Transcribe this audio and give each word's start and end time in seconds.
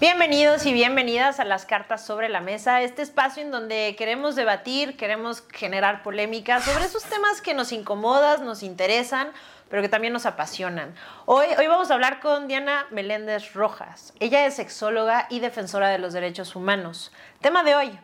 Bienvenidos 0.00 0.64
y 0.64 0.72
bienvenidas 0.72 1.40
a 1.40 1.44
las 1.44 1.66
cartas 1.66 2.06
sobre 2.06 2.28
la 2.28 2.40
mesa, 2.40 2.82
este 2.82 3.02
espacio 3.02 3.42
en 3.42 3.50
donde 3.50 3.96
queremos 3.98 4.36
debatir, 4.36 4.96
queremos 4.96 5.42
generar 5.52 6.04
polémica 6.04 6.60
sobre 6.60 6.84
esos 6.84 7.02
temas 7.02 7.40
que 7.40 7.52
nos 7.52 7.72
incomodan, 7.72 8.44
nos 8.44 8.62
interesan, 8.62 9.32
pero 9.68 9.82
que 9.82 9.88
también 9.88 10.12
nos 10.12 10.24
apasionan. 10.24 10.94
Hoy, 11.26 11.48
hoy 11.58 11.66
vamos 11.66 11.90
a 11.90 11.94
hablar 11.94 12.20
con 12.20 12.46
Diana 12.46 12.86
Meléndez 12.92 13.54
Rojas. 13.54 14.12
Ella 14.20 14.46
es 14.46 14.54
sexóloga 14.54 15.26
y 15.30 15.40
defensora 15.40 15.88
de 15.88 15.98
los 15.98 16.12
derechos 16.12 16.54
humanos. 16.54 17.10
Tema 17.40 17.64
de 17.64 17.74
hoy, 17.74 17.98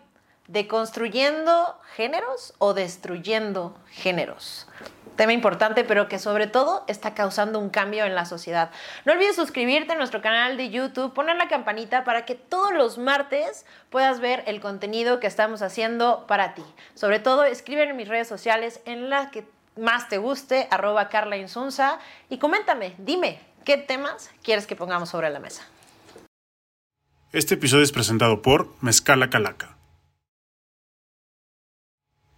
¿deconstruyendo 0.49 1.79
géneros 1.95 2.55
o 2.59 2.75
destruyendo 2.75 3.79
géneros? 3.93 4.67
Tema 5.17 5.33
importante, 5.33 5.85
pero 5.85 6.09
que 6.09 6.19
sobre 6.19 6.47
todo 6.47 6.85
está 6.89 7.15
causando 7.15 7.59
un 7.59 7.71
cambio 7.71 8.05
en 8.05 8.15
la 8.15 8.25
sociedad. 8.25 8.71
No 9.05 9.13
olvides 9.13 9.37
suscribirte 9.37 9.93
a 9.93 9.97
nuestro 9.97 10.21
canal 10.23 10.57
de 10.57 10.71
YouTube, 10.71 11.13
poner 11.13 11.37
la 11.37 11.49
campanita 11.49 12.05
para 12.05 12.25
que 12.25 12.35
todos 12.35 12.73
los 12.73 12.99
martes 12.99 13.67
puedas 13.91 14.21
ver 14.21 14.43
el 14.47 14.61
contenido 14.61 15.21
que 15.21 15.27
estamos 15.27 15.63
haciendo 15.63 16.27
para 16.27 16.55
ti. 16.55 16.65
Sobre 16.95 17.21
todo, 17.21 17.45
escribe 17.45 17.83
en 17.83 17.97
mis 17.97 18.09
redes 18.09 18.29
sociales 18.29 18.81
en 18.85 19.11
la 19.11 19.31
que 19.31 19.47
más 19.77 20.09
te 20.09 20.19
guste, 20.19 20.69
arroba 20.71 21.09
Carla 21.09 21.37
Insunza, 21.37 21.99
y 22.29 22.39
coméntame, 22.39 22.95
dime, 22.99 23.41
¿qué 23.65 23.77
temas 23.77 24.31
quieres 24.43 24.67
que 24.67 24.77
pongamos 24.77 25.09
sobre 25.09 25.31
la 25.31 25.41
mesa? 25.41 25.67
Este 27.33 27.55
episodio 27.55 27.83
es 27.83 27.91
presentado 27.91 28.43
por 28.43 28.69
Mezcala 28.81 29.29
Calaca 29.29 29.77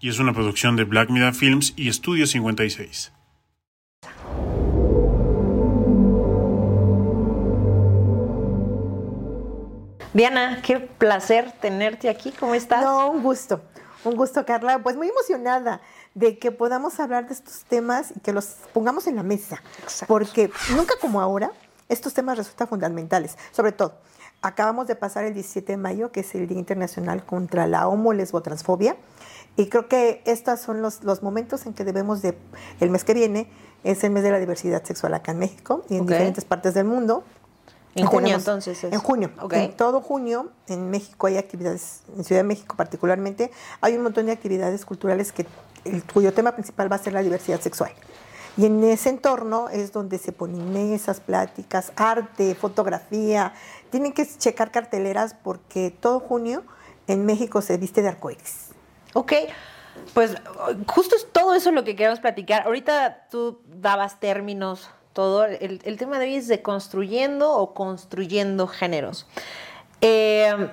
y 0.01 0.09
es 0.09 0.19
una 0.19 0.33
producción 0.33 0.77
de 0.77 0.85
Black 0.85 1.11
Media 1.11 1.33
Films 1.33 1.73
y 1.77 1.89
Estudio 1.89 2.27
56. 2.27 3.13
Diana, 10.13 10.63
qué 10.63 10.81
placer 10.81 11.53
tenerte 11.61 12.09
aquí. 12.09 12.33
¿Cómo 12.33 12.55
estás? 12.55 12.83
No, 12.83 13.11
un 13.11 13.23
gusto. 13.23 13.61
Un 14.05 14.17
gusto, 14.17 14.47
Carla. 14.47 14.79
Pues 14.79 14.97
muy 14.97 15.09
emocionada 15.09 15.83
de 16.15 16.39
que 16.39 16.53
podamos 16.53 16.99
hablar 17.01 17.27
de 17.27 17.35
estos 17.35 17.65
temas 17.65 18.13
y 18.17 18.21
que 18.21 18.33
los 18.33 18.47
pongamos 18.73 19.07
en 19.07 19.17
la 19.17 19.23
mesa. 19.23 19.63
Porque 20.07 20.51
nunca 20.75 20.95
como 21.03 21.21
ahora, 21.21 21.51
estos 21.91 22.15
temas 22.15 22.39
resultan 22.39 22.67
fundamentales. 22.67 23.37
Sobre 23.53 23.73
todo, 23.73 23.99
acabamos 24.41 24.87
de 24.87 24.97
pasar 24.97 25.25
el 25.25 25.35
17 25.35 25.73
de 25.73 25.77
mayo, 25.77 26.13
que 26.13 26.21
es 26.21 26.35
el 26.35 26.49
Día 26.49 26.59
Internacional 26.59 27.25
contra 27.27 27.67
la 27.67 27.87
Homo-Lesbo-Transfobia. 27.87 28.97
Y 29.57 29.67
creo 29.67 29.89
que 29.89 30.23
estos 30.27 30.61
son 30.61 30.83
los, 30.83 31.03
los 31.03 31.23
momentos 31.23 31.67
en 31.67 31.73
que 31.73 31.85
debemos 31.85 32.23
de, 32.23 32.37
el 32.81 32.91
mes 32.91 33.05
que 33.05 33.15
viene, 33.15 33.49
es 33.85 34.05
el 34.05 34.11
mes 34.11 34.23
de 34.23 34.31
la 34.31 34.39
diversidad 34.39 34.85
sexual 34.85 35.15
acá 35.15 35.33
en 35.33 35.39
México 35.39 35.85
y 35.89 35.97
en 35.97 36.07
diferentes 36.07 36.45
partes 36.45 36.75
del 36.75 36.85
mundo. 36.85 37.25
En 37.95 38.07
junio 38.07 38.37
entonces. 38.37 38.85
En 38.85 38.99
junio. 38.99 39.31
En 39.53 39.75
todo 39.75 40.03
junio 40.03 40.51
en 40.69 40.91
México 40.91 41.29
hay 41.29 41.39
actividades, 41.39 42.03
en 42.17 42.25
Ciudad 42.25 42.41
de 42.41 42.49
México 42.49 42.77
particularmente, 42.77 43.51
hay 43.81 43.97
un 43.97 44.03
montón 44.03 44.27
de 44.27 44.33
actividades 44.33 44.85
culturales 44.85 45.33
que, 45.33 45.47
el, 45.85 46.05
cuyo 46.05 46.35
tema 46.35 46.53
principal 46.53 46.93
va 46.93 46.97
a 46.97 46.99
ser 46.99 47.15
la 47.15 47.23
diversidad 47.23 47.61
sexual. 47.61 47.93
Y 48.59 48.67
en 48.67 48.83
ese 48.85 49.11
entorno 49.11 49.69
es 49.69 49.93
donde 49.93 50.19
se 50.19 50.33
ponen 50.33 50.73
mesas, 50.73 51.21
pláticas, 51.21 51.93
arte, 51.97 52.55
fotografía. 52.55 53.53
Tienen 53.91 54.13
que 54.13 54.27
checar 54.27 54.71
carteleras 54.71 55.35
porque 55.43 55.91
todo 55.91 56.21
junio 56.21 56.65
en 57.07 57.25
México 57.25 57.61
se 57.63 57.77
viste 57.77 58.03
de 58.03 58.09
arcoíris. 58.09 58.76
Ok, 59.17 59.33
pues 60.13 60.35
justo 60.87 61.17
es 61.17 61.27
todo 61.33 61.55
eso 61.55 61.71
lo 61.71 61.85
que 61.85 61.97
queremos 61.97 62.21
platicar. 62.21 62.67
Ahorita 62.67 63.29
tú 63.31 63.63
dabas 63.67 64.21
términos, 64.21 64.91
todo. 65.15 65.47
El, 65.47 65.97
tema 65.97 66.19
de 66.19 66.27
hoy 66.27 66.35
es 66.35 66.49
de 66.49 66.61
construyendo 66.61 67.51
o 67.51 67.73
construyendo 67.73 68.67
géneros. 68.67 69.27
Eh, 70.03 70.69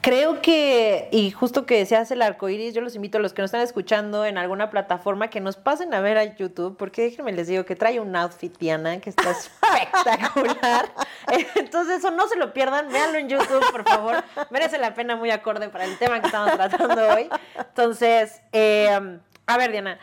Creo 0.00 0.40
que, 0.40 1.08
y 1.10 1.32
justo 1.32 1.66
que 1.66 1.84
se 1.84 1.96
hace 1.96 2.14
el 2.14 2.22
arco 2.22 2.48
iris, 2.48 2.72
yo 2.72 2.80
los 2.80 2.94
invito 2.94 3.18
a 3.18 3.20
los 3.20 3.32
que 3.32 3.42
nos 3.42 3.48
están 3.48 3.62
escuchando 3.62 4.24
en 4.24 4.38
alguna 4.38 4.70
plataforma 4.70 5.28
que 5.28 5.40
nos 5.40 5.56
pasen 5.56 5.92
a 5.92 6.00
ver 6.00 6.16
a 6.18 6.36
YouTube, 6.36 6.76
porque 6.76 7.02
déjenme 7.02 7.32
les 7.32 7.48
digo 7.48 7.64
que 7.64 7.74
trae 7.74 7.98
un 7.98 8.14
outfit 8.14 8.56
Diana 8.58 9.00
que 9.00 9.10
está 9.10 9.30
espectacular. 9.32 10.92
Entonces, 11.56 11.98
eso 11.98 12.12
no 12.12 12.28
se 12.28 12.36
lo 12.36 12.52
pierdan, 12.52 12.88
véanlo 12.90 13.18
en 13.18 13.28
YouTube, 13.28 13.64
por 13.72 13.82
favor. 13.82 14.22
Merece 14.50 14.78
la 14.78 14.94
pena, 14.94 15.16
muy 15.16 15.32
acorde 15.32 15.68
para 15.68 15.84
el 15.84 15.98
tema 15.98 16.20
que 16.20 16.26
estamos 16.26 16.52
tratando 16.52 17.08
hoy. 17.14 17.28
Entonces, 17.56 18.40
eh, 18.52 19.18
a 19.46 19.56
ver, 19.58 19.72
Diana, 19.72 19.98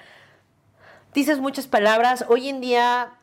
dices 1.13 1.39
muchas 1.39 1.67
palabras. 1.67 2.25
Hoy 2.27 2.49
en 2.49 2.59
día, 2.59 3.13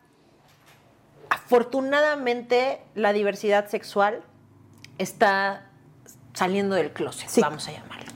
afortunadamente, 1.28 2.80
la 2.94 3.12
diversidad 3.12 3.68
sexual 3.68 4.22
está 4.96 5.68
saliendo 6.32 6.74
del 6.74 6.92
closet, 6.92 7.30
vamos 7.40 7.68
a 7.68 7.72
llamarlo. 7.72 8.12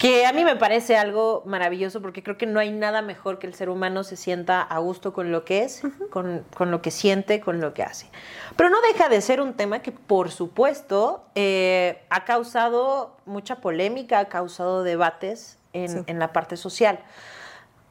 Que 0.00 0.24
a 0.24 0.32
mí 0.32 0.46
me 0.46 0.56
parece 0.56 0.96
algo 0.96 1.42
maravilloso 1.44 2.00
porque 2.00 2.22
creo 2.22 2.38
que 2.38 2.46
no 2.46 2.58
hay 2.58 2.72
nada 2.72 3.02
mejor 3.02 3.38
que 3.38 3.46
el 3.46 3.52
ser 3.52 3.68
humano 3.68 4.02
se 4.02 4.16
sienta 4.16 4.62
a 4.62 4.78
gusto 4.78 5.12
con 5.12 5.30
lo 5.30 5.44
que 5.44 5.62
es, 5.62 5.82
con, 6.10 6.46
lo 6.58 6.80
que 6.80 6.90
siente, 6.90 7.40
con 7.40 7.60
lo 7.60 7.74
que 7.74 7.82
hace. 7.82 8.08
Pero 8.56 8.70
no 8.70 8.80
deja 8.80 9.10
de 9.10 9.20
ser 9.20 9.42
un 9.42 9.52
tema 9.52 9.80
que, 9.80 9.92
por 9.92 10.30
supuesto, 10.30 11.26
eh, 11.34 12.02
ha 12.08 12.24
causado 12.24 13.14
mucha 13.26 13.56
polémica, 13.56 14.20
ha 14.20 14.28
causado 14.30 14.84
debates 14.84 15.58
en, 15.74 16.18
la 16.18 16.32
parte 16.32 16.56
social. 16.56 17.00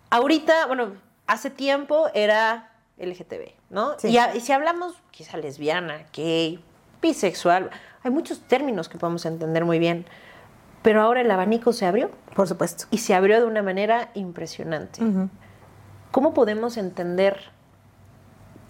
Ahorita, 0.10 0.66
bueno, 0.66 0.94
hace 1.28 1.52
tiempo 1.52 2.10
era 2.16 2.72
LGTB, 2.98 3.52
¿no? 3.70 3.96
Y, 4.02 4.18
y 4.18 4.40
si 4.40 4.52
hablamos 4.52 4.96
quizá 5.12 5.38
lesbiana, 5.38 6.08
gay, 6.12 6.60
bisexual, 7.04 7.70
hay 8.04 8.12
muchos 8.12 8.42
términos 8.42 8.90
que 8.90 8.98
podemos 8.98 9.26
entender 9.26 9.66
muy 9.66 9.80
bien, 9.80 10.06
pero 10.82 11.02
ahora 11.02 11.22
el 11.22 11.32
abanico 11.32 11.74
se 11.74 11.86
abrió. 11.86 12.12
Por 12.36 12.48
supuesto. 12.48 12.86
Y 12.92 13.00
se 13.00 13.14
abrió 13.14 13.40
de 13.40 13.46
una 13.46 13.62
manera 13.62 14.12
impresionante. 14.14 15.02
¿Cómo 16.12 16.34
podemos 16.34 16.78
entender 16.78 17.38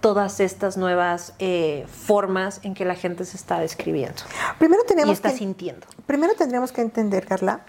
todas 0.01 0.39
estas 0.39 0.77
nuevas 0.77 1.33
eh, 1.39 1.85
formas 1.87 2.61
en 2.63 2.73
que 2.73 2.85
la 2.85 2.95
gente 2.95 3.25
se 3.25 3.37
está 3.37 3.59
describiendo? 3.59 4.23
Primero 4.57 4.83
tenemos 4.87 5.09
y 5.09 5.13
está 5.13 5.29
sintiendo. 5.29 5.85
Primero 6.05 6.33
tendríamos 6.35 6.71
que 6.71 6.81
entender, 6.81 7.25
Carla, 7.25 7.61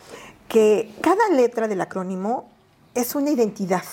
que 0.49 0.93
cada 1.01 1.29
letra 1.31 1.69
del 1.69 1.81
acrónimo 1.81 2.49
es 2.95 3.15
una 3.15 3.31
identidad. 3.31 3.85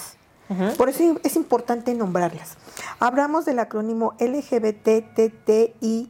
Por 0.78 0.88
eso 0.88 1.20
es 1.26 1.36
importante 1.36 1.94
nombrarlas. 1.94 2.56
Hablamos 3.00 3.44
del 3.44 3.60
acrónimo 3.60 4.16
LGBTTIQ+. 4.18 6.08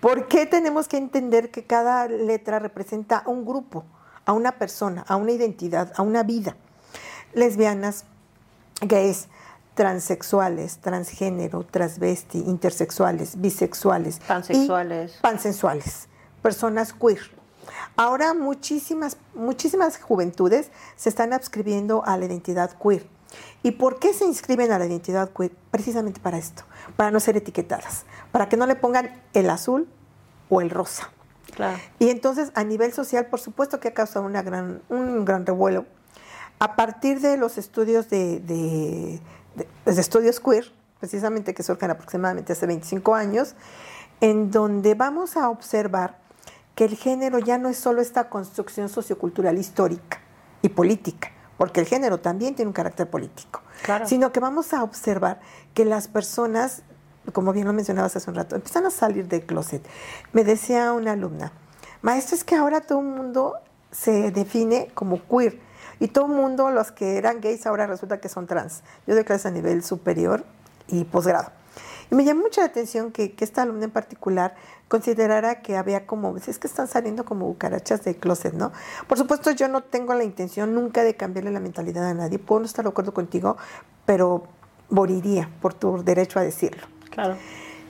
¿Por 0.00 0.28
qué 0.28 0.46
tenemos 0.46 0.88
que 0.88 0.96
entender 0.96 1.50
que 1.50 1.64
cada 1.64 2.08
letra 2.08 2.58
representa 2.58 3.18
a 3.18 3.28
un 3.28 3.44
grupo, 3.44 3.84
a 4.24 4.32
una 4.32 4.52
persona, 4.52 5.04
a 5.08 5.16
una 5.16 5.32
identidad, 5.32 5.92
a 5.96 6.02
una 6.02 6.22
vida? 6.22 6.56
Lesbianas, 7.34 8.04
gays, 8.80 9.28
transexuales, 9.74 10.78
transgénero, 10.78 11.64
transvesti, 11.64 12.38
intersexuales, 12.38 13.40
bisexuales. 13.40 14.18
Pansexuales. 14.26 15.12
pansensuales, 15.20 16.08
personas 16.42 16.92
queer. 16.92 17.20
Ahora 17.96 18.34
muchísimas, 18.34 19.18
muchísimas 19.34 19.98
juventudes 19.98 20.70
se 20.96 21.08
están 21.08 21.32
adscribiendo 21.32 22.04
a 22.04 22.16
la 22.16 22.24
identidad 22.24 22.70
queer. 22.82 23.06
¿Y 23.62 23.72
por 23.72 23.98
qué 23.98 24.14
se 24.14 24.24
inscriben 24.24 24.72
a 24.72 24.78
la 24.78 24.86
identidad 24.86 25.30
queer? 25.30 25.52
Precisamente 25.70 26.20
para 26.20 26.38
esto, 26.38 26.64
para 26.96 27.10
no 27.10 27.20
ser 27.20 27.36
etiquetadas, 27.36 28.04
para 28.32 28.48
que 28.48 28.56
no 28.56 28.66
le 28.66 28.76
pongan 28.76 29.22
el 29.34 29.50
azul 29.50 29.88
o 30.48 30.60
el 30.60 30.70
rosa. 30.70 31.10
Y 31.98 32.10
entonces 32.10 32.52
a 32.54 32.64
nivel 32.64 32.92
social, 32.92 33.26
por 33.26 33.40
supuesto 33.40 33.80
que 33.80 33.88
ha 33.88 33.94
causado 33.94 34.24
una 34.24 34.42
gran, 34.42 34.82
un 34.88 35.24
gran 35.24 35.44
revuelo. 35.44 35.86
A 36.60 36.76
partir 36.76 37.20
de 37.20 37.36
los 37.36 37.58
estudios 37.58 38.08
de, 38.10 38.40
de, 38.40 39.20
estudios 39.86 40.40
queer, 40.40 40.72
precisamente 41.00 41.54
que 41.54 41.62
surgen 41.62 41.90
aproximadamente 41.90 42.52
hace 42.52 42.66
25 42.66 43.14
años, 43.14 43.54
en 44.20 44.50
donde 44.50 44.94
vamos 44.94 45.36
a 45.36 45.48
observar 45.48 46.18
que 46.74 46.84
el 46.84 46.96
género 46.96 47.38
ya 47.38 47.58
no 47.58 47.68
es 47.68 47.76
solo 47.76 48.00
esta 48.00 48.28
construcción 48.28 48.88
sociocultural 48.88 49.58
histórica 49.58 50.20
y 50.62 50.68
política, 50.68 51.32
porque 51.58 51.80
el 51.80 51.86
género 51.86 52.20
también 52.20 52.54
tiene 52.54 52.68
un 52.68 52.72
carácter 52.72 53.10
político, 53.10 53.60
sino 54.06 54.32
que 54.32 54.40
vamos 54.40 54.72
a 54.72 54.82
observar 54.82 55.40
que 55.74 55.84
las 55.84 56.08
personas, 56.08 56.82
como 57.34 57.52
bien 57.52 57.66
lo 57.66 57.74
mencionabas 57.74 58.16
hace 58.16 58.30
un 58.30 58.36
rato, 58.36 58.56
empiezan 58.56 58.86
a 58.86 58.90
salir 58.90 59.28
del 59.28 59.44
closet. 59.44 59.86
Me 60.32 60.44
decía 60.44 60.92
una 60.92 61.12
alumna, 61.12 61.52
maestro, 62.00 62.36
es 62.36 62.44
que 62.44 62.54
ahora 62.54 62.80
todo 62.80 63.00
el 63.00 63.06
mundo 63.06 63.56
se 63.90 64.30
define 64.30 64.90
como 64.94 65.20
queer 65.28 65.60
y 66.00 66.08
todo 66.08 66.26
el 66.26 66.32
mundo, 66.32 66.70
los 66.70 66.92
que 66.92 67.18
eran 67.18 67.40
gays, 67.40 67.66
ahora 67.66 67.86
resulta 67.86 68.20
que 68.20 68.28
son 68.28 68.46
trans. 68.46 68.82
Yo 69.06 69.14
doy 69.14 69.24
clases 69.24 69.46
a 69.46 69.50
nivel 69.50 69.82
superior 69.82 70.44
y 70.86 71.04
posgrado. 71.04 71.57
Y 72.10 72.14
me 72.14 72.24
llamó 72.24 72.42
mucha 72.42 72.62
la 72.62 72.68
atención 72.68 73.12
que, 73.12 73.32
que, 73.32 73.44
esta 73.44 73.62
alumna 73.62 73.84
en 73.84 73.90
particular 73.90 74.54
considerara 74.88 75.60
que 75.60 75.76
había 75.76 76.06
como, 76.06 76.36
es 76.36 76.58
que 76.58 76.66
están 76.66 76.88
saliendo 76.88 77.24
como 77.24 77.46
bucarachas 77.46 78.04
de 78.04 78.16
closet, 78.16 78.54
¿no? 78.54 78.72
Por 79.06 79.18
supuesto, 79.18 79.50
yo 79.50 79.68
no 79.68 79.82
tengo 79.82 80.14
la 80.14 80.24
intención 80.24 80.74
nunca 80.74 81.04
de 81.04 81.14
cambiarle 81.14 81.50
la 81.50 81.60
mentalidad 81.60 82.06
a 82.06 82.14
nadie, 82.14 82.38
puedo 82.38 82.60
no 82.60 82.66
estar 82.66 82.84
de 82.84 82.90
acuerdo 82.90 83.12
contigo, 83.12 83.56
pero 84.06 84.44
moriría 84.90 85.50
por 85.60 85.74
tu 85.74 86.02
derecho 86.02 86.38
a 86.38 86.42
decirlo. 86.42 86.86
Claro. 87.10 87.36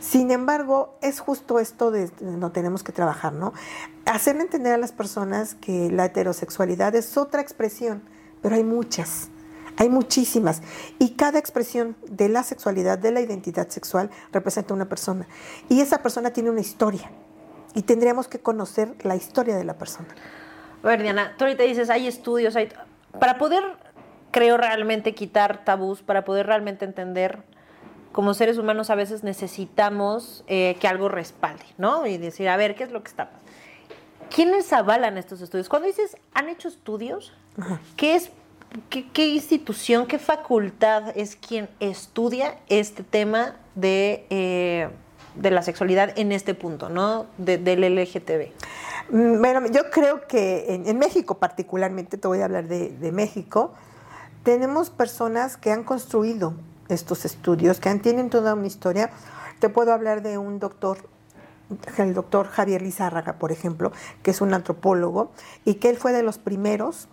Sin 0.01 0.31
embargo, 0.31 0.97
es 1.03 1.19
justo 1.19 1.59
esto 1.59 1.91
de 1.91 2.11
no 2.21 2.53
tenemos 2.53 2.83
que 2.83 2.93
trabajar, 2.93 3.33
¿no? 3.33 3.53
Hacerle 4.07 4.43
entender 4.43 4.73
a 4.73 4.79
las 4.79 4.93
personas 4.93 5.55
que 5.55 5.91
la 5.91 6.07
heterosexualidad 6.07 6.95
es 6.95 7.17
otra 7.17 7.41
expresión, 7.41 8.03
pero 8.41 8.55
hay 8.55 8.65
muchas. 8.65 9.29
Hay 9.79 9.89
muchísimas. 9.89 10.61
Y 10.99 11.11
cada 11.11 11.39
expresión 11.39 11.97
de 12.11 12.29
la 12.29 12.43
sexualidad, 12.43 12.99
de 12.99 13.13
la 13.13 13.21
identidad 13.21 13.69
sexual, 13.69 14.11
representa 14.33 14.75
una 14.75 14.89
persona. 14.89 15.27
Y 15.69 15.81
esa 15.81 16.03
persona 16.03 16.33
tiene 16.33 16.51
una 16.51 16.61
historia. 16.61 17.11
Y 17.75 17.83
tendríamos 17.83 18.27
que 18.27 18.41
conocer 18.41 18.95
la 19.05 19.15
historia 19.15 19.57
de 19.57 19.65
la 19.65 19.79
persona. 19.79 20.09
A 20.83 20.87
ver, 20.87 21.03
Diana, 21.03 21.35
tú 21.39 21.45
ahorita 21.45 21.63
dices, 21.63 21.91
hay 21.91 22.09
estudios, 22.09 22.57
hay... 22.57 22.71
Para 23.21 23.39
poder, 23.39 23.63
creo, 24.33 24.57
realmente 24.57 25.15
quitar 25.15 25.65
tabús, 25.65 26.03
para 26.03 26.25
poder 26.25 26.47
realmente 26.47 26.85
entender, 26.85 27.39
como 28.11 28.35
seres 28.35 28.59
humanos 28.59 28.91
a 28.91 28.97
veces 28.97 29.23
necesitamos 29.23 30.43
eh, 30.49 30.77
que 30.81 30.89
algo 30.89 31.09
respalde, 31.09 31.65
¿no? 31.79 32.05
Y 32.05 32.19
decir, 32.19 32.49
a 32.49 32.57
ver, 32.57 32.75
¿qué 32.75 32.83
es 32.83 32.91
lo 32.91 33.03
que 33.03 33.11
está 33.11 33.31
pasando? 33.31 33.49
¿Quiénes 34.35 34.73
avalan 34.73 35.19
estos 35.19 35.41
estudios? 35.41 35.69
Cuando 35.69 35.87
dices, 35.87 36.17
¿han 36.35 36.49
hecho 36.49 36.69
estudios? 36.69 37.33
¿Qué 37.97 38.15
es 38.15 38.31
¿Qué, 38.91 39.27
institución, 39.27 40.07
qué 40.07 40.19
facultad 40.19 41.17
es 41.17 41.37
quien 41.37 41.71
estudia 41.81 42.59
este 42.69 43.03
tema 43.03 43.57
de, 43.75 44.27
eh, 44.29 44.91
de 45.37 45.51
la 45.51 45.63
sexualidad 45.63 46.19
en 46.19 46.33
este 46.33 46.55
punto, 46.55 46.91
¿no? 46.91 47.27
del 47.39 47.81
LGTB? 47.81 48.53
Mm, 49.11 49.41
bueno, 49.41 49.67
yo 49.69 49.91
creo 49.91 50.27
que 50.27 50.83
en, 50.85 50.99
México 50.99 51.39
particularmente, 51.39 52.19
te 52.19 52.29
voy 52.29 52.41
a 52.41 52.45
hablar 52.45 52.69
de, 52.69 53.13
México, 53.13 53.73
tenemos 54.43 54.91
personas 54.91 55.57
que 55.57 55.73
han 55.73 55.83
construido 55.83 56.55
estos 56.89 57.25
estudios, 57.25 57.81
que 57.81 57.95
tienen 57.97 58.29
toda 58.29 58.55
una 58.55 58.67
historia. 58.67 59.11
Te 59.61 59.71
puedo 59.71 59.93
hablar 59.93 60.23
de 60.23 60.39
un 60.39 60.59
doctor 60.59 60.99
el 61.99 62.15
doctor 62.15 62.49
Javier 62.49 62.81
Lizárraga, 62.81 63.35
por 63.35 63.53
ejemplo, 63.53 63.93
que 64.23 64.31
es 64.31 64.41
un 64.41 64.55
antropólogo 64.55 65.33
y 65.67 65.75
que 65.75 65.91
él 65.91 65.99
fue 65.99 66.13
de 66.13 66.23
los 66.23 66.39
primeros 66.39 67.09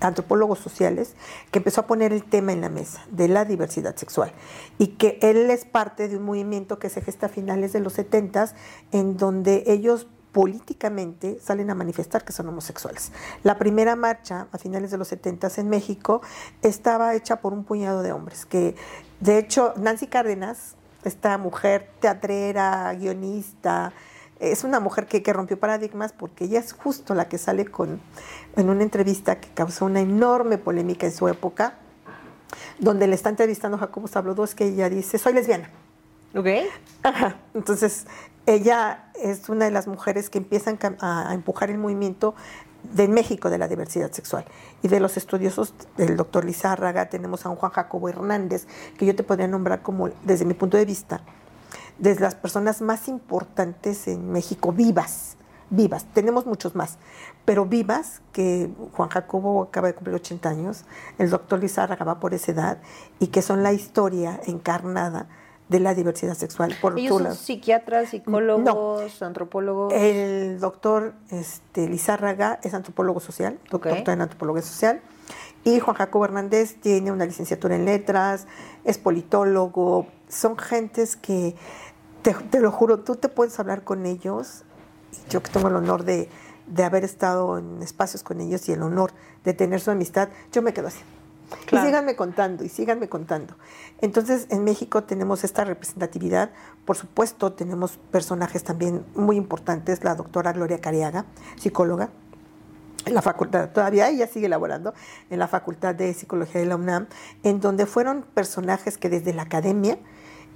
antropólogos 0.00 0.58
sociales, 0.58 1.14
que 1.50 1.58
empezó 1.58 1.82
a 1.82 1.86
poner 1.86 2.12
el 2.12 2.24
tema 2.24 2.52
en 2.52 2.60
la 2.60 2.68
mesa 2.68 3.04
de 3.10 3.28
la 3.28 3.44
diversidad 3.44 3.96
sexual 3.96 4.32
y 4.78 4.88
que 4.88 5.18
él 5.22 5.50
es 5.50 5.64
parte 5.64 6.08
de 6.08 6.16
un 6.16 6.24
movimiento 6.24 6.78
que 6.78 6.88
se 6.88 7.02
gesta 7.02 7.26
a 7.26 7.28
finales 7.28 7.72
de 7.72 7.80
los 7.80 7.92
70 7.94 8.54
en 8.92 9.16
donde 9.16 9.64
ellos 9.66 10.06
políticamente 10.32 11.38
salen 11.40 11.70
a 11.70 11.74
manifestar 11.74 12.24
que 12.24 12.32
son 12.32 12.48
homosexuales. 12.48 13.12
La 13.42 13.58
primera 13.58 13.96
marcha 13.96 14.46
a 14.52 14.58
finales 14.58 14.90
de 14.90 14.98
los 14.98 15.08
70 15.08 15.48
en 15.56 15.68
México 15.68 16.20
estaba 16.62 17.14
hecha 17.14 17.40
por 17.40 17.52
un 17.52 17.64
puñado 17.64 18.02
de 18.02 18.12
hombres, 18.12 18.46
que 18.46 18.76
de 19.20 19.38
hecho 19.38 19.74
Nancy 19.76 20.06
Cárdenas, 20.06 20.76
esta 21.04 21.38
mujer 21.38 21.90
teatrera, 22.00 22.94
guionista, 22.94 23.92
es 24.40 24.64
una 24.64 24.80
mujer 24.80 25.06
que, 25.06 25.22
que, 25.22 25.32
rompió 25.32 25.58
paradigmas 25.58 26.12
porque 26.12 26.44
ella 26.44 26.60
es 26.60 26.72
justo 26.72 27.14
la 27.14 27.28
que 27.28 27.38
sale 27.38 27.66
con, 27.66 28.00
en 28.56 28.70
una 28.70 28.82
entrevista 28.82 29.40
que 29.40 29.48
causó 29.48 29.86
una 29.86 30.00
enorme 30.00 30.58
polémica 30.58 31.06
en 31.06 31.12
su 31.12 31.28
época, 31.28 31.74
donde 32.78 33.06
le 33.06 33.14
está 33.14 33.28
entrevistando 33.28 33.78
Jacobo 33.78 34.08
Sablodo, 34.08 34.44
es 34.44 34.54
que 34.54 34.66
ella 34.66 34.88
dice, 34.88 35.18
soy 35.18 35.32
lesbiana. 35.32 35.70
Ok. 36.34 36.46
Ajá. 37.02 37.36
Entonces, 37.54 38.06
ella 38.46 39.10
es 39.14 39.48
una 39.48 39.64
de 39.66 39.70
las 39.70 39.86
mujeres 39.86 40.30
que 40.30 40.38
empiezan 40.38 40.78
a, 41.00 41.32
empujar 41.34 41.70
el 41.70 41.78
movimiento 41.78 42.34
de 42.94 43.08
México 43.08 43.50
de 43.50 43.58
la 43.58 43.68
diversidad 43.68 44.12
sexual. 44.12 44.44
Y 44.82 44.88
de 44.88 45.00
los 45.00 45.16
estudiosos 45.16 45.74
del 45.96 46.16
doctor 46.16 46.44
Lizárraga 46.44 47.08
tenemos 47.08 47.44
a 47.44 47.50
un 47.50 47.56
Juan 47.56 47.72
Jacobo 47.72 48.08
Hernández, 48.08 48.66
que 48.96 49.04
yo 49.04 49.14
te 49.14 49.22
podría 49.22 49.48
nombrar 49.48 49.82
como, 49.82 50.08
desde 50.24 50.44
mi 50.44 50.54
punto 50.54 50.76
de 50.76 50.84
vista, 50.84 51.22
de 51.98 52.14
las 52.18 52.34
personas 52.34 52.80
más 52.80 53.08
importantes 53.08 54.08
en 54.08 54.30
México, 54.30 54.72
vivas, 54.72 55.36
vivas. 55.70 56.06
Tenemos 56.12 56.46
muchos 56.46 56.74
más, 56.74 56.98
pero 57.44 57.66
vivas, 57.66 58.22
que 58.32 58.70
Juan 58.92 59.08
Jacobo 59.08 59.62
acaba 59.62 59.88
de 59.88 59.94
cumplir 59.94 60.16
80 60.16 60.48
años, 60.48 60.84
el 61.18 61.30
doctor 61.30 61.60
Lizárraga 61.60 62.04
va 62.04 62.20
por 62.20 62.34
esa 62.34 62.52
edad, 62.52 62.78
y 63.18 63.28
que 63.28 63.42
son 63.42 63.62
la 63.62 63.72
historia 63.72 64.40
encarnada 64.46 65.28
de 65.68 65.80
la 65.80 65.94
diversidad 65.94 66.34
sexual. 66.34 66.74
Por 66.80 66.98
¿Ellos 66.98 67.22
son 67.22 67.34
psiquiatras, 67.34 68.10
psicólogos, 68.10 69.22
antropólogos? 69.22 69.92
El 69.92 70.58
doctor 70.60 71.14
este, 71.30 71.88
Lizárraga 71.88 72.58
es 72.62 72.72
antropólogo 72.74 73.20
social, 73.20 73.58
doctor 73.70 74.08
en 74.08 74.22
antropología 74.22 74.62
social. 74.62 75.02
Y 75.64 75.80
Juan 75.80 75.96
Jacobo 75.96 76.24
Hernández 76.24 76.76
tiene 76.80 77.12
una 77.12 77.26
licenciatura 77.26 77.76
en 77.76 77.84
letras, 77.84 78.46
es 78.84 78.96
politólogo. 78.96 80.06
Son 80.28 80.56
gentes 80.56 81.16
que 81.16 81.56
te, 82.22 82.60
lo 82.60 82.70
juro, 82.70 83.00
tú 83.00 83.16
te 83.16 83.28
puedes 83.28 83.58
hablar 83.58 83.84
con 83.84 84.06
ellos. 84.06 84.64
Yo 85.30 85.42
que 85.42 85.50
tengo 85.50 85.68
el 85.68 85.76
honor 85.76 86.04
de, 86.04 86.28
haber 86.84 87.04
estado 87.04 87.58
en 87.58 87.82
espacios 87.82 88.22
con 88.22 88.40
ellos 88.40 88.68
y 88.68 88.72
el 88.72 88.82
honor 88.82 89.12
de 89.44 89.54
tener 89.54 89.80
su 89.80 89.90
amistad, 89.90 90.28
yo 90.52 90.62
me 90.62 90.72
quedo 90.72 90.88
así. 90.88 91.00
Y 91.72 91.78
síganme 91.78 92.14
contando, 92.14 92.62
y 92.62 92.68
síganme 92.68 93.08
contando. 93.08 93.54
Entonces, 94.02 94.46
en 94.50 94.64
México 94.64 95.04
tenemos 95.04 95.44
esta 95.44 95.64
representatividad. 95.64 96.50
Por 96.84 96.96
supuesto, 96.96 97.54
tenemos 97.54 97.98
personajes 98.10 98.64
también 98.64 99.06
muy 99.14 99.36
importantes. 99.36 100.04
La 100.04 100.14
doctora 100.14 100.52
Gloria 100.52 100.78
Cariaga, 100.80 101.24
psicóloga, 101.56 102.10
en 103.06 103.14
la 103.14 103.22
facultad, 103.22 103.70
todavía 103.70 104.10
ella 104.10 104.26
sigue 104.26 104.46
elaborando, 104.46 104.92
en 105.30 105.38
la 105.38 105.48
Facultad 105.48 105.94
de 105.94 106.12
Psicología 106.12 106.60
de 106.60 106.66
la 106.66 106.76
UNAM, 106.76 107.06
en 107.42 107.60
donde 107.60 107.86
fueron 107.86 108.22
personajes 108.34 108.98
que 108.98 109.08
desde 109.08 109.32
la 109.32 109.42
academia 109.42 109.98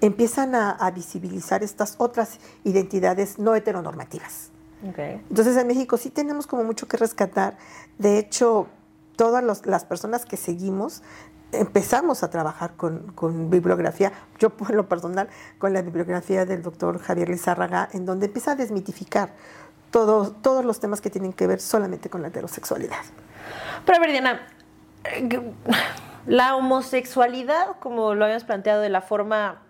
empiezan 0.02 0.54
a, 0.54 0.90
visibilizar 0.90 1.62
estas 1.62 1.94
otras 1.98 2.38
identidades 2.64 3.38
no 3.38 3.54
heteronormativas. 3.54 4.50
Entonces 4.82 5.56
en 5.56 5.68
México 5.68 5.96
sí 5.96 6.10
tenemos 6.10 6.48
como 6.48 6.64
mucho 6.64 6.88
que 6.88 6.96
rescatar. 6.96 7.56
De 7.98 8.18
hecho, 8.18 8.66
todas 9.16 9.64
las 9.64 9.84
personas 9.84 10.26
que 10.26 10.36
seguimos 10.36 11.02
empezamos 11.52 12.24
a 12.24 12.30
trabajar 12.30 12.74
con, 12.74 13.48
bibliografía, 13.48 14.12
yo 14.40 14.50
por 14.56 14.74
lo 14.74 14.88
personal, 14.88 15.28
con 15.58 15.72
la 15.72 15.82
bibliografía 15.82 16.44
del 16.44 16.62
doctor 16.62 16.98
Javier 16.98 17.28
Lizárraga, 17.28 17.88
en 17.92 18.04
donde 18.04 18.26
empieza 18.26 18.52
a 18.52 18.56
desmitificar 18.56 19.34
todos, 19.92 20.42
todos 20.42 20.64
los 20.64 20.80
temas 20.80 21.00
que 21.00 21.10
tienen 21.10 21.32
que 21.32 21.46
ver 21.46 21.60
solamente 21.60 22.10
con 22.10 22.22
la 22.22 22.28
heterosexualidad. 22.28 23.04
Pero 23.86 23.98
a 23.98 24.00
ver, 24.00 24.10
Diana, 24.10 24.48
eh, 25.04 25.52
la 26.26 26.56
homosexualidad, 26.56 27.76
como 27.78 28.16
lo 28.16 28.24
habíamos 28.24 28.44
planteado 28.44 28.80
de 28.80 28.88
la 28.88 29.00
forma 29.02 29.62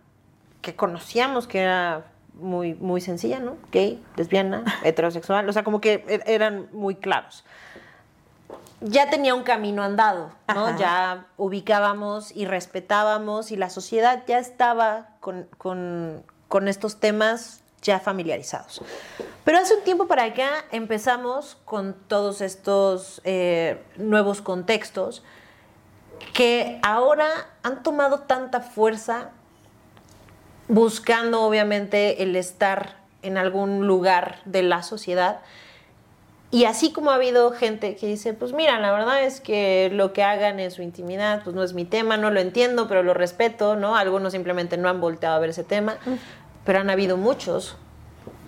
que 0.63 0.75
conocíamos 0.75 1.47
que 1.47 1.61
era 1.61 2.05
muy, 2.35 2.75
muy 2.75 3.01
sencilla, 3.01 3.41
¿no? 3.41 3.57
Gay, 3.71 4.03
lesbiana, 4.17 4.65
heterosexual, 4.85 5.49
o 5.49 5.53
sea, 5.53 5.65
como 5.65 5.81
que 5.81 6.05
er, 6.09 6.23
eran 6.27 6.69
muy 6.73 6.95
claros. 6.95 7.45
Ya 8.81 9.11
tenía 9.11 9.35
un 9.35 9.45
camino 9.45 9.85
andado, 9.85 10.33
¿no? 10.53 10.77
Ya 10.77 11.27
ubicábamos 11.37 12.35
y 12.35 12.47
respetábamos 12.47 13.53
y 13.53 13.57
la 13.57 13.71
sociedad 13.71 14.25
ya 14.27 14.39
estaba 14.39 15.11
con, 15.21 15.47
con, 15.57 16.69
estos 16.69 16.99
temas 16.99 17.63
ya 17.81 18.01
familiarizados. 18.01 18.83
Pero 19.45 19.59
hace 19.59 19.75
un 19.77 19.85
tiempo 19.85 20.09
para 20.09 20.25
acá 20.25 20.65
empezamos 20.73 21.59
con 21.65 21.95
todos 21.95 22.41
estos 22.41 23.21
eh, 23.25 23.81
nuevos 23.97 24.43
contextos 24.43 25.23
que 26.35 26.81
ahora 26.83 27.29
han 27.63 27.85
tomado 27.85 28.21
tanta 28.21 28.61
fuerza 28.61 29.31
buscando 30.73 31.43
obviamente 31.43 32.23
el 32.23 32.35
estar 32.35 32.97
en 33.21 33.37
algún 33.37 33.87
lugar 33.87 34.39
de 34.47 34.63
la 34.63 34.83
sociedad. 34.83 35.41
Y 36.51 36.65
así 36.65 36.93
como 36.93 37.11
ha 37.11 37.17
habido 37.17 37.53
gente 37.53 37.95
que 37.95 38.07
dice, 38.07 38.33
pues 38.33 38.55
mira, 38.55 38.81
la 38.81 38.91
verdad 38.91 39.23
es 39.23 39.41
que 39.41 39.91
lo 39.93 40.15
que 40.15 40.23
hagan 40.23 40.61
en 40.61 40.71
su 40.71 40.81
intimidad, 40.81 41.43
pues 41.45 41.55
no 41.55 41.63
es 41.63 41.75
mi 41.75 41.85
tema, 41.85 42.17
no 42.17 42.31
lo 42.31 42.41
entiendo, 42.41 42.89
pero 42.89 43.03
lo 43.03 43.13
respeto, 43.13 43.77
¿no? 43.77 43.97
Algunos 43.97 44.33
simplemente 44.33 44.79
no 44.79 44.89
han 44.89 45.01
volteado 45.01 45.37
a 45.37 45.39
ver 45.39 45.51
ese 45.51 45.63
tema, 45.63 45.99
pero 46.65 46.81
han 46.81 46.89
habido 46.89 47.19
muchos 47.19 47.77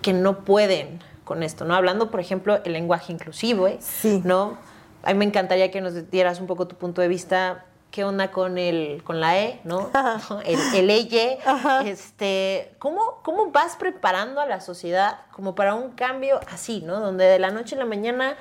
que 0.01 0.13
no 0.13 0.39
pueden 0.39 0.99
con 1.25 1.43
esto, 1.43 1.63
¿no? 1.63 1.75
Hablando, 1.75 2.09
por 2.09 2.19
ejemplo, 2.19 2.59
el 2.63 2.73
lenguaje 2.73 3.13
inclusivo, 3.13 3.67
¿eh? 3.67 3.77
Sí. 3.81 4.21
¿No? 4.23 4.57
A 5.03 5.13
mí 5.13 5.19
me 5.19 5.25
encantaría 5.25 5.69
que 5.69 5.79
nos 5.79 6.09
dieras 6.09 6.39
un 6.39 6.47
poco 6.47 6.67
tu 6.67 6.75
punto 6.75 7.01
de 7.01 7.07
vista 7.07 7.65
qué 7.95 8.03
onda 8.03 8.29
con 8.29 8.57
el 8.57 9.01
con 9.05 9.21
la 9.21 9.39
E, 9.39 9.61
¿no? 9.63 9.89
El, 10.45 10.59
el 10.75 10.89
EYE. 10.89 11.39
Este, 11.85 12.75
¿cómo, 12.77 13.21
¿Cómo 13.23 13.51
vas 13.51 13.77
preparando 13.77 14.41
a 14.41 14.45
la 14.45 14.59
sociedad 14.59 15.19
como 15.31 15.55
para 15.55 15.75
un 15.75 15.91
cambio 15.91 16.41
así, 16.51 16.81
¿no? 16.81 16.99
Donde 16.99 17.23
de 17.23 17.39
la 17.39 17.51
noche 17.51 17.75
a 17.75 17.79
la 17.79 17.85
mañana 17.85 18.35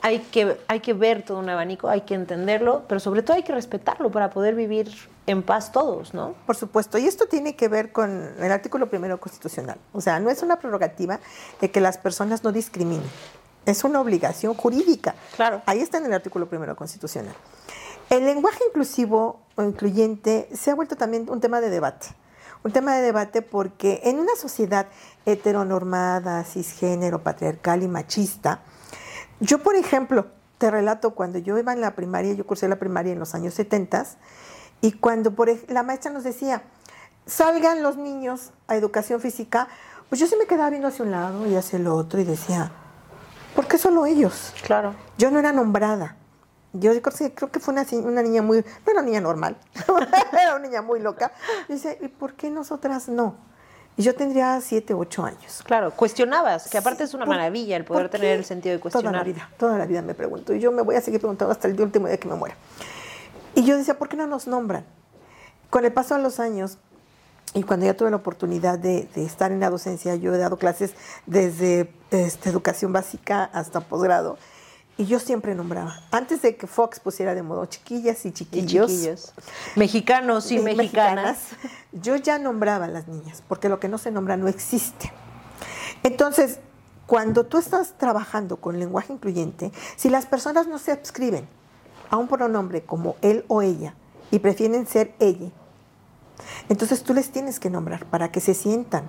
hay 0.00 0.20
que, 0.20 0.58
hay 0.68 0.80
que 0.80 0.94
ver 0.94 1.22
todo 1.22 1.38
un 1.38 1.50
abanico, 1.50 1.88
hay 1.88 2.00
que 2.00 2.14
entenderlo, 2.14 2.84
pero 2.88 2.98
sobre 2.98 3.22
todo 3.22 3.36
hay 3.36 3.42
que 3.42 3.52
respetarlo 3.52 4.10
para 4.10 4.30
poder 4.30 4.54
vivir 4.54 4.90
en 5.26 5.42
paz 5.42 5.70
todos, 5.70 6.14
¿no? 6.14 6.34
Por 6.46 6.56
supuesto, 6.56 6.96
y 6.96 7.06
esto 7.06 7.26
tiene 7.26 7.56
que 7.56 7.68
ver 7.68 7.92
con 7.92 8.34
el 8.38 8.52
artículo 8.52 8.88
primero 8.88 9.20
constitucional. 9.20 9.76
O 9.92 10.00
sea, 10.00 10.18
no 10.18 10.30
es 10.30 10.42
una 10.42 10.58
prerrogativa 10.58 11.20
de 11.60 11.70
que 11.70 11.80
las 11.82 11.98
personas 11.98 12.42
no 12.42 12.52
discriminen, 12.52 13.10
es 13.66 13.84
una 13.84 14.00
obligación 14.00 14.54
jurídica. 14.54 15.14
Claro. 15.36 15.60
Ahí 15.66 15.80
está 15.80 15.98
en 15.98 16.06
el 16.06 16.14
artículo 16.14 16.46
primero 16.46 16.74
constitucional. 16.74 17.34
El 18.10 18.24
lenguaje 18.24 18.62
inclusivo 18.68 19.40
o 19.56 19.62
incluyente 19.62 20.48
se 20.54 20.70
ha 20.70 20.74
vuelto 20.74 20.96
también 20.96 21.28
un 21.30 21.40
tema 21.40 21.60
de 21.60 21.70
debate. 21.70 22.08
un 22.62 22.72
tema 22.72 22.96
de 22.96 23.02
debate 23.02 23.42
porque 23.42 24.00
en 24.04 24.18
una 24.18 24.34
sociedad 24.36 24.86
heteronormada, 25.26 26.44
cisgénero, 26.44 27.22
patriarcal 27.22 27.82
y 27.82 27.88
machista, 27.88 28.62
yo, 29.40 29.62
por 29.62 29.76
ejemplo, 29.76 30.28
te 30.58 30.70
relato 30.70 31.10
cuando 31.10 31.38
yo 31.38 31.58
iba 31.58 31.72
en 31.72 31.82
la 31.82 31.94
primaria, 31.94 32.32
yo 32.32 32.46
cursé 32.46 32.68
la 32.68 32.76
primaria 32.76 33.12
en 33.12 33.18
los 33.18 33.34
años 33.34 33.52
70 33.54 34.06
y 34.80 34.92
cuando 34.92 35.34
por, 35.34 35.50
la 35.68 35.82
maestra 35.82 36.10
nos 36.10 36.24
decía, 36.24 36.62
salgan 37.26 37.82
los 37.82 37.96
niños 37.96 38.52
a 38.68 38.76
educación 38.76 39.20
física, 39.20 39.68
pues 40.08 40.20
yo 40.20 40.26
sí 40.26 40.36
me 40.38 40.46
quedaba 40.46 40.70
viendo 40.70 40.88
hacia 40.88 41.04
un 41.04 41.10
lado 41.10 41.46
y 41.46 41.56
hacia 41.56 41.78
el 41.78 41.86
otro 41.86 42.20
y 42.20 42.24
decía, 42.24 42.70
¿por 43.54 43.66
qué 43.66 43.78
solo 43.78 44.06
ellos? 44.06 44.54
Claro. 44.62 44.94
Yo 45.18 45.30
no 45.30 45.38
era 45.38 45.52
nombrada. 45.52 46.16
Yo 46.74 46.90
creo 47.00 47.50
que 47.50 47.60
fue 47.60 47.72
una, 47.72 47.86
una 48.02 48.22
niña 48.22 48.42
muy, 48.42 48.58
no 48.58 48.92
era 48.92 49.00
una 49.00 49.02
niña 49.02 49.20
normal, 49.20 49.56
era 50.32 50.56
una 50.56 50.66
niña 50.66 50.82
muy 50.82 51.00
loca. 51.00 51.32
Y 51.68 51.74
dice, 51.74 51.98
¿y 52.02 52.08
por 52.08 52.34
qué 52.34 52.50
nosotras 52.50 53.08
no? 53.08 53.36
Y 53.96 54.02
yo 54.02 54.14
tendría 54.14 54.60
siete, 54.60 54.92
ocho 54.92 55.24
años. 55.24 55.62
Claro, 55.64 55.92
cuestionabas, 55.92 56.68
que 56.68 56.76
aparte 56.76 57.04
es 57.04 57.14
una 57.14 57.26
maravilla 57.26 57.76
el 57.76 57.84
poder 57.84 58.08
tener 58.08 58.38
el 58.38 58.44
sentido 58.44 58.74
de 58.74 58.80
cuestionar. 58.80 59.12
Toda 59.12 59.24
la 59.24 59.24
vida, 59.24 59.50
toda 59.56 59.78
la 59.78 59.86
vida 59.86 60.02
me 60.02 60.14
pregunto. 60.14 60.52
Y 60.52 60.58
yo 60.58 60.72
me 60.72 60.82
voy 60.82 60.96
a 60.96 61.00
seguir 61.00 61.20
preguntando 61.20 61.52
hasta 61.52 61.68
el 61.68 61.80
último 61.80 62.08
día 62.08 62.16
que 62.16 62.26
me 62.26 62.34
muera. 62.34 62.56
Y 63.54 63.64
yo 63.64 63.76
decía, 63.76 63.96
¿por 63.96 64.08
qué 64.08 64.16
no 64.16 64.26
nos 64.26 64.48
nombran? 64.48 64.84
Con 65.70 65.84
el 65.84 65.92
paso 65.92 66.16
de 66.16 66.22
los 66.22 66.40
años, 66.40 66.78
y 67.54 67.62
cuando 67.62 67.86
ya 67.86 67.94
tuve 67.94 68.10
la 68.10 68.16
oportunidad 68.16 68.80
de, 68.80 69.08
estar 69.14 69.52
en 69.52 69.60
la 69.60 69.70
docencia, 69.70 70.16
yo 70.16 70.34
he 70.34 70.38
dado 70.38 70.56
clases 70.56 70.94
desde 71.26 71.92
este, 72.10 72.50
educación 72.50 72.92
básica 72.92 73.44
hasta 73.44 73.80
posgrado. 73.80 74.38
Y 74.96 75.06
yo 75.06 75.18
siempre 75.18 75.56
nombraba, 75.56 76.00
antes 76.12 76.42
de 76.42 76.56
que 76.56 76.68
Fox 76.68 77.00
pusiera 77.00 77.34
de 77.34 77.42
modo 77.42 77.66
chiquillas 77.66 78.24
y 78.26 78.32
chiquillos, 78.32 79.32
mexicanos 79.74 80.52
y 80.52 80.60
mexicanas, 80.60 81.38
yo 81.90 82.14
ya 82.14 82.38
nombraba 82.38 82.84
a 82.84 82.88
las 82.88 83.08
niñas, 83.08 83.42
porque 83.48 83.68
lo 83.68 83.80
que 83.80 83.88
no 83.88 83.98
se 83.98 84.12
nombra 84.12 84.36
no 84.36 84.46
existe. 84.46 85.12
Entonces, 86.04 86.60
cuando 87.06 87.44
tú 87.44 87.58
estás 87.58 87.98
trabajando 87.98 88.58
con 88.58 88.78
lenguaje 88.78 89.12
incluyente, 89.12 89.72
si 89.96 90.10
las 90.10 90.26
personas 90.26 90.68
no 90.68 90.78
se 90.78 90.92
adscriben 90.92 91.48
a 92.10 92.16
un 92.16 92.28
pronombre 92.28 92.84
como 92.84 93.16
él 93.20 93.44
o 93.48 93.62
ella 93.62 93.94
y 94.30 94.38
prefieren 94.38 94.86
ser 94.86 95.14
ella, 95.18 95.50
entonces 96.68 97.02
tú 97.02 97.14
les 97.14 97.30
tienes 97.30 97.58
que 97.58 97.68
nombrar 97.68 98.06
para 98.06 98.30
que 98.30 98.40
se 98.40 98.54
sientan 98.54 99.04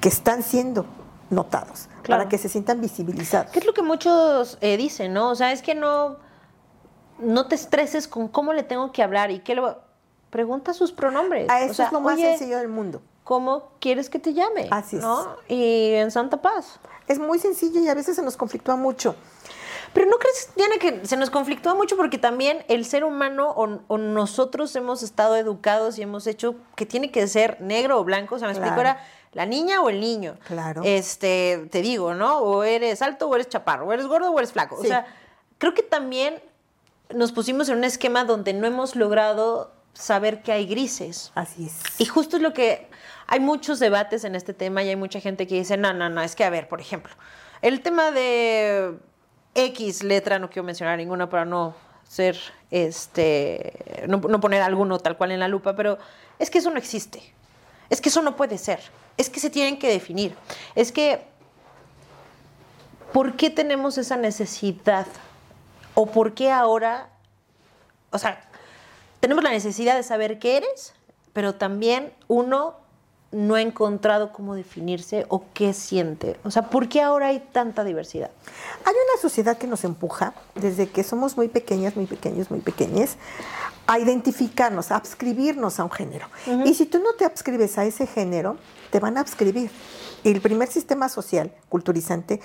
que 0.00 0.08
están 0.08 0.42
siendo 0.42 0.86
notados, 1.30 1.88
para 2.06 2.28
que 2.28 2.38
se 2.38 2.48
sientan 2.48 2.80
visibilizados. 2.80 3.50
¿Qué 3.52 3.58
es 3.58 3.66
lo 3.66 3.74
que 3.74 3.82
muchos 3.82 4.58
eh, 4.60 4.76
dicen, 4.76 5.12
no? 5.12 5.30
O 5.30 5.34
sea, 5.34 5.52
es 5.52 5.62
que 5.62 5.74
no, 5.74 6.16
no 7.18 7.46
te 7.46 7.54
estreses 7.54 8.08
con 8.08 8.28
cómo 8.28 8.52
le 8.52 8.62
tengo 8.62 8.92
que 8.92 9.02
hablar 9.02 9.30
y 9.30 9.40
qué 9.40 9.54
lo... 9.54 9.86
Pregunta 10.30 10.74
sus 10.74 10.92
pronombres. 10.92 11.48
A 11.48 11.62
eso 11.62 11.82
es 11.82 11.90
lo 11.90 12.00
más 12.00 12.20
sencillo 12.20 12.58
del 12.58 12.68
mundo. 12.68 13.00
¿Cómo 13.24 13.70
quieres 13.80 14.10
que 14.10 14.18
te 14.18 14.34
llame? 14.34 14.68
Así 14.70 14.96
es. 14.96 15.04
Y 15.48 15.94
en 15.94 16.10
Santa 16.10 16.42
Paz. 16.42 16.80
Es 17.06 17.18
muy 17.18 17.38
sencillo 17.38 17.80
y 17.80 17.88
a 17.88 17.94
veces 17.94 18.16
se 18.16 18.22
nos 18.22 18.36
conflictúa 18.36 18.76
mucho. 18.76 19.14
Pero 19.92 20.06
¿no 20.06 20.16
crees, 20.18 20.50
Diana, 20.54 20.76
que 20.78 21.06
se 21.06 21.16
nos 21.16 21.30
conflictúa 21.30 21.74
mucho 21.74 21.96
porque 21.96 22.18
también 22.18 22.64
el 22.68 22.84
ser 22.84 23.04
humano 23.04 23.50
o, 23.50 23.98
nosotros 23.98 24.74
hemos 24.76 25.02
estado 25.02 25.36
educados 25.36 25.98
y 25.98 26.02
hemos 26.02 26.26
hecho 26.26 26.56
que 26.76 26.86
tiene 26.86 27.10
que 27.10 27.26
ser 27.26 27.60
negro 27.60 27.98
o 27.98 28.04
blanco? 28.04 28.34
O 28.34 28.38
sea, 28.38 28.48
me 28.48 28.52
explico, 28.52 28.80
era 28.80 28.98
la 29.38 29.46
niña 29.46 29.80
o 29.80 29.88
el 29.88 30.00
niño. 30.00 30.36
Claro. 30.48 30.82
Este, 30.84 31.68
te 31.70 31.80
digo, 31.80 32.12
¿no? 32.12 32.38
O 32.38 32.64
eres 32.64 33.02
alto 33.02 33.28
o 33.28 33.34
eres 33.36 33.48
chaparro, 33.48 33.86
o 33.86 33.92
eres 33.92 34.08
gordo 34.08 34.32
o 34.32 34.38
eres 34.40 34.50
flaco. 34.50 34.74
O 34.74 34.82
sea, 34.82 35.06
creo 35.58 35.74
que 35.74 35.84
también 35.84 36.42
nos 37.14 37.30
pusimos 37.30 37.68
en 37.68 37.78
un 37.78 37.84
esquema 37.84 38.24
donde 38.24 38.52
no 38.52 38.66
hemos 38.66 38.96
logrado 38.96 39.70
saber 39.92 40.42
que 40.42 40.50
hay 40.50 40.66
grises. 40.66 41.30
Así 41.36 41.66
es. 41.66 42.00
Y 42.00 42.06
justo 42.06 42.38
es 42.38 42.42
lo 42.42 42.52
que 42.52 42.88
hay 43.28 43.38
muchos 43.38 43.78
debates 43.78 44.24
en 44.24 44.34
este 44.34 44.54
tema 44.54 44.82
y 44.82 44.88
hay 44.88 44.96
mucha 44.96 45.20
gente 45.20 45.46
que 45.46 45.54
dice, 45.54 45.76
no, 45.76 45.92
no, 45.92 46.08
no, 46.08 46.20
es 46.20 46.34
que 46.34 46.42
a 46.42 46.50
ver, 46.50 46.66
por 46.66 46.80
ejemplo, 46.80 47.14
el 47.62 47.80
tema 47.80 48.10
de 48.10 48.98
X 49.54 50.02
letra, 50.02 50.40
no 50.40 50.50
quiero 50.50 50.64
mencionar 50.64 50.98
ninguna 50.98 51.30
para 51.30 51.44
no 51.44 51.76
ser, 52.02 52.36
este, 52.72 54.04
no, 54.08 54.16
no 54.16 54.40
poner 54.40 54.62
alguno 54.62 54.98
tal 54.98 55.16
cual 55.16 55.30
en 55.30 55.38
la 55.38 55.46
lupa, 55.46 55.76
pero 55.76 55.96
es 56.40 56.50
que 56.50 56.58
eso 56.58 56.70
no 56.72 56.78
existe. 56.78 57.22
Es 57.88 58.00
que 58.00 58.08
eso 58.08 58.20
no 58.20 58.34
puede 58.34 58.58
ser. 58.58 58.80
Es 59.18 59.28
que 59.28 59.40
se 59.40 59.50
tienen 59.50 59.78
que 59.78 59.88
definir. 59.88 60.34
Es 60.74 60.90
que, 60.92 61.22
¿por 63.12 63.36
qué 63.36 63.50
tenemos 63.50 63.98
esa 63.98 64.16
necesidad? 64.16 65.06
¿O 65.94 66.06
por 66.06 66.34
qué 66.34 66.50
ahora, 66.50 67.10
o 68.10 68.18
sea, 68.18 68.40
tenemos 69.20 69.44
la 69.44 69.50
necesidad 69.50 69.96
de 69.96 70.02
saber 70.02 70.38
qué 70.38 70.58
eres, 70.58 70.94
pero 71.32 71.54
también 71.56 72.12
uno 72.28 72.76
no 73.30 73.56
ha 73.56 73.60
encontrado 73.60 74.32
cómo 74.32 74.54
definirse 74.54 75.26
o 75.28 75.44
qué 75.52 75.74
siente. 75.74 76.38
O 76.44 76.50
sea, 76.50 76.70
¿por 76.70 76.88
qué 76.88 77.02
ahora 77.02 77.28
hay 77.28 77.40
tanta 77.52 77.84
diversidad? 77.84 78.30
Hay 78.84 78.94
una 78.94 79.20
sociedad 79.20 79.58
que 79.58 79.66
nos 79.66 79.84
empuja 79.84 80.32
desde 80.54 80.88
que 80.88 81.04
somos 81.04 81.36
muy 81.36 81.48
pequeñas, 81.48 81.94
muy 81.94 82.06
pequeños, 82.06 82.50
muy 82.50 82.60
pequeñas, 82.60 83.16
a 83.86 83.98
identificarnos, 83.98 84.90
a 84.90 84.96
adscribirnos 84.96 85.78
a 85.78 85.84
un 85.84 85.90
género. 85.90 86.26
Y 86.64 86.74
si 86.74 86.86
tú 86.86 87.00
no 87.00 87.14
te 87.14 87.24
adscribes 87.24 87.76
a 87.78 87.84
ese 87.84 88.06
género, 88.06 88.56
te 88.90 88.98
van 88.98 89.18
a 89.18 89.20
adscribir. 89.20 89.70
Y 90.24 90.30
el 90.30 90.40
primer 90.40 90.68
sistema 90.68 91.08
social 91.08 91.52
culturizante 91.68 92.40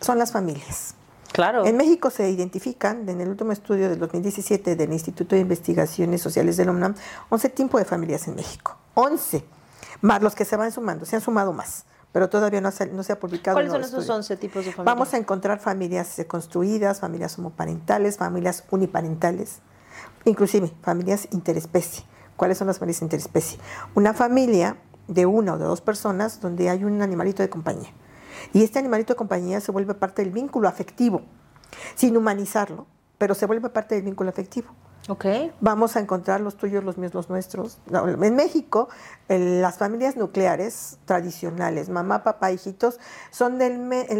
son 0.00 0.18
las 0.18 0.30
familias. 0.30 0.94
Claro. 1.32 1.66
En 1.66 1.76
México 1.76 2.10
se 2.10 2.30
identifican, 2.30 3.08
en 3.08 3.20
el 3.20 3.28
último 3.28 3.52
estudio 3.52 3.90
del 3.90 3.98
2017 3.98 4.76
del 4.76 4.92
Instituto 4.92 5.34
de 5.34 5.42
Investigaciones 5.42 6.22
Sociales 6.22 6.56
de 6.56 6.64
la 6.64 6.70
UNAM, 6.70 6.94
11 7.28 7.48
tipos 7.50 7.80
de 7.80 7.84
familias 7.84 8.26
en 8.28 8.36
México. 8.36 8.76
11 8.94 9.55
más 10.00 10.22
los 10.22 10.34
que 10.34 10.44
se 10.44 10.56
van 10.56 10.72
sumando, 10.72 11.04
se 11.04 11.16
han 11.16 11.22
sumado 11.22 11.52
más, 11.52 11.84
pero 12.12 12.28
todavía 12.28 12.60
no 12.60 12.70
se, 12.70 12.86
no 12.86 13.02
se 13.02 13.12
ha 13.12 13.20
publicado. 13.20 13.54
¿Cuáles 13.54 13.72
son 13.72 13.82
esos 13.82 14.08
11 14.08 14.36
tipos 14.36 14.64
de 14.64 14.72
familias? 14.72 14.94
Vamos 14.94 15.14
a 15.14 15.16
encontrar 15.16 15.58
familias 15.58 16.24
construidas, 16.28 17.00
familias 17.00 17.38
homoparentales, 17.38 18.16
familias 18.16 18.64
uniparentales, 18.70 19.60
inclusive 20.24 20.72
familias 20.82 21.28
interespecie. 21.30 22.04
¿Cuáles 22.36 22.58
son 22.58 22.66
las 22.66 22.78
familias 22.78 23.02
interespecie? 23.02 23.58
Una 23.94 24.12
familia 24.12 24.76
de 25.08 25.26
una 25.26 25.54
o 25.54 25.58
de 25.58 25.64
dos 25.64 25.80
personas 25.80 26.40
donde 26.40 26.68
hay 26.68 26.84
un 26.84 27.00
animalito 27.00 27.42
de 27.42 27.48
compañía. 27.48 27.90
Y 28.52 28.62
este 28.62 28.78
animalito 28.78 29.14
de 29.14 29.16
compañía 29.16 29.60
se 29.60 29.72
vuelve 29.72 29.94
parte 29.94 30.22
del 30.22 30.32
vínculo 30.32 30.68
afectivo, 30.68 31.22
sin 31.94 32.16
humanizarlo, 32.16 32.86
pero 33.18 33.34
se 33.34 33.46
vuelve 33.46 33.70
parte 33.70 33.94
del 33.94 34.04
vínculo 34.04 34.30
afectivo. 34.30 34.68
Okay. 35.08 35.52
Vamos 35.60 35.94
a 35.94 36.00
encontrar 36.00 36.40
los 36.40 36.56
tuyos, 36.56 36.82
los 36.82 36.98
míos, 36.98 37.14
los 37.14 37.30
nuestros. 37.30 37.78
En 37.92 38.34
México, 38.34 38.88
las 39.28 39.78
familias 39.78 40.16
nucleares 40.16 40.98
tradicionales, 41.04 41.88
mamá, 41.88 42.24
papá, 42.24 42.50
hijitos, 42.50 42.98
son 43.30 43.58
de 43.58 43.70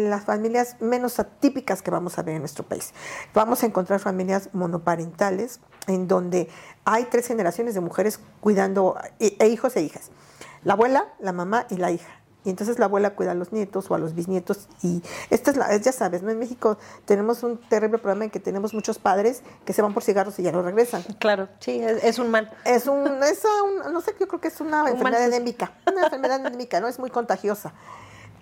las 0.09 0.23
familias 0.23 0.77
menos 0.79 1.19
atípicas 1.19 1.81
que 1.81 1.91
vamos 1.91 2.17
a 2.17 2.23
ver 2.23 2.35
en 2.35 2.41
nuestro 2.41 2.63
país. 2.63 2.93
Vamos 3.33 3.63
a 3.63 3.65
encontrar 3.65 3.99
familias 3.99 4.49
monoparentales, 4.53 5.59
en 5.87 6.07
donde 6.07 6.47
hay 6.85 7.05
tres 7.05 7.27
generaciones 7.27 7.73
de 7.73 7.81
mujeres 7.81 8.21
cuidando 8.39 8.97
e, 9.19 9.35
e 9.39 9.47
hijos 9.49 9.75
e 9.75 9.81
hijas. 9.81 10.11
La 10.63 10.73
abuela, 10.73 11.05
la 11.19 11.33
mamá 11.33 11.67
y 11.69 11.75
la 11.75 11.91
hija 11.91 12.17
y 12.47 12.49
entonces 12.49 12.79
la 12.79 12.85
abuela 12.85 13.09
cuida 13.13 13.31
a 13.31 13.33
los 13.33 13.51
nietos 13.51 13.91
o 13.91 13.95
a 13.95 13.97
los 13.97 14.15
bisnietos 14.15 14.69
y 14.81 15.03
esta 15.29 15.51
es 15.51 15.57
la, 15.57 15.75
ya 15.75 15.91
sabes, 15.91 16.23
¿no? 16.23 16.31
En 16.31 16.39
México 16.39 16.77
tenemos 17.03 17.43
un 17.43 17.57
terrible 17.57 17.97
problema 17.97 18.23
en 18.23 18.31
que 18.31 18.39
tenemos 18.39 18.73
muchos 18.73 18.99
padres 18.99 19.43
que 19.65 19.73
se 19.73 19.81
van 19.81 19.93
por 19.93 20.01
cigarros 20.01 20.39
y 20.39 20.43
ya 20.43 20.53
no 20.53 20.61
regresan. 20.61 21.03
Claro, 21.19 21.49
sí, 21.59 21.81
es, 21.81 22.19
un 22.19 22.31
mal. 22.31 22.49
Es 22.63 22.87
un, 22.87 23.05
es 23.21 23.43
un, 23.43 23.91
no 23.91 23.99
sé, 23.99 24.15
yo 24.17 24.29
creo 24.29 24.39
que 24.39 24.47
es 24.47 24.61
una 24.61 24.89
enfermedad 24.89 25.25
endémica, 25.25 25.73
una 25.91 26.05
enfermedad 26.05 26.37
endémica, 26.37 26.79
¿no? 26.79 26.87
Es 26.87 26.99
muy 26.99 27.09
contagiosa. 27.09 27.73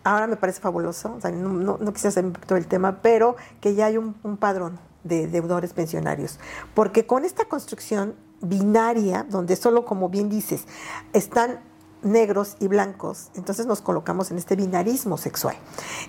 Ahora 0.03 0.27
me 0.27 0.35
parece 0.35 0.61
fabuloso, 0.61 1.15
o 1.17 1.19
sea, 1.19 1.31
no, 1.31 1.49
no, 1.49 1.79
no 1.81 1.91
quise 1.91 2.09
hacer 2.09 2.31
todo 2.45 2.59
el 2.59 2.67
tema, 2.67 2.99
pero 3.01 3.35
que 3.59 3.73
ya 3.73 3.87
hay 3.87 3.97
un, 3.97 4.15
un 4.21 4.37
padrón 4.37 4.77
de 5.03 5.27
deudores 5.27 5.73
pensionarios. 5.73 6.39
Porque 6.75 7.07
con 7.07 7.25
esta 7.25 7.45
construcción 7.45 8.13
binaria, 8.39 9.25
donde 9.27 9.55
solo, 9.55 9.83
como 9.83 10.09
bien 10.09 10.29
dices, 10.29 10.65
están 11.13 11.59
negros 12.05 12.55
y 12.59 12.67
blancos, 12.67 13.31
entonces 13.35 13.65
nos 13.65 13.81
colocamos 13.81 14.31
en 14.31 14.37
este 14.37 14.55
binarismo 14.55 15.17
sexual, 15.17 15.55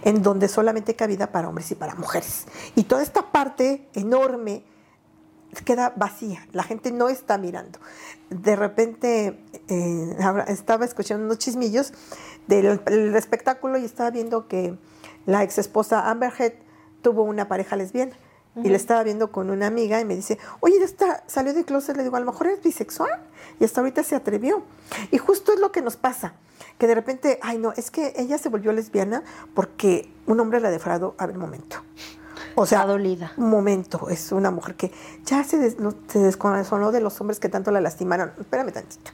en 0.02 0.22
donde 0.22 0.48
solamente 0.48 0.94
cabida 0.94 1.32
para 1.32 1.48
hombres 1.48 1.70
y 1.70 1.74
para 1.74 1.94
mujeres. 1.94 2.44
Y 2.76 2.84
toda 2.84 3.02
esta 3.02 3.32
parte 3.32 3.88
enorme 3.94 4.62
queda 5.64 5.92
vacía, 5.96 6.46
la 6.52 6.62
gente 6.62 6.92
no 6.92 7.08
está 7.08 7.38
mirando. 7.38 7.78
De 8.30 8.56
repente 8.56 9.42
eh, 9.68 10.16
estaba 10.48 10.84
escuchando 10.84 11.24
unos 11.24 11.38
chismillos 11.38 11.92
del, 12.46 13.14
espectáculo 13.16 13.78
y 13.78 13.84
estaba 13.84 14.10
viendo 14.10 14.48
que 14.48 14.78
la 15.24 15.42
ex 15.42 15.58
esposa 15.58 16.10
Amber 16.10 16.32
Heard 16.38 16.54
tuvo 17.02 17.22
una 17.22 17.48
pareja 17.48 17.76
lesbiana 17.76 18.16
y 18.62 18.68
le 18.68 18.76
estaba 18.76 19.02
viendo 19.02 19.30
con 19.30 19.50
una 19.50 19.66
amiga 19.66 20.00
y 20.00 20.04
me 20.04 20.16
dice, 20.16 20.38
oye, 20.60 20.82
está, 20.82 21.22
salió 21.26 21.52
de 21.52 21.64
closet, 21.64 21.96
le 21.96 22.02
digo, 22.02 22.16
a 22.16 22.20
lo 22.20 22.26
mejor 22.26 22.46
es 22.46 22.62
bisexual 22.62 23.10
y 23.60 23.64
hasta 23.64 23.80
ahorita 23.80 24.02
se 24.02 24.16
atrevió. 24.16 24.62
Y 25.10 25.18
justo 25.18 25.52
es 25.52 25.60
lo 25.60 25.72
que 25.72 25.82
nos 25.82 25.96
pasa, 25.96 26.34
que 26.78 26.86
de 26.86 26.94
repente, 26.94 27.38
ay 27.42 27.58
no, 27.58 27.72
es 27.76 27.90
que 27.90 28.14
ella 28.16 28.38
se 28.38 28.48
volvió 28.48 28.72
lesbiana 28.72 29.22
porque 29.54 30.10
un 30.26 30.40
hombre 30.40 30.60
la 30.60 30.70
defraudó, 30.70 31.14
a 31.18 31.26
ver, 31.26 31.36
un 31.36 31.42
momento. 31.42 31.76
O 32.54 32.64
sea, 32.64 32.86
dolida. 32.86 33.32
un 33.36 33.50
momento, 33.50 34.08
es 34.08 34.32
una 34.32 34.50
mujer 34.50 34.76
que 34.76 34.90
ya 35.26 35.44
se, 35.44 35.58
des, 35.58 35.76
se 36.08 36.18
de 36.18 37.00
los 37.00 37.20
hombres 37.20 37.38
que 37.38 37.50
tanto 37.50 37.70
la 37.70 37.82
lastimaron. 37.82 38.32
Espérame 38.40 38.72
tantito. 38.72 39.10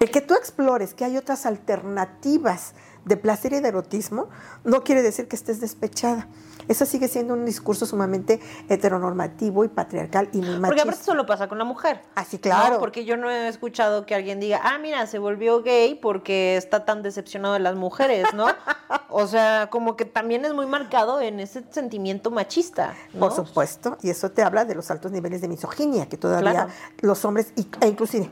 El 0.00 0.10
que 0.10 0.20
tú 0.20 0.34
explores 0.34 0.94
que 0.94 1.04
hay 1.04 1.16
otras 1.16 1.46
alternativas 1.46 2.74
de 3.04 3.16
placer 3.16 3.52
y 3.52 3.60
de 3.60 3.68
erotismo 3.68 4.28
no 4.64 4.82
quiere 4.82 5.02
decir 5.02 5.28
que 5.28 5.36
estés 5.36 5.60
despechada. 5.60 6.28
Eso 6.66 6.86
sigue 6.86 7.08
siendo 7.08 7.34
un 7.34 7.44
discurso 7.44 7.84
sumamente 7.84 8.40
heteronormativo 8.70 9.64
y 9.64 9.68
patriarcal 9.68 10.30
y 10.32 10.38
muy 10.38 10.46
machista. 10.46 10.66
Porque 10.68 10.80
aparte 10.80 11.04
solo 11.04 11.26
pasa 11.26 11.48
con 11.48 11.58
la 11.58 11.64
mujer. 11.64 12.00
Así, 12.14 12.38
claro. 12.38 12.74
¿no? 12.74 12.80
Porque 12.80 13.04
yo 13.04 13.16
no 13.16 13.30
he 13.30 13.48
escuchado 13.48 14.06
que 14.06 14.14
alguien 14.14 14.40
diga, 14.40 14.60
ah, 14.62 14.78
mira, 14.78 15.06
se 15.06 15.18
volvió 15.18 15.62
gay 15.62 15.94
porque 15.94 16.56
está 16.56 16.84
tan 16.86 17.02
decepcionado 17.02 17.54
de 17.54 17.60
las 17.60 17.76
mujeres, 17.76 18.32
¿no? 18.34 18.46
o 19.10 19.26
sea, 19.26 19.68
como 19.70 19.96
que 19.96 20.06
también 20.06 20.44
es 20.44 20.54
muy 20.54 20.66
marcado 20.66 21.20
en 21.20 21.40
ese 21.40 21.64
sentimiento 21.70 22.30
machista. 22.30 22.94
¿no? 23.12 23.20
Por 23.20 23.32
supuesto, 23.32 23.98
y 24.02 24.10
eso 24.10 24.30
te 24.30 24.42
habla 24.42 24.64
de 24.64 24.74
los 24.74 24.90
altos 24.90 25.12
niveles 25.12 25.42
de 25.42 25.48
misoginia 25.48 26.08
que 26.08 26.16
todavía 26.16 26.52
Claro. 26.52 26.70
los 27.00 27.24
hombres, 27.24 27.52
e 27.80 27.86
inclusive 27.86 28.30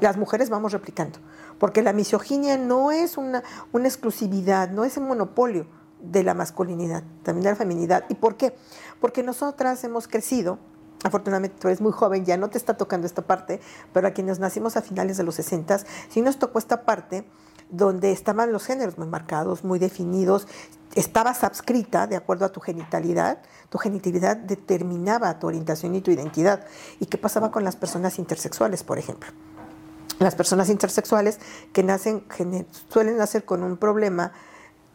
las 0.00 0.16
mujeres 0.16 0.50
vamos 0.50 0.72
replicando. 0.72 1.18
Porque 1.60 1.82
la 1.82 1.92
misoginia 1.92 2.56
no 2.56 2.90
es 2.90 3.18
una, 3.18 3.44
exclusividad, 3.74 4.70
no 4.70 4.82
es 4.82 4.96
un 4.96 5.06
monopolio 5.06 5.66
de 6.00 6.24
la 6.24 6.32
masculinidad, 6.32 7.04
también 7.22 7.44
de 7.44 7.50
la 7.50 7.56
feminidad. 7.56 8.04
¿Y 8.08 8.14
por 8.14 8.36
qué? 8.38 8.56
Porque 8.98 9.22
nosotras 9.22 9.84
hemos 9.84 10.08
crecido, 10.08 10.58
afortunadamente 11.04 11.56
tú 11.60 11.68
eres 11.68 11.82
muy 11.82 11.92
joven, 11.92 12.24
ya 12.24 12.38
no 12.38 12.48
te 12.48 12.56
está 12.56 12.78
tocando 12.78 13.06
esta 13.06 13.22
parte, 13.22 13.60
pero 13.92 14.08
a 14.08 14.12
quienes 14.12 14.38
nacimos 14.38 14.78
a 14.78 14.82
finales 14.82 15.18
de 15.18 15.22
los 15.22 15.34
60, 15.34 15.80
sí 16.08 16.22
nos 16.22 16.38
tocó 16.38 16.58
esta 16.58 16.86
parte 16.86 17.26
donde 17.68 18.10
estaban 18.10 18.52
los 18.52 18.64
géneros 18.64 18.96
muy 18.96 19.06
marcados, 19.06 19.62
muy 19.62 19.78
definidos, 19.78 20.48
estabas 20.94 21.44
adscrita 21.44 22.06
de 22.06 22.16
acuerdo 22.16 22.46
a 22.46 22.48
tu 22.48 22.60
genitalidad, 22.60 23.42
tu 23.68 23.76
genitalidad 23.76 24.38
determinaba 24.38 25.38
tu 25.38 25.46
orientación 25.46 25.94
y 25.94 26.00
tu 26.00 26.10
identidad. 26.10 26.64
¿Y 27.00 27.06
qué 27.06 27.18
pasaba 27.18 27.50
con 27.50 27.64
las 27.64 27.76
personas 27.76 28.18
intersexuales, 28.18 28.82
por 28.82 28.98
ejemplo? 28.98 29.30
Las 30.20 30.34
personas 30.34 30.68
intersexuales 30.68 31.40
que 31.72 31.82
nacen 31.82 32.22
suelen 32.90 33.16
nacer 33.16 33.46
con 33.46 33.62
un 33.62 33.78
problema 33.78 34.32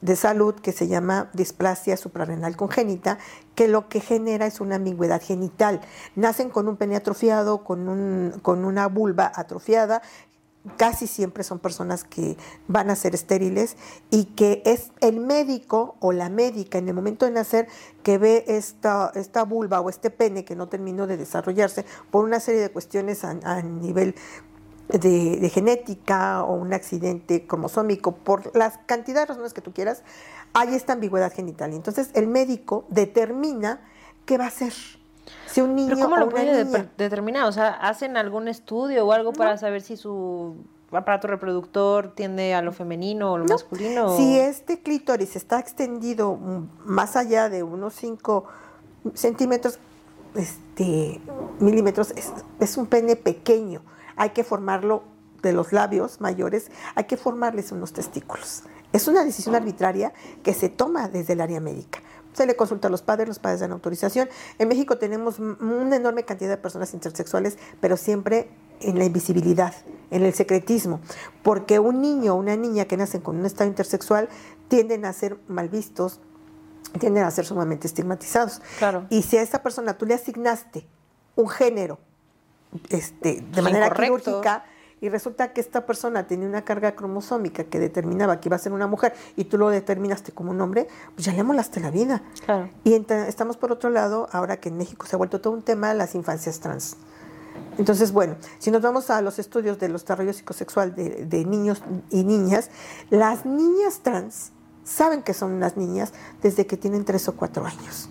de 0.02 0.16
salud 0.16 0.54
que 0.54 0.72
se 0.72 0.88
llama 0.88 1.32
displasia 1.34 1.98
suprarrenal 1.98 2.56
congénita, 2.56 3.18
que 3.56 3.68
lo 3.68 3.90
que 3.90 4.02
genera 4.02 4.46
es 4.46 4.62
una 4.62 4.76
ambigüedad 4.76 5.20
genital. 5.20 5.82
Nacen 6.16 6.52
con 6.52 6.68
un 6.68 6.78
pene 6.78 6.96
atrofiado, 6.96 7.64
con, 7.64 7.90
un, 7.90 8.40
con 8.44 8.66
una 8.66 8.88
vulva 8.88 9.32
atrofiada, 9.34 10.04
casi 10.78 11.08
siempre 11.08 11.44
son 11.44 11.60
personas 11.60 12.04
que 12.04 12.38
van 12.68 12.90
a 12.90 12.96
ser 12.96 13.16
estériles 13.16 13.78
y 14.10 14.26
que 14.26 14.62
es 14.66 14.92
el 15.00 15.20
médico 15.20 15.96
o 16.00 16.12
la 16.12 16.30
médica 16.30 16.78
en 16.78 16.88
el 16.88 16.94
momento 16.94 17.26
de 17.26 17.32
nacer 17.32 17.68
que 18.04 18.18
ve 18.18 18.46
esta, 18.48 19.12
esta 19.16 19.44
vulva 19.44 19.82
o 19.82 19.90
este 19.90 20.10
pene 20.10 20.46
que 20.46 20.56
no 20.56 20.68
terminó 20.68 21.08
de 21.08 21.18
desarrollarse 21.18 21.86
por 22.12 22.26
una 22.26 22.40
serie 22.40 22.62
de 22.62 22.70
cuestiones 22.70 23.24
a, 23.24 23.38
a 23.44 23.62
nivel 23.62 24.16
de, 24.90 25.38
de 25.38 25.50
genética 25.50 26.44
o 26.44 26.54
un 26.54 26.74
accidente 26.74 27.46
cromosómico, 27.48 28.12
por 28.14 28.56
las 28.56 28.78
cantidad 28.86 29.22
de 29.22 29.26
razones 29.28 29.54
que 29.54 29.62
tú 29.62 29.72
quieras, 29.74 30.04
hay 30.54 30.76
esta 30.76 30.94
ambigüedad 30.94 31.34
genital. 31.34 31.74
Y 31.74 31.76
entonces 31.76 32.12
el 32.14 32.28
médico 32.28 32.86
determina 32.90 33.82
qué 34.26 34.38
va 34.38 34.46
a 34.46 34.48
hacer. 34.48 34.74
Si 35.48 35.62
un 35.62 35.76
niño 35.76 35.96
Pero 35.96 36.02
¿cómo 36.04 36.16
o 36.16 36.20
lo 36.20 36.26
una 36.26 36.32
puede 36.36 36.64
niña. 36.66 36.80
de- 36.80 36.90
determinar? 36.98 37.46
O 37.48 37.52
sea, 37.52 37.70
¿hacen 37.70 38.16
algún 38.16 38.48
estudio 38.48 39.06
o 39.08 39.12
algo 39.12 39.34
para 39.34 39.58
saber 39.58 39.82
si 39.82 39.98
su 39.98 40.56
aparato 40.92 41.28
reproductor 41.28 42.14
tiende 42.14 42.54
a 42.54 42.62
lo 42.62 42.72
femenino 42.72 43.32
o 43.34 43.38
lo 43.40 43.46
masculino? 43.46 44.16
Si 44.18 44.38
este 44.40 44.82
clítoris 44.82 45.36
está 45.36 45.60
extendido 45.60 46.38
más 46.86 47.16
allá 47.16 47.50
de 47.50 47.64
unos 47.64 47.96
5 47.96 48.46
centímetros, 49.16 49.80
este, 50.36 51.20
milímetros, 51.60 52.12
es, 52.12 52.32
es 52.60 52.78
un 52.78 52.86
pene 52.86 53.16
pequeño. 53.16 53.82
Hay 54.16 54.32
que 54.32 54.44
formarlo 54.44 55.04
de 55.42 55.54
los 55.54 55.74
labios 55.74 56.22
mayores, 56.22 56.72
hay 56.96 57.06
que 57.06 57.18
formarles 57.18 57.72
unos 57.72 57.94
testículos. 57.94 58.64
Es 58.94 59.08
una 59.08 59.24
decisión 59.24 59.56
arbitraria 59.56 60.14
que 60.44 60.54
se 60.54 60.70
toma 60.70 61.08
desde 61.08 61.34
el 61.34 61.42
área 61.42 61.60
médica. 61.60 62.02
Se 62.34 62.46
le 62.46 62.56
consulta 62.56 62.88
a 62.88 62.92
los 62.92 63.02
padres, 63.02 63.28
los 63.28 63.40
padres 63.40 63.62
dan 63.62 63.72
autorización. 63.72 64.28
En 64.58 64.68
México 64.68 64.98
tenemos 64.98 65.40
una 65.40 65.96
enorme 65.96 66.24
cantidad 66.24 66.50
de 66.50 66.58
personas 66.58 66.94
intersexuales, 66.94 67.58
pero 67.80 67.96
siempre 67.96 68.50
en 68.82 68.98
la 68.98 69.06
invisibilidad, 69.06 69.74
en 70.12 70.24
el 70.24 70.34
secretismo, 70.34 71.00
porque 71.44 71.80
un 71.80 72.02
niño 72.02 72.34
o 72.34 72.38
una 72.38 72.56
niña 72.58 72.86
que 72.86 72.98
nacen 72.98 73.22
con 73.22 73.38
un 73.38 73.46
estado 73.46 73.70
intersexual 73.70 74.28
tienden 74.68 75.06
a 75.06 75.14
ser 75.14 75.40
mal 75.48 75.70
vistos, 75.70 76.20
tienden 77.00 77.24
a 77.24 77.32
ser 77.32 77.46
sumamente 77.46 77.88
estigmatizados. 77.88 78.62
Claro. 78.80 79.06
Y 79.10 79.22
si 79.22 79.38
a 79.38 79.42
esa 79.42 79.64
persona 79.64 79.98
tú 79.98 80.06
le 80.06 80.14
asignaste 80.14 80.88
un 81.36 81.48
género 81.48 82.00
este, 82.90 83.42
de 83.42 83.62
manera 83.62 83.88
Incorrecto. 83.88 84.24
quirúrgica 84.24 84.66
y 85.02 85.10
resulta 85.10 85.54
que 85.54 85.62
esta 85.62 85.86
persona 85.86 86.26
tenía 86.26 86.48
una 86.48 86.64
carga 86.64 86.96
cromosómica 86.96 87.66
que 87.66 87.80
determinaba 87.80 88.40
que 88.40 88.50
iba 88.50 88.56
a 88.56 88.60
ser 88.60 88.72
una 88.72 88.88
mujer 88.88 89.14
y 89.36 89.46
tú 89.46 89.58
lo 89.58 89.70
determinaste 89.70 90.32
como 90.32 90.52
un 90.52 90.62
hombre, 90.62 90.88
pues 91.14 91.26
ya 91.26 91.34
le 91.34 91.44
molaste 91.44 91.80
la 91.80 91.92
vida. 91.92 92.24
Claro. 92.46 92.70
Y 92.84 92.94
estamos 92.94 93.58
por 93.58 93.72
otro 93.72 93.90
lado, 93.90 94.28
ahora 94.32 94.58
que 94.58 94.70
en 94.70 94.78
México 94.78 95.06
se 95.06 95.16
ha 95.16 95.18
vuelto 95.18 95.42
todo 95.42 95.54
un 95.54 95.62
tema, 95.62 95.94
las 95.94 96.16
infancias 96.16 96.60
trans. 96.60 96.96
Entonces, 97.78 98.12
bueno, 98.12 98.36
si 98.58 98.72
nos 98.72 98.82
vamos 98.82 99.10
a 99.10 99.22
los 99.22 99.38
estudios 99.38 99.80
del 99.80 99.94
desarrollo 99.94 100.34
psicosexual 100.34 100.96
de, 100.96 101.26
de 101.26 101.46
niños 101.46 101.84
y 102.10 102.24
niñas, 102.24 102.70
las 103.10 103.46
niñas 103.46 104.00
trans 104.02 104.52
saben 104.84 105.24
que 105.24 105.34
son 105.34 105.52
unas 105.52 105.78
niñas 105.78 106.14
desde 106.42 106.66
que 106.66 106.78
tienen 106.78 107.06
tres 107.06 107.28
o 107.28 107.36
cuatro 107.36 107.66
años. 107.66 108.10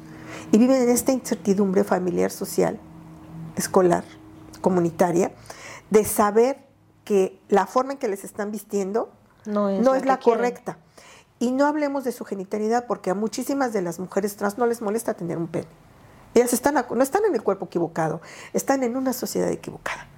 Y 0.52 0.58
viven 0.58 0.82
en 0.82 0.90
esta 0.90 1.12
incertidumbre 1.12 1.84
familiar, 1.84 2.30
social, 2.30 2.78
escolar, 3.56 4.04
comunitaria, 4.64 5.30
de 5.90 6.04
saber 6.06 6.56
que 7.04 7.38
la 7.48 7.66
forma 7.66 7.92
en 7.92 7.98
que 7.98 8.08
les 8.08 8.24
están 8.24 8.50
vistiendo 8.50 9.12
No 9.44 9.68
es 9.68 9.80
no 9.80 9.94
la 9.94 10.14
es 10.14 10.24
correcta. 10.24 10.78
Y 11.38 11.52
no 11.52 11.66
hablemos 11.66 12.02
de 12.04 12.12
su 12.12 12.24
genitalidad 12.24 12.86
porque 12.86 13.10
a 13.10 13.14
muchísimas 13.14 13.74
de 13.74 13.82
las 13.82 13.98
mujeres 13.98 14.36
trans 14.36 14.56
no 14.56 14.66
les 14.66 14.80
molesta 14.80 15.12
tener 15.12 15.36
un 15.36 15.48
pene. 15.48 15.68
Ellas 16.34 16.54
están, 16.54 16.74
no 16.74 17.02
están 17.02 17.26
en 17.26 17.34
el 17.34 17.42
cuerpo 17.42 17.66
equivocado, 17.66 18.22
están 18.54 18.82
en 18.82 18.96
una 18.96 19.12
sociedad 19.12 19.50
equivocada, 19.50 20.08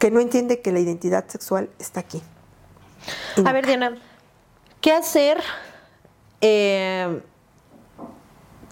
que 0.00 0.10
no 0.10 0.18
entiende 0.18 0.60
que 0.60 0.72
la 0.72 0.80
identidad 0.80 1.26
sexual 1.28 1.70
está 1.78 2.00
aquí. 2.00 2.20
A 3.44 3.52
ver, 3.52 3.64
Diana, 3.64 3.96
¿qué 4.80 4.92
hacer? 4.92 5.40
Eh, 6.40 7.22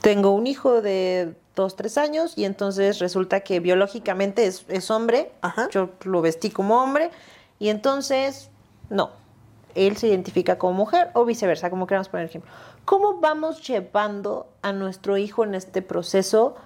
tengo 0.03 0.33
un 0.33 0.49
hijo 0.49 0.83
de 0.83 1.37
dos, 1.55 1.77
tres 1.77 1.99
años 1.99 2.35
y 2.37 2.45
entonces 2.45 2.99
resulta 2.99 3.41
que 3.41 3.61
biológicamente 3.61 4.47
es, 4.47 4.65
es 4.69 4.91
hombre. 4.91 5.33
Ajá. 5.41 5.69
Yo 5.71 5.91
lo 6.05 6.23
vestí 6.23 6.51
como 6.51 6.83
hombre 6.83 7.11
y 7.59 7.69
entonces 7.69 8.51
no. 8.91 9.11
Él 9.75 9.97
se 9.97 10.09
identifica 10.09 10.59
como 10.59 10.75
mujer 10.75 11.11
o 11.15 11.25
viceversa, 11.25 11.71
como 11.71 11.87
queramos 11.87 12.09
poner 12.09 12.27
ejemplo. 12.27 12.51
¿Cómo 12.85 13.21
vamos 13.21 13.67
llevando 13.67 14.47
a 14.61 14.73
nuestro 14.73 15.17
hijo 15.17 15.45
en 15.45 15.55
este 15.55 15.83
proceso 15.83 16.57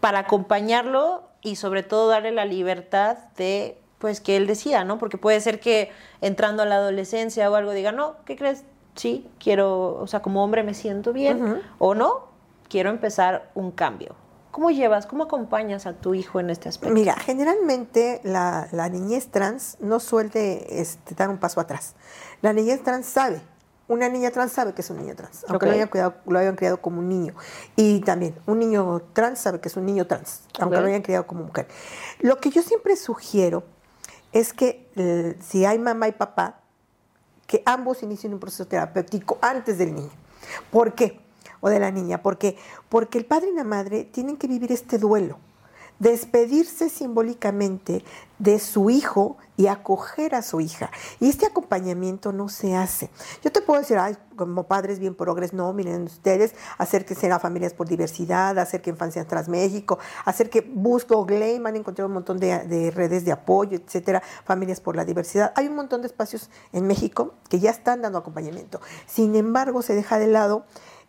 para 0.00 0.20
acompañarlo 0.20 1.22
y 1.42 1.56
sobre 1.56 1.82
todo 1.82 2.08
darle 2.08 2.32
la 2.32 2.44
libertad 2.44 3.18
de 3.36 3.78
pues 3.98 4.20
que 4.20 4.36
él 4.36 4.46
decida, 4.46 4.84
¿no? 4.84 4.98
Porque 4.98 5.16
puede 5.16 5.40
ser 5.40 5.60
que 5.60 5.90
entrando 6.20 6.62
a 6.62 6.66
la 6.66 6.76
adolescencia 6.76 7.50
o 7.50 7.54
algo 7.54 7.72
diga, 7.72 7.92
no, 7.92 8.16
¿qué 8.26 8.36
crees? 8.36 8.64
Sí, 8.96 9.26
quiero, 9.38 9.94
o 9.94 10.06
sea, 10.06 10.20
como 10.20 10.44
hombre 10.44 10.62
me 10.62 10.74
siento 10.74 11.12
bien, 11.12 11.42
Ujú. 11.42 11.60
o 11.78 11.94
no, 11.94 12.33
quiero 12.74 12.90
empezar 12.90 13.52
un 13.54 13.70
cambio. 13.70 14.16
¿Cómo 14.50 14.72
llevas, 14.72 15.06
cómo 15.06 15.22
acompañas 15.22 15.86
a 15.86 15.92
tu 15.92 16.12
hijo 16.12 16.40
en 16.40 16.50
este 16.50 16.68
aspecto? 16.68 16.92
Mira, 16.92 17.14
generalmente 17.14 18.20
la, 18.24 18.66
la 18.72 18.88
niñez 18.88 19.28
trans 19.28 19.76
no 19.78 20.00
suele 20.00 20.66
este, 20.80 21.14
dar 21.14 21.28
un 21.28 21.38
paso 21.38 21.60
atrás. 21.60 21.94
La 22.42 22.52
niñez 22.52 22.82
trans 22.82 23.06
sabe, 23.06 23.40
una 23.86 24.08
niña 24.08 24.32
trans 24.32 24.50
sabe 24.50 24.72
que 24.74 24.80
es 24.80 24.90
un 24.90 24.96
niño 24.96 25.14
trans, 25.14 25.44
aunque 25.48 25.66
lo, 25.66 25.72
hayan 25.72 25.86
cuidado- 25.86 26.14
lo 26.26 26.36
hayan 26.36 26.56
criado 26.56 26.78
como 26.82 26.98
un 26.98 27.08
niño. 27.08 27.34
Y 27.76 28.00
también, 28.00 28.34
un 28.46 28.58
niño 28.58 29.02
trans 29.12 29.38
sabe 29.38 29.60
que 29.60 29.68
es 29.68 29.76
un 29.76 29.86
niño 29.86 30.08
trans, 30.08 30.40
aunque 30.58 30.80
lo 30.80 30.86
hayan 30.88 31.02
criado 31.02 31.28
como 31.28 31.44
mujer. 31.44 31.68
Lo 32.18 32.38
que 32.40 32.50
yo 32.50 32.60
siempre 32.62 32.96
sugiero 32.96 33.62
es 34.32 34.52
que 34.52 34.90
eh, 34.96 35.38
si 35.40 35.64
hay 35.64 35.78
mamá 35.78 36.08
y 36.08 36.12
papá, 36.12 36.58
que 37.46 37.62
ambos 37.66 38.02
inicien 38.02 38.34
un 38.34 38.40
proceso 38.40 38.66
terapéutico 38.66 39.38
antes 39.42 39.78
del 39.78 39.94
niño. 39.94 40.10
¿Por 40.72 40.92
qué? 40.94 41.20
O 41.64 41.70
de 41.70 41.80
la 41.80 41.90
niña. 41.90 42.20
¿Por 42.20 42.36
qué? 42.36 42.58
Porque 42.90 43.16
el 43.16 43.24
padre 43.24 43.48
y 43.48 43.54
la 43.54 43.64
madre 43.64 44.04
tienen 44.04 44.36
que 44.36 44.46
vivir 44.46 44.70
este 44.70 44.98
duelo, 44.98 45.38
despedirse 45.98 46.90
simbólicamente 46.90 48.04
de 48.38 48.58
su 48.58 48.90
hijo 48.90 49.38
y 49.56 49.68
acoger 49.68 50.34
a 50.34 50.42
su 50.42 50.60
hija. 50.60 50.90
Y 51.20 51.30
este 51.30 51.46
acompañamiento 51.46 52.34
no 52.34 52.50
se 52.50 52.76
hace. 52.76 53.08
Yo 53.42 53.50
te 53.50 53.62
puedo 53.62 53.80
decir, 53.80 53.96
ay, 53.96 54.14
como 54.36 54.64
padres 54.64 54.98
bien 54.98 55.14
progres, 55.14 55.54
no, 55.54 55.72
miren 55.72 56.02
ustedes, 56.02 56.54
acérquense 56.76 57.32
a 57.32 57.38
familias 57.38 57.72
por 57.72 57.88
diversidad, 57.88 58.58
acerquen 58.58 58.96
Infancia 58.96 59.26
Trans 59.26 59.48
México, 59.48 59.98
hacer 60.26 60.50
que 60.50 60.60
busco 60.60 61.24
Gleim, 61.24 61.64
han 61.64 61.76
encontrado 61.76 62.08
un 62.08 62.14
montón 62.14 62.38
de 62.38 62.92
redes 62.94 63.24
de 63.24 63.32
apoyo, 63.32 63.78
etcétera, 63.78 64.22
familias 64.44 64.82
por 64.82 64.96
la 64.96 65.06
diversidad. 65.06 65.54
Hay 65.56 65.68
un 65.68 65.76
montón 65.76 66.02
de 66.02 66.08
espacios 66.08 66.50
en 66.74 66.86
México 66.86 67.32
que 67.48 67.58
ya 67.58 67.70
están 67.70 68.02
dando 68.02 68.18
acompañamiento. 68.18 68.82
Sin 69.06 69.34
embargo, 69.34 69.80
se 69.80 69.94
deja 69.94 70.18
de 70.18 70.26
lado 70.26 70.66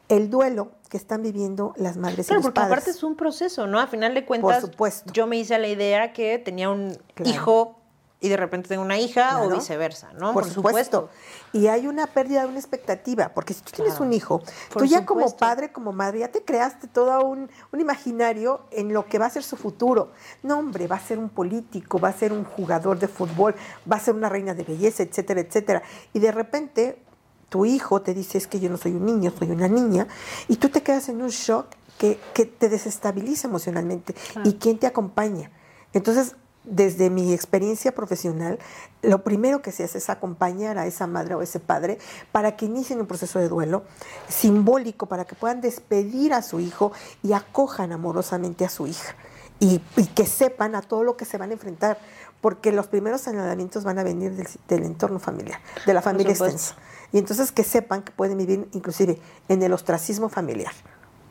el 0.09 0.29
duelo 0.29 0.71
que 0.89 0.97
están 0.97 1.21
viviendo 1.23 1.73
las 1.77 1.97
madres 1.97 2.27
Claro, 2.27 2.39
y 2.39 2.43
los 2.43 2.45
porque 2.45 2.61
padres. 2.61 2.71
aparte 2.73 2.91
es 2.91 3.03
un 3.03 3.15
proceso, 3.15 3.67
¿no? 3.67 3.79
A 3.79 3.87
final 3.87 4.13
de 4.13 4.25
cuentas, 4.25 4.61
supuesto. 4.61 5.11
yo 5.13 5.27
me 5.27 5.37
hice 5.37 5.57
la 5.57 5.67
idea 5.67 6.13
que 6.13 6.37
tenía 6.39 6.69
un 6.69 6.97
Claro. 7.15 7.31
hijo 7.31 7.79
y 8.21 8.29
de 8.29 8.37
repente 8.37 8.69
tengo 8.69 8.81
una 8.81 8.97
hija 8.97 9.43
o 9.43 9.49
viceversa, 9.49 10.11
¿no? 10.13 10.33
Por, 10.33 10.45
supuesto. 10.49 11.09
Y 11.53 11.67
hay 11.67 11.85
una 11.85 12.07
pérdida 12.07 12.41
de 12.41 12.47
una 12.47 12.57
expectativa, 12.57 13.29
porque 13.35 13.53
si 13.53 13.61
tú 13.61 13.71
tienes 13.75 13.99
un 13.99 14.13
hijo, 14.13 14.41
Por 14.71 14.81
tú 14.81 14.85
ya 14.85 15.05
como 15.05 15.35
padre, 15.35 15.71
como 15.71 15.91
madre, 15.91 16.19
ya 16.19 16.29
te 16.29 16.43
creaste 16.43 16.87
todo 16.87 17.23
un, 17.25 17.51
un 17.71 17.79
imaginario 17.79 18.61
en 18.71 18.93
lo 18.93 19.05
que 19.05 19.19
va 19.19 19.27
a 19.27 19.29
ser 19.29 19.43
su 19.43 19.57
futuro. 19.57 20.11
No, 20.41 20.57
hombre, 20.57 20.87
va 20.87 20.95
a 20.95 20.99
ser 20.99 21.19
un 21.19 21.29
político, 21.29 21.99
va 21.99 22.09
a 22.09 22.13
ser 22.13 22.33
un 22.33 22.45
jugador 22.45 22.97
de 22.97 23.07
fútbol, 23.07 23.53
va 23.91 23.97
a 23.97 23.99
ser 23.99 24.15
una 24.15 24.29
reina 24.29 24.53
de 24.55 24.63
belleza, 24.63 25.03
etcétera, 25.03 25.41
etcétera. 25.41 25.83
Y 26.13 26.19
de 26.19 26.31
repente 26.31 27.04
tu 27.49 27.65
hijo 27.65 28.01
te 28.01 28.13
dice, 28.13 28.37
es 28.37 28.47
que 28.47 28.59
yo 28.59 28.69
no 28.69 28.77
soy 28.77 28.93
un 28.93 29.05
niño, 29.05 29.31
soy 29.37 29.51
una 29.51 29.67
niña, 29.67 30.07
y 30.47 30.57
tú 30.57 30.69
te 30.69 30.83
quedas 30.83 31.09
en 31.09 31.21
un 31.21 31.29
shock 31.29 31.67
que, 31.97 32.19
que 32.33 32.45
te 32.45 32.69
desestabiliza 32.69 33.47
emocionalmente. 33.47 34.15
¿Y 34.43 34.53
quién 34.53 34.77
te 34.77 34.87
acompaña? 34.87 35.51
Entonces, 35.93 36.35
desde 36.65 37.09
mi 37.09 37.33
experiencia 37.33 37.93
profesional, 37.93 38.59
lo 39.01 39.23
primero 39.23 39.61
que 39.61 39.71
se 39.71 39.83
hace 39.83 39.99
es 39.99 40.09
acompañar 40.09 40.77
a 40.77 40.87
esa 40.87 41.07
madre 41.07 41.35
o 41.35 41.41
ese 41.41 41.59
padre 41.59 41.99
para 42.31 42.55
que 42.55 42.65
inicien 42.65 42.99
un 42.99 43.07
proceso 43.07 43.39
de 43.39 43.47
duelo 43.47 43.83
simbólico, 44.27 45.05
para 45.05 45.25
que 45.25 45.35
puedan 45.35 45.61
despedir 45.61 46.33
a 46.33 46.41
su 46.41 46.59
hijo 46.59 46.91
y 47.23 47.33
acojan 47.33 47.91
amorosamente 47.91 48.65
a 48.65 48.69
su 48.69 48.87
hija. 48.87 49.15
Y, 49.57 49.81
y 49.95 50.07
que 50.07 50.25
sepan 50.25 50.75
a 50.75 50.81
todo 50.81 51.03
lo 51.03 51.15
que 51.15 51.23
se 51.23 51.37
van 51.37 51.51
a 51.51 51.53
enfrentar, 51.53 51.97
porque 52.45 52.71
los 52.71 52.85
primeros 52.85 53.21
señalamientos 53.21 53.83
van 53.83 53.97
a 53.97 54.03
venir 54.03 54.35
del, 54.35 54.47
del 54.67 54.83
entorno 54.83 55.17
familiar, 55.17 55.59
de 55.83 55.95
la 55.95 56.03
familia 56.03 56.29
extensa. 56.29 56.75
Y 57.11 57.17
entonces 57.17 57.51
que 57.51 57.63
sepan 57.63 58.03
que 58.03 58.11
pueden 58.11 58.37
vivir 58.37 58.69
inclusive 58.73 59.19
en 59.49 59.63
el 59.63 59.73
ostracismo 59.73 60.29
familiar, 60.29 60.71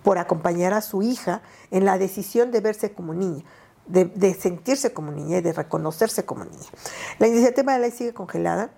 por 0.03 0.19
acompañar 0.19 0.73
a 0.73 0.81
su 0.81 1.03
hija 1.03 1.41
en 1.71 1.85
la 1.85 1.99
decisión 1.99 2.51
de 2.51 2.61
verse 2.61 2.95
como 2.95 3.15
niña, 3.15 3.45
de, 3.87 4.07
de 4.07 4.35
sentirse 4.35 4.93
como 4.93 5.13
niña 5.13 5.39
y 5.39 5.41
de 5.41 5.53
reconocerse 5.53 6.25
como 6.25 6.47
niña. 6.47 6.67
La 7.21 7.29
iniciativa 7.29 7.75
de 7.75 7.79
ley 7.79 7.93
sigue 7.93 8.13
congelada. 8.13 8.73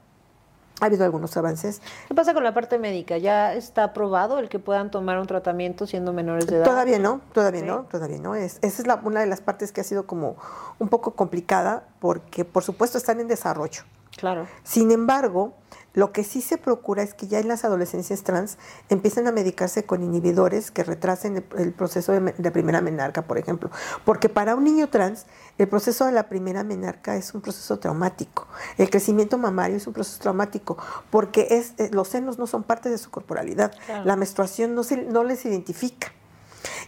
Ha 0.80 0.86
habido 0.86 1.04
algunos 1.04 1.34
avances. 1.38 1.80
¿Qué 2.06 2.14
pasa 2.14 2.34
con 2.34 2.44
la 2.44 2.52
parte 2.52 2.78
médica? 2.78 3.16
¿Ya 3.16 3.54
está 3.54 3.84
aprobado 3.84 4.38
el 4.38 4.50
que 4.50 4.58
puedan 4.58 4.90
tomar 4.90 5.18
un 5.18 5.26
tratamiento 5.26 5.86
siendo 5.86 6.12
menores 6.12 6.46
de 6.46 6.56
edad? 6.56 6.64
Todavía 6.66 6.98
no, 6.98 7.22
todavía 7.32 7.62
no, 7.62 7.84
todavía 7.90 8.18
no. 8.18 8.34
Es, 8.34 8.58
esa 8.60 8.82
es 8.82 8.86
la- 8.86 8.96
una 9.02 9.20
de 9.20 9.26
las 9.26 9.40
partes 9.40 9.72
que 9.72 9.80
ha 9.80 9.84
sido 9.84 10.06
como 10.06 10.36
un 10.78 10.88
poco 10.88 11.14
complicada 11.14 11.84
porque 11.98 12.44
por 12.44 12.62
supuesto 12.62 12.98
están 12.98 13.20
en 13.20 13.28
desarrollo. 13.28 13.82
Claro. 14.18 14.46
Sin 14.64 14.90
embargo, 14.90 15.54
lo 15.96 16.12
que 16.12 16.22
sí 16.22 16.40
se 16.42 16.58
procura 16.58 17.02
es 17.02 17.14
que 17.14 17.26
ya 17.26 17.40
en 17.40 17.48
las 17.48 17.64
adolescencias 17.64 18.22
trans 18.22 18.58
empiecen 18.88 19.26
a 19.26 19.32
medicarse 19.32 19.84
con 19.84 20.04
inhibidores 20.04 20.70
que 20.70 20.84
retrasen 20.84 21.38
el, 21.38 21.44
el 21.58 21.72
proceso 21.72 22.12
de, 22.12 22.20
me- 22.20 22.34
de 22.36 22.50
primera 22.52 22.80
menarca, 22.80 23.22
por 23.22 23.38
ejemplo. 23.38 23.70
Porque 24.04 24.28
para 24.28 24.54
un 24.54 24.62
niño 24.62 24.88
trans, 24.90 25.26
el 25.58 25.66
proceso 25.68 26.04
de 26.04 26.12
la 26.12 26.28
primera 26.28 26.62
menarca 26.62 27.16
es 27.16 27.34
un 27.34 27.40
proceso 27.40 27.78
traumático. 27.78 28.46
El 28.78 28.90
crecimiento 28.90 29.38
mamario 29.38 29.76
es 29.78 29.86
un 29.86 29.94
proceso 29.94 30.20
traumático 30.20 30.76
porque 31.10 31.48
es, 31.50 31.72
eh, 31.78 31.88
los 31.92 32.08
senos 32.08 32.38
no 32.38 32.46
son 32.46 32.62
parte 32.62 32.90
de 32.90 32.98
su 32.98 33.10
corporalidad. 33.10 33.72
Claro. 33.86 34.04
La 34.04 34.16
menstruación 34.16 34.74
no, 34.74 34.84
se, 34.84 34.98
no 34.98 35.24
les 35.24 35.44
identifica. 35.46 36.12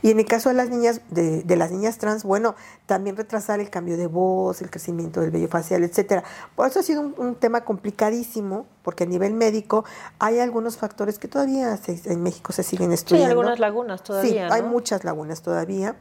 Y 0.03 0.11
en 0.11 0.19
el 0.19 0.27
caso 0.27 0.49
de 0.49 0.55
las 0.55 0.71
niñas, 0.71 1.01
de, 1.11 1.43
de 1.43 1.57
las 1.57 1.71
niñas 1.71 1.99
trans, 1.99 2.25
bueno, 2.25 2.55
también 2.87 3.17
retrasar 3.17 3.61
el 3.61 3.71
cambio 3.71 3.97
de 3.97 4.07
voz, 4.07 4.63
el 4.63 4.71
crecimiento 4.71 5.21
del 5.21 5.31
vello 5.31 5.49
facial, 5.49 5.83
etcétera. 5.85 6.25
Por 6.57 6.67
eso 6.69 6.81
ha 6.81 6.83
sido 6.83 7.01
un, 7.01 7.15
un 7.19 7.35
tema 7.35 7.65
complicadísimo, 7.65 8.67
porque 8.83 9.05
a 9.05 9.07
nivel 9.07 9.35
médico 9.35 9.85
hay 10.19 10.39
algunos 10.41 10.77
factores 10.77 11.19
que 11.19 11.29
todavía 11.29 11.77
se- 11.77 12.01
en 12.13 12.23
México 12.23 12.53
se 12.53 12.63
siguen 12.63 12.87
Sí, 12.87 12.91
hay 12.91 12.95
estudiando. 12.95 13.31
algunas 13.33 13.59
lagunas 13.59 14.03
todavía, 14.03 14.49
Sí, 14.49 14.55
hay 14.55 14.63
muchas 14.63 15.05
lagunas 15.05 15.43
todavía. 15.43 15.97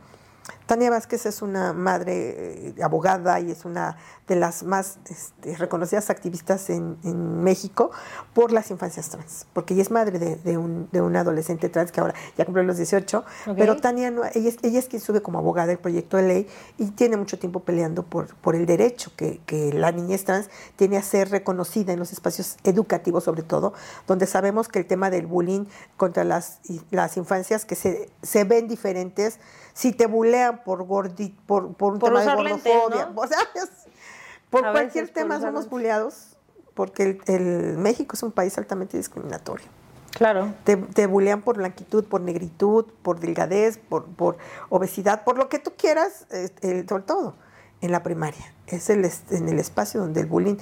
Tania 0.68 0.90
Vázquez 0.90 1.26
es 1.26 1.42
una 1.42 1.74
madre 1.74 2.68
eh, 2.70 2.76
abogada 2.84 3.40
y 3.40 3.52
es 3.52 3.66
una 3.66 3.98
de 4.28 4.36
las 4.36 4.64
más 4.64 5.00
este, 5.10 5.56
reconocidas 5.56 6.10
activistas 6.10 6.70
en, 6.70 6.98
en 7.06 7.42
México 7.42 7.90
por 8.34 8.52
las 8.52 8.70
infancias 8.70 9.10
trans, 9.10 9.48
porque 9.54 9.74
ella 9.74 9.84
es 9.84 9.92
madre 9.92 10.20
de, 10.20 10.36
de 10.36 10.58
un, 10.58 10.90
de 10.92 11.02
un 11.02 11.16
adolescente 11.16 11.70
trans 11.70 11.94
que 11.94 12.02
ahora 12.02 12.14
ya 12.38 12.44
cumplió 12.44 12.66
los 12.66 12.76
18, 12.76 13.20
Ok. 13.48 13.56
pero 13.58 13.78
Tania, 13.78 14.12
no- 14.12 14.26
ella, 14.26 14.50
es, 14.50 14.58
ella 14.62 14.80
es 14.80 14.88
quien 14.88 15.02
sube 15.02 15.22
como 15.22 15.40
abogada 15.40 15.72
el 15.72 15.80
proyecto 15.80 16.18
de 16.18 16.24
ley 16.24 16.48
y 16.78 16.88
tiene 16.92 17.16
mucho 17.16 17.40
tiempo 17.40 17.62
peleando 17.62 18.04
por, 18.04 18.36
por 18.36 18.56
el 18.56 18.66
derecho 18.66 19.12
que, 19.16 19.40
que 19.46 19.72
la 19.72 19.94
niñez 19.94 20.26
trans 20.26 20.50
tiene 20.76 20.98
a 20.98 21.02
ser 21.02 21.30
reconocida 21.32 21.94
en 21.94 22.00
los 22.00 22.12
espacios 22.12 22.58
educativos 22.66 23.24
sobre 23.24 23.44
todo, 23.44 23.74
donde 24.06 24.26
sabemos 24.28 24.68
que 24.68 24.80
el 24.80 24.86
tema 24.86 25.10
del 25.10 25.28
bullying 25.28 25.66
contra 25.96 26.26
las, 26.26 26.60
las 26.92 27.16
infancias 27.16 27.64
que 27.64 27.76
se, 27.76 28.10
se 28.22 28.44
ven 28.44 28.68
diferentes, 28.68 29.40
si 29.74 29.94
te 29.94 30.08
bulean 30.08 30.57
por 30.64 30.84
gordi, 30.86 31.30
por, 31.46 31.74
por 31.76 31.94
un 31.94 32.00
Por 32.00 32.10
tema 32.10 32.36
de 32.36 32.44
lentes, 32.44 32.64
gordofobia, 32.74 33.06
¿no? 33.14 33.22
o 33.22 33.28
sea, 33.28 33.40
es- 33.56 33.70
por 34.50 34.66
A 34.66 34.72
cualquier 34.72 35.06
por 35.06 35.14
tema 35.14 35.36
usar 35.36 35.48
somos 35.50 35.54
lentes. 35.64 35.70
buleados, 35.72 36.38
porque 36.74 37.04
el, 37.04 37.22
el 37.28 37.78
México 37.78 38.16
es 38.16 38.24
un 38.24 38.32
país 38.32 38.58
altamente 38.58 38.98
discriminatorio. 38.98 39.66
Claro. 40.12 40.54
Te, 40.64 40.78
te 40.78 41.06
bulean 41.06 41.42
por 41.42 41.58
blanquitud, 41.58 42.04
por 42.06 42.22
negritud, 42.22 42.86
por 43.04 43.20
delgadez, 43.20 43.78
por, 43.78 44.06
por 44.06 44.38
obesidad, 44.70 45.24
por 45.24 45.38
lo 45.38 45.48
que 45.50 45.60
tú 45.60 45.74
quieras, 45.78 46.26
eh, 46.32 46.50
eh, 46.62 46.86
sobre 46.90 47.04
todo 47.04 47.36
en 47.82 47.92
la 47.92 48.02
primaria. 48.02 48.54
Es 48.66 48.90
el, 48.90 49.08
en 49.30 49.50
el 49.50 49.60
espacio 49.60 50.00
donde 50.00 50.22
el 50.22 50.26
bullying 50.28 50.56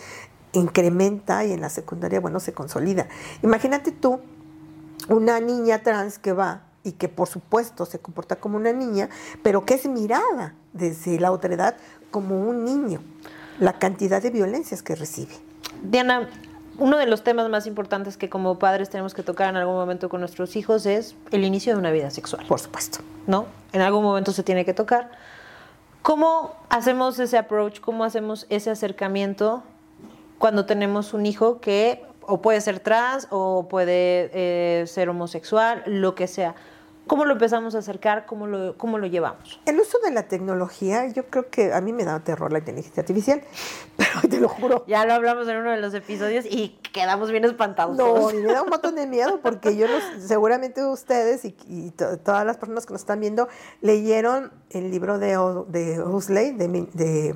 incrementa 0.51 1.45
y 1.45 1.53
en 1.53 1.61
la 1.61 1.69
secundaria, 1.69 2.19
bueno, 2.19 2.39
se 2.39 2.53
consolida. 2.53 3.07
Imagínate 3.43 3.91
tú 3.91 4.19
una 5.09 5.39
niña 5.39 5.83
trans 5.83 6.17
que 6.19 6.33
va 6.33 6.63
y 6.85 6.93
que 6.93 7.09
por 7.09 7.27
supuesto 7.27 7.85
se 7.85 7.99
comporta 7.99 8.37
como 8.37 8.55
una 8.55 8.71
niña, 8.71 9.09
pero 9.43 9.65
que 9.65 9.73
es 9.73 9.85
mirada 9.87 10.53
desde 10.71 11.19
la 11.19 11.31
otra 11.31 11.53
edad 11.53 11.75
como 12.11 12.39
un 12.39 12.63
niño. 12.63 13.01
La 13.59 13.73
cantidad 13.73 14.21
de 14.21 14.29
violencias 14.29 14.81
que 14.83 14.95
recibe. 14.95 15.33
Diana, 15.81 16.29
uno 16.77 16.97
de 16.97 17.07
los 17.07 17.23
temas 17.23 17.49
más 17.49 17.67
importantes 17.67 18.17
que 18.17 18.29
como 18.29 18.59
padres 18.59 18.89
tenemos 18.89 19.13
que 19.13 19.23
tocar 19.23 19.49
en 19.49 19.57
algún 19.57 19.75
momento 19.75 20.09
con 20.09 20.19
nuestros 20.19 20.55
hijos 20.55 20.85
es 20.85 21.15
el 21.31 21.43
inicio 21.43 21.73
de 21.73 21.79
una 21.79 21.91
vida 21.91 22.11
sexual, 22.11 22.45
Por 22.47 22.59
supuesto. 22.59 22.99
¿no? 23.27 23.47
En 23.73 23.81
algún 23.81 24.03
momento 24.03 24.31
se 24.31 24.43
tiene 24.43 24.65
que 24.65 24.73
tocar. 24.73 25.11
¿Cómo 26.01 26.53
hacemos 26.69 27.17
ese 27.17 27.37
approach? 27.37 27.79
¿Cómo 27.79 28.03
hacemos 28.03 28.45
ese 28.49 28.69
acercamiento 28.69 29.63
cuando 30.37 30.65
tenemos 30.65 31.13
un 31.13 31.25
hijo 31.25 31.59
que 31.59 32.03
o 32.27 32.41
puede 32.41 32.59
ser 32.61 32.79
trans 32.79 33.27
o 33.31 33.67
puede 33.69 34.29
eh, 34.33 34.85
ser 34.87 35.09
homosexual, 35.09 35.83
lo 35.87 36.13
que 36.13 36.27
sea? 36.27 36.55
¿Cómo 37.07 37.25
lo 37.25 37.33
empezamos 37.33 37.75
a 37.75 37.79
acercar? 37.79 38.25
¿Cómo 38.25 38.47
lo, 38.47 38.77
cómo 38.77 38.97
lo 38.97 39.05
llevamos? 39.07 39.59
El 39.65 39.79
uso 39.79 39.99
de 40.03 40.11
la 40.11 40.23
tecnología, 40.27 41.07
yo 41.07 41.25
creo 41.27 41.49
que 41.49 41.71
a 41.73 41.79
mí 41.81 41.93
me 41.93 42.03
da 42.03 42.19
terror 42.21 42.51
la 42.51 42.59
inteligencia 42.59 43.01
artificial, 43.01 43.41
pero 43.97 44.09
te 44.29 44.39
lo 44.39 44.49
juro. 44.49 44.83
Ya 44.87 45.05
lo 45.05 45.13
hablamos 45.13 45.47
en 45.47 45.57
uno 45.57 45.71
de 45.71 45.77
los 45.77 45.93
episodios 45.93 46.45
y 46.45 46.79
quedamos 46.93 47.29
bien 47.31 47.45
espantados. 47.45 47.95
No, 47.95 48.31
y 48.31 48.37
me 48.37 48.53
da 48.53 48.61
un 48.63 48.69
montón 48.69 48.95
de 48.95 49.05
miedo 49.07 49.39
porque 49.41 49.75
yo 49.75 49.87
los- 49.87 50.03
seguramente 50.25 50.83
ustedes 50.85 51.45
y, 51.45 51.55
y 51.67 51.91
to- 51.91 52.17
todas 52.17 52.45
las 52.45 52.57
personas 52.57 52.85
que 52.85 52.93
nos 52.93 53.01
están 53.01 53.19
viendo 53.19 53.47
leyeron 53.81 54.51
el 54.71 54.89
libro 54.91 55.19
de, 55.19 55.37
de 55.67 56.01
Huxley, 56.01 56.51
de, 56.53 56.67
de 56.93 57.35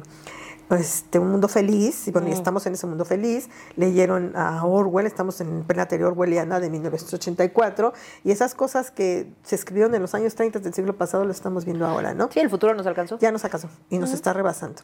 este, 0.70 1.20
Un 1.20 1.32
Mundo 1.32 1.48
Feliz, 1.48 2.08
y 2.08 2.12
bueno, 2.12 2.28
y 2.28 2.32
estamos 2.32 2.66
en 2.66 2.74
ese 2.74 2.86
mundo 2.86 3.06
feliz, 3.06 3.50
leyeron 3.76 4.36
a 4.36 4.64
Orwell, 4.66 5.08
estamos 5.08 5.42
en 5.42 5.64
plena 5.64 5.88
teoría 5.88 6.08
orwelliana 6.08 6.60
de 6.60 6.70
1984, 6.70 7.94
y 8.24 8.32
esas 8.32 8.54
cosas 8.56 8.92
que 8.92 9.32
se 9.44 9.56
escribieron 9.56 9.96
en 9.96 10.02
los 10.02 10.14
años 10.14 10.36
30 10.36 10.60
del 10.60 10.74
siglo 10.74 10.96
pasado 10.96 11.26
lo 11.26 11.32
estamos 11.32 11.66
viendo 11.66 11.86
ahora, 11.86 12.14
¿no? 12.14 12.30
Sí, 12.32 12.40
el 12.40 12.50
futuro 12.50 12.74
nos 12.76 12.86
alcanzó. 12.86 13.18
ya 13.20 13.32
nos 13.32 13.46
acaso 13.46 13.70
y 13.90 13.98
nos 13.98 14.14
está 14.14 14.34
rebasando. 14.34 14.82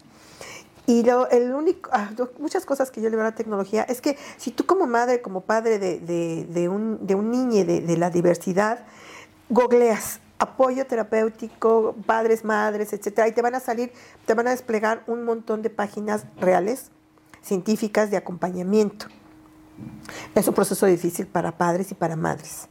Y 0.87 1.03
lo, 1.03 1.27
el 1.29 1.51
único, 1.51 1.89
ah, 1.93 2.11
muchas 2.37 2.65
cosas 2.65 2.91
que 2.91 3.01
yo 3.01 3.09
le 3.09 3.15
veo 3.15 3.25
a 3.25 3.29
la 3.29 3.35
tecnología 3.35 3.83
es 3.83 4.01
que 4.01 4.17
si 4.37 4.51
tú 4.51 4.65
como 4.67 4.85
madre, 4.85 5.21
como 5.21 5.41
padre 5.41 5.79
de, 5.79 5.99
de, 5.99 6.45
de 6.45 6.69
un, 6.69 7.05
de 7.05 7.15
un 7.15 7.31
niño 7.31 7.65
de, 7.65 7.81
de 7.81 7.97
la 7.97 8.11
diversidad, 8.11 8.85
googleas 9.49 10.19
apoyo 10.39 10.85
terapéutico, 10.85 11.95
padres, 12.05 12.43
madres, 12.43 12.93
etcétera, 12.93 13.27
y 13.27 13.31
te 13.31 13.41
van 13.41 13.55
a 13.55 13.59
salir, 13.59 13.91
te 14.25 14.33
van 14.33 14.47
a 14.47 14.51
desplegar 14.51 15.03
un 15.07 15.23
montón 15.23 15.61
de 15.61 15.69
páginas 15.69 16.25
reales, 16.37 16.91
científicas 17.41 18.11
de 18.11 18.17
acompañamiento. 18.17 19.07
Es 20.33 20.47
un 20.47 20.53
proceso 20.53 20.85
difícil 20.85 21.27
para 21.27 21.57
padres 21.57 21.91
y 21.91 21.95
para 21.95 22.15
madres, 22.15 22.67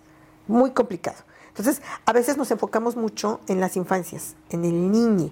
muy 0.46 0.72
complicado. 0.72 1.18
Entonces, 1.56 1.82
a 2.04 2.12
veces 2.12 2.36
nos 2.36 2.50
enfocamos 2.50 2.96
mucho 2.96 3.40
en 3.46 3.60
las 3.60 3.76
infancias, 3.76 4.34
en 4.50 4.64
el 4.64 4.90
niño, 4.90 5.30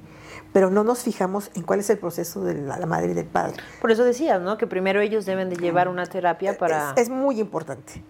pero 0.53 0.71
no 0.71 0.85
nos 0.85 1.01
fijamos 1.01 1.51
en 1.55 1.63
cuál 1.65 1.81
es 1.81 1.91
el 1.91 1.99
proceso 1.99 2.45
de 2.45 2.55
la, 2.55 2.79
la 2.79 2.87
madre 2.87 3.11
y 3.11 3.15
del 3.15 3.27
padre. 3.27 3.57
Por 3.81 3.91
eso 3.91 4.05
decías, 4.05 4.41
¿no? 4.41 4.57
Que 4.57 4.69
primero 4.69 5.01
ellos 5.01 5.27
deben 5.27 5.51
de 5.51 5.57
llevar 5.57 5.89
una 5.89 6.07
terapia 6.07 6.57
para... 6.57 6.93
Es, 6.93 7.03
es 7.03 7.09
muy 7.09 7.41
importante, 7.41 8.05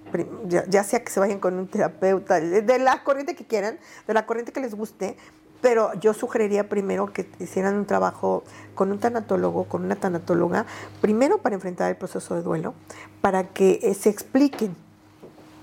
ya, 0.46 0.66
ya 0.68 0.84
sea 0.84 1.02
que 1.02 1.10
se 1.10 1.20
vayan 1.20 1.38
con 1.38 1.54
un 1.54 1.68
terapeuta, 1.68 2.38
de 2.38 2.60
de 2.60 2.78
la 2.78 3.02
corriente 3.02 3.34
que 3.34 3.46
quieran, 3.46 3.78
de 4.06 4.12
la 4.12 4.26
corriente 4.26 4.52
que 4.52 4.60
les 4.60 4.74
guste, 4.74 5.16
pero 5.62 5.94
yo 5.94 6.12
sugeriría 6.12 6.68
primero 6.68 7.12
que 7.14 7.30
hicieran 7.38 7.76
un 7.76 7.86
trabajo 7.86 8.44
con 8.74 8.92
un 8.92 8.98
tanatólogo, 8.98 9.64
con 9.64 9.84
una 9.84 9.96
tanatóloga, 9.96 10.66
primero 11.00 11.38
para 11.38 11.54
enfrentar 11.54 11.88
el 11.88 11.96
proceso 11.96 12.34
de 12.34 12.42
duelo, 12.42 12.74
para 13.22 13.48
que 13.48 13.78
eh, 13.82 13.94
se 13.94 14.10
expliquen 14.10 14.76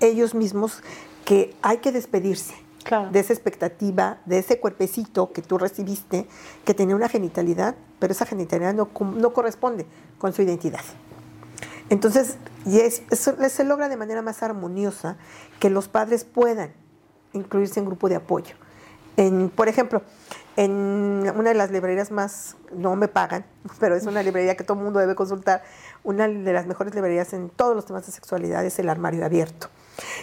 ellos 0.00 0.34
mismos 0.34 0.82
que 1.24 1.54
hay 1.62 1.78
que 1.78 1.92
despedirse, 1.92 2.54
Claro. 2.84 3.10
de 3.10 3.20
esa 3.20 3.32
expectativa, 3.32 4.18
de 4.24 4.38
ese 4.38 4.58
cuerpecito 4.58 5.32
que 5.32 5.42
tú 5.42 5.58
recibiste, 5.58 6.26
que 6.64 6.74
tenía 6.74 6.96
una 6.96 7.08
genitalidad, 7.08 7.74
pero 7.98 8.12
esa 8.12 8.24
genitalidad 8.26 8.72
no, 8.74 8.88
no 9.16 9.32
corresponde 9.32 9.86
con 10.18 10.32
su 10.32 10.42
identidad. 10.42 10.80
Entonces, 11.88 12.36
y 12.64 12.78
es- 12.80 13.02
eso 13.10 13.34
se 13.48 13.64
logra 13.64 13.88
de 13.88 13.96
manera 13.96 14.22
más 14.22 14.42
armoniosa 14.42 15.16
que 15.58 15.70
los 15.70 15.88
padres 15.88 16.24
puedan 16.24 16.72
incluirse 17.32 17.80
en 17.80 17.86
grupo 17.86 18.08
de 18.08 18.16
apoyo. 18.16 18.54
En, 19.16 19.50
por 19.50 19.68
ejemplo, 19.68 20.02
en 20.56 20.70
una 21.36 21.50
de 21.50 21.54
las 21.54 21.70
librerías 21.70 22.10
más, 22.10 22.56
no 22.72 22.96
me 22.96 23.08
pagan, 23.08 23.44
pero 23.80 23.94
es 23.96 24.06
una 24.06 24.22
librería 24.22 24.56
que 24.56 24.64
todo 24.64 24.78
el 24.78 24.84
mundo 24.84 25.00
debe 25.00 25.14
consultar, 25.14 25.62
una 26.04 26.26
de 26.28 26.52
las 26.52 26.66
mejores 26.66 26.94
librerías 26.94 27.32
en 27.34 27.50
todos 27.50 27.74
los 27.76 27.84
temas 27.86 28.06
de 28.06 28.12
sexualidad 28.12 28.64
es 28.64 28.78
el 28.78 28.88
armario 28.88 29.24
abierto. 29.24 29.68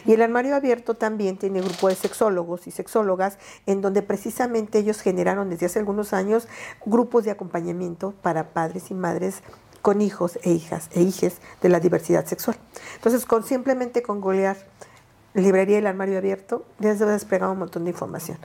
Y 0.05 0.13
el 0.13 0.21
armario 0.21 0.55
abierto 0.55 0.95
también 0.95 1.37
tiene 1.37 1.61
grupo 1.61 1.87
de 1.89 1.95
sexólogos 1.95 2.67
y 2.67 2.71
sexólogas 2.71 3.37
en 3.65 3.81
donde 3.81 4.01
precisamente 4.01 4.79
ellos 4.79 5.01
generaron 5.01 5.49
desde 5.49 5.67
hace 5.67 5.79
algunos 5.79 6.13
años 6.13 6.47
grupos 6.85 7.25
de 7.25 7.31
acompañamiento 7.31 8.13
para 8.21 8.53
padres 8.53 8.91
y 8.91 8.93
madres 8.93 9.43
con 9.81 10.01
hijos 10.01 10.39
e 10.43 10.51
hijas 10.51 10.89
e 10.93 11.01
hijes 11.01 11.37
de 11.61 11.69
la 11.69 11.79
diversidad 11.79 12.25
sexual. 12.25 12.57
Entonces, 12.95 13.25
con 13.25 13.43
simplemente 13.43 14.01
con 14.01 14.21
golear 14.21 14.57
librería 15.33 15.77
el 15.77 15.87
armario 15.87 16.17
abierto, 16.17 16.65
ya 16.79 16.95
se 16.95 17.03
va 17.03 17.11
a 17.11 17.13
desplegar 17.13 17.49
un 17.49 17.59
montón 17.59 17.83
de 17.83 17.91
información. 17.91 18.37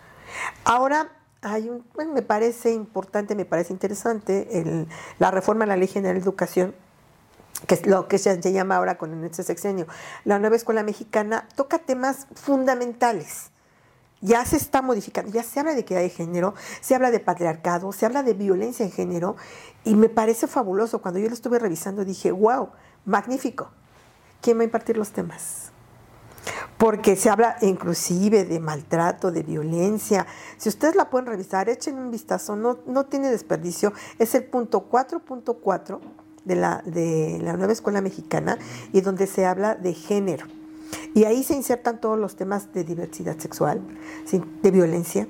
Ahora, 0.65 1.11
hay 1.41 1.69
un, 1.69 1.85
bueno, 1.95 2.13
me 2.13 2.23
parece 2.23 2.73
importante, 2.73 3.35
me 3.35 3.45
parece 3.45 3.73
interesante 3.73 4.87
la 5.19 5.31
reforma 5.31 5.65
a 5.65 5.67
la 5.67 5.77
Ley 5.77 5.89
General 5.89 6.15
de 6.15 6.23
Educación, 6.23 6.75
que 7.67 7.75
es 7.75 7.87
lo 7.87 8.09
que 8.09 8.19
se, 8.19 8.41
llama 8.53 8.77
ahora 8.77 8.99
con 8.99 9.25
este 9.25 9.43
sexenio. 9.43 9.87
La 10.25 10.39
nueva 10.39 10.57
escuela 10.57 10.83
mexicana 10.83 11.49
toca 11.55 11.79
temas 11.79 12.27
fundamentales. 12.35 13.51
Ya 14.21 14.45
se 14.45 14.57
está 14.57 14.83
modificando, 14.83 15.33
ya 15.33 15.43
se 15.43 15.59
habla 15.59 15.75
de 15.75 15.81
equidad 15.81 16.01
de 16.01 16.09
género, 16.09 16.55
se 16.81 16.95
habla 16.95 17.11
de 17.11 17.19
patriarcado, 17.19 17.93
se 17.93 18.07
habla 18.07 18.23
de 18.23 18.35
violencia 18.35 18.87
en 18.87 18.93
género, 18.93 19.35
y 19.85 19.97
me 19.97 20.09
parece 20.09 20.47
fabuloso. 20.47 21.03
Cuando 21.03 21.19
yo 21.19 21.29
lo 21.29 21.35
estuve 21.35 21.59
revisando 21.59 22.05
dije, 22.05 22.31
wow, 22.31 22.71
magnífico. 23.05 23.71
¿Quién 24.41 24.59
va 24.59 24.63
a 24.63 24.65
impartir 24.65 24.97
los 24.97 25.11
temas? 25.11 25.73
porque 26.77 27.15
se 27.15 27.31
habla 27.31 27.59
inclusive 27.61 28.45
de 28.45 28.59
maltrato, 28.59 29.31
de 29.31 29.45
violencia. 29.45 30.27
Si 30.57 30.69
ustedes 30.69 30.97
la 30.97 31.11
pueden 31.11 31.27
revisar, 31.27 31.69
echen 31.69 31.97
un 31.97 32.11
vistazo, 32.11 32.57
no, 32.57 32.81
no 32.87 33.07
tiene 33.07 33.31
desperdicio. 33.31 33.93
Es 34.19 34.35
el 34.35 34.43
punto 34.43 34.89
4.4 34.91 36.01
de 36.45 36.57
la, 36.57 36.83
de 36.85 37.39
la 37.43 37.55
nueva 37.55 37.73
escuela 37.73 38.01
mexicana 38.01 38.59
y 38.93 39.01
donde 39.01 39.27
se 39.27 39.47
habla 39.47 39.75
de 39.75 39.95
género. 39.95 40.47
Y 41.15 41.25
ahí 41.25 41.43
se 41.43 41.55
insertan 41.55 42.01
todos 42.01 42.19
los 42.19 42.37
temas 42.37 42.73
de 42.73 42.85
diversidad 42.85 43.39
sexual, 43.39 43.81
de 44.31 44.71
violencia, 44.71 45.27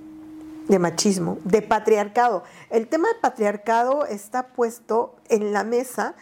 de 0.68 0.78
machismo, 0.78 1.38
de 1.44 1.62
patriarcado. 1.62 2.42
El 2.70 2.88
tema 2.88 3.08
de 3.08 3.14
patriarcado 3.20 4.06
está 4.06 4.48
puesto 4.48 5.16
en 5.28 5.52
la 5.52 5.64
mesa. 5.64 6.14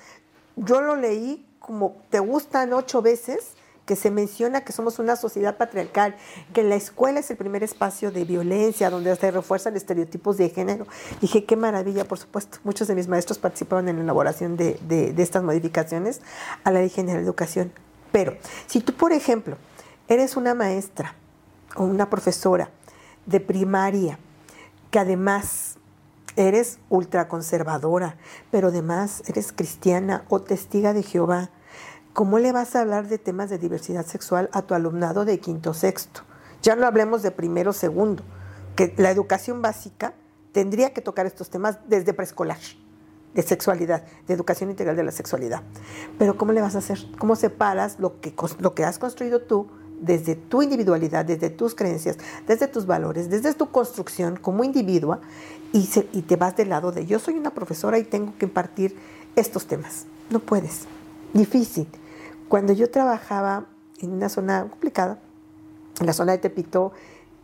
Yo 0.57 0.81
lo 0.81 0.97
leí 0.97 1.47
como 1.59 1.97
te 2.11 2.21
gustan 2.21 2.73
ocho 2.73 3.03
veces 3.03 3.55
que 3.91 3.97
se 3.97 4.13
menciona 4.13 4.61
que 4.61 4.71
somos 4.71 5.01
una 5.01 5.17
sociedad 5.17 5.57
patriarcal, 5.57 6.15
que 6.53 6.63
la 6.63 6.77
escuela 6.77 7.19
es 7.19 7.29
el 7.33 7.37
primer 7.37 7.65
espacio 7.65 8.13
de 8.13 8.25
violencia, 8.25 8.89
donde 8.89 9.17
se 9.17 9.33
refuerzan 9.33 9.75
estereotipos 9.75 10.37
de 10.37 10.49
género. 10.49 10.87
Dije, 11.21 11.45
qué 11.45 11.57
maravilla, 11.57 12.05
por 12.05 12.17
supuesto. 12.17 12.59
Muchos 12.63 12.87
de 12.87 12.95
mis 12.95 13.09
maestros 13.09 13.39
participaron 13.39 13.89
en 13.89 13.97
la 13.97 14.03
elaboración 14.05 14.57
de, 14.57 14.79
de, 14.87 15.21
estas 15.21 15.43
modificaciones 15.43 16.21
a 16.63 16.71
la 16.71 16.79
Ley 16.79 16.89
General 16.89 17.21
de 17.21 17.25
Educación. 17.25 17.73
Pero, 18.13 18.37
si 18.69 18.79
tú, 18.79 18.95
por 18.95 19.13
ejemplo, 19.13 19.57
eres 20.07 20.37
una 20.37 20.55
maestra 20.55 21.17
o 21.75 21.83
una 21.83 22.09
profesora 22.09 22.71
de 23.27 23.41
primaria, 23.41 24.21
que 24.93 25.01
además 25.01 25.79
eres 26.37 26.79
ultraconservadora, 26.91 28.19
pero 28.53 28.69
además 28.69 29.25
eres 29.27 29.51
cristiana 29.51 30.25
o 30.29 30.43
testiga 30.43 30.93
de 30.93 31.03
Jehová, 31.03 31.51
¿cómo 32.13 32.39
le 32.39 32.53
vas 32.53 32.75
a 32.75 32.81
hablar 32.81 33.09
de 33.09 33.19
temas 33.19 33.51
de 33.51 33.59
diversidad 33.59 34.05
sexual 34.05 34.51
a 34.53 34.63
tu 34.63 34.75
alumnado 34.75 35.25
de 35.25 35.39
quinto 35.39 35.75
sexto? 35.75 36.23
Ya 36.63 36.77
no 36.77 36.87
hablemos 36.87 37.23
de 37.23 37.31
primero 37.31 37.73
segundo, 37.73 38.23
que 38.77 38.95
la 38.97 39.11
educación 39.11 39.63
básica 39.63 40.15
tendría 40.53 40.93
que 40.93 41.01
tocar 41.01 41.27
estos 41.27 41.51
temas 41.51 41.79
desde 41.89 42.13
preescolar, 42.13 42.59
de 43.35 43.43
sexualidad, 43.43 44.05
de 44.27 44.35
educación 44.35 44.71
integral 44.71 44.97
de 44.97 45.05
la 45.05 45.13
sexualidad. 45.13 45.63
Pero 46.19 46.37
¿cómo 46.37 46.53
le 46.53 46.61
vas 46.61 46.75
a 46.75 46.79
hacer? 46.79 46.99
¿Cómo 47.19 47.37
separas 47.37 47.99
lo 47.99 48.21
que, 48.21 48.35
lo 48.59 48.75
que 48.75 48.85
has 48.85 48.99
construido 48.99 49.41
tú 49.41 49.69
desde 50.01 50.35
tu 50.35 50.63
individualidad, 50.63 51.25
desde 51.25 51.51
tus 51.51 51.75
creencias, 51.75 52.17
desde 52.47 52.69
tus 52.69 52.87
valores, 52.87 53.29
desde 53.29 53.53
tu 53.55 53.71
construcción 53.71 54.37
como 54.37 54.65
individua 54.65 55.21
y, 55.73 55.89
y 56.13 56.23
te 56.23 56.37
vas 56.37 56.57
del 56.57 56.71
lado 56.71 56.91
de 56.91 57.07
yo 57.07 57.19
soy 57.19 57.35
una 57.35 57.51
profesora 57.51 57.99
y 57.99 58.05
tengo 58.05 58.33
que 58.39 58.47
impartir 58.47 58.97
estos 59.37 59.67
temas? 59.67 60.07
No 60.31 60.41
puedes. 60.41 60.87
Difícil. 61.33 61.87
Cuando 62.51 62.73
yo 62.73 62.91
trabajaba 62.91 63.67
en 64.01 64.11
una 64.11 64.29
zona 64.29 64.67
complicada, 64.69 65.21
en 66.01 66.07
la 66.07 66.13
zona 66.13 66.33
de 66.33 66.39
Tepito, 66.39 66.91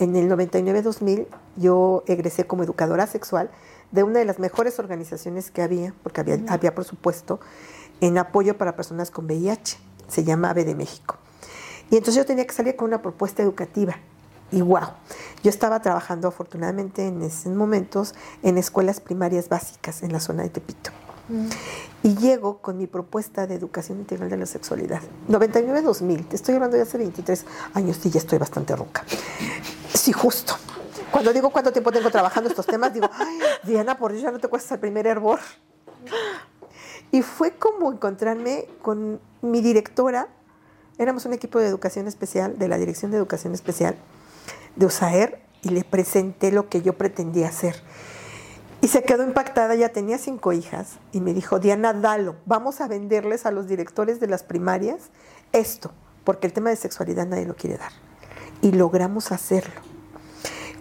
en 0.01 0.17
el 0.17 0.29
99-2000, 0.29 1.29
yo 1.55 2.03
egresé 2.09 2.49
como 2.49 2.65
educadora 2.65 3.07
sexual 3.07 3.49
de 3.93 4.03
una 4.03 4.19
de 4.19 4.25
las 4.25 4.41
mejores 4.41 4.81
organizaciones 4.81 5.53
que 5.53 5.63
había, 5.63 5.95
porque 6.03 6.23
había, 6.23 6.41
había 6.49 6.75
por 6.75 6.83
supuesto, 6.83 7.39
en 8.01 8.19
apoyo 8.19 8.59
para 8.59 8.75
personas 8.75 9.13
con 9.13 9.27
VIH. 9.27 9.79
Se 10.09 10.25
llama 10.25 10.51
AVE 10.51 10.65
de 10.65 10.75
México. 10.75 11.19
Y 11.89 11.99
entonces 11.99 12.17
yo 12.17 12.27
tenía 12.27 12.45
que 12.45 12.53
salir 12.53 12.75
con 12.75 12.89
una 12.89 13.01
propuesta 13.01 13.45
educativa. 13.45 13.95
Y 14.51 14.61
wow, 14.61 14.89
yo 15.45 15.51
estaba 15.51 15.83
trabajando 15.83 16.27
afortunadamente 16.27 17.07
en 17.07 17.23
esos 17.23 17.53
momentos 17.53 18.17
en 18.43 18.59
escuelas 18.59 18.99
primarias 18.99 19.49
básicas 19.49 20.03
en 20.03 20.13
la 20.13 20.19
zona 20.19 20.43
de 20.43 20.49
Tepito. 20.49 20.91
Y 22.03 22.15
llego 22.17 22.59
con 22.59 22.79
mi 22.79 22.87
propuesta 22.87 23.47
de 23.47 23.55
educación 23.55 23.99
integral 23.99 24.31
de 24.31 24.37
la 24.37 24.47
sexualidad. 24.47 25.01
99-2000, 25.29 26.29
te 26.29 26.37
estoy 26.37 26.55
hablando 26.55 26.77
de 26.77 26.85
hace 26.85 26.99
23 26.99 27.45
años, 27.75 27.99
sí, 28.01 28.11
ya 28.11 28.21
estoy 28.21 28.39
bastante 28.39 28.77
ronca. 28.77 29.05
Sí, 29.93 30.13
justo. 30.13 30.55
Cuando 31.11 31.33
digo 31.33 31.51
cuánto 31.51 31.73
tiempo 31.73 31.91
tengo 31.91 32.11
trabajando 32.11 32.51
estos 32.51 32.67
temas, 32.67 32.93
digo, 32.93 33.09
Diana, 33.65 33.99
por 33.99 34.13
Dios, 34.13 34.23
ya 34.23 34.31
no 34.31 34.39
te 34.39 34.49
cuesta 34.49 34.75
el 34.75 34.81
primer 34.81 35.07
hervor. 35.07 35.41
Y 37.11 37.23
fue 37.23 37.53
como 37.53 37.93
encontrarme 37.93 38.67
con 38.83 39.21
mi 39.41 39.61
directora, 39.61 40.29
éramos 40.99 41.25
un 41.25 41.33
equipo 41.33 41.59
de 41.59 41.67
educación 41.67 42.07
especial, 42.07 42.59
de 42.59 42.69
la 42.69 42.79
Dirección 42.79 43.11
de 43.11 43.17
Educación 43.17 43.55
Especial 43.55 43.97
de 44.77 44.87
USAER, 44.87 45.41
y 45.63 45.71
le 45.71 45.85
presenté 45.85 46.53
lo 46.53 46.69
que 46.69 46.83
yo 46.83 46.93
pretendía 46.93 47.49
hacer. 47.49 47.83
Y 48.87 48.89
se 48.89 49.03
quedó 49.03 49.25
impactada, 49.25 49.75
ya 49.75 49.89
tenía 49.89 50.17
cinco 50.17 50.53
hijas, 50.53 51.01
y 51.11 51.21
me 51.21 51.35
dijo, 51.35 51.59
Diana, 51.59 51.93
dalo, 51.93 52.37
vamos 52.47 52.81
a 52.81 52.87
venderles 52.87 53.45
a 53.45 53.51
los 53.51 53.67
directores 53.67 54.21
de 54.21 54.29
las 54.29 54.45
primarias 54.45 55.11
esto, 55.51 55.91
porque 56.23 56.47
el 56.47 56.53
tema 56.53 56.71
de 56.71 56.77
sexualidad 56.77 57.27
nadie 57.27 57.47
lo 57.47 57.57
quiere 57.57 57.79
dar. 57.79 57.91
Y 58.63 58.71
logramos 58.71 59.33
hacerlo. 59.33 59.75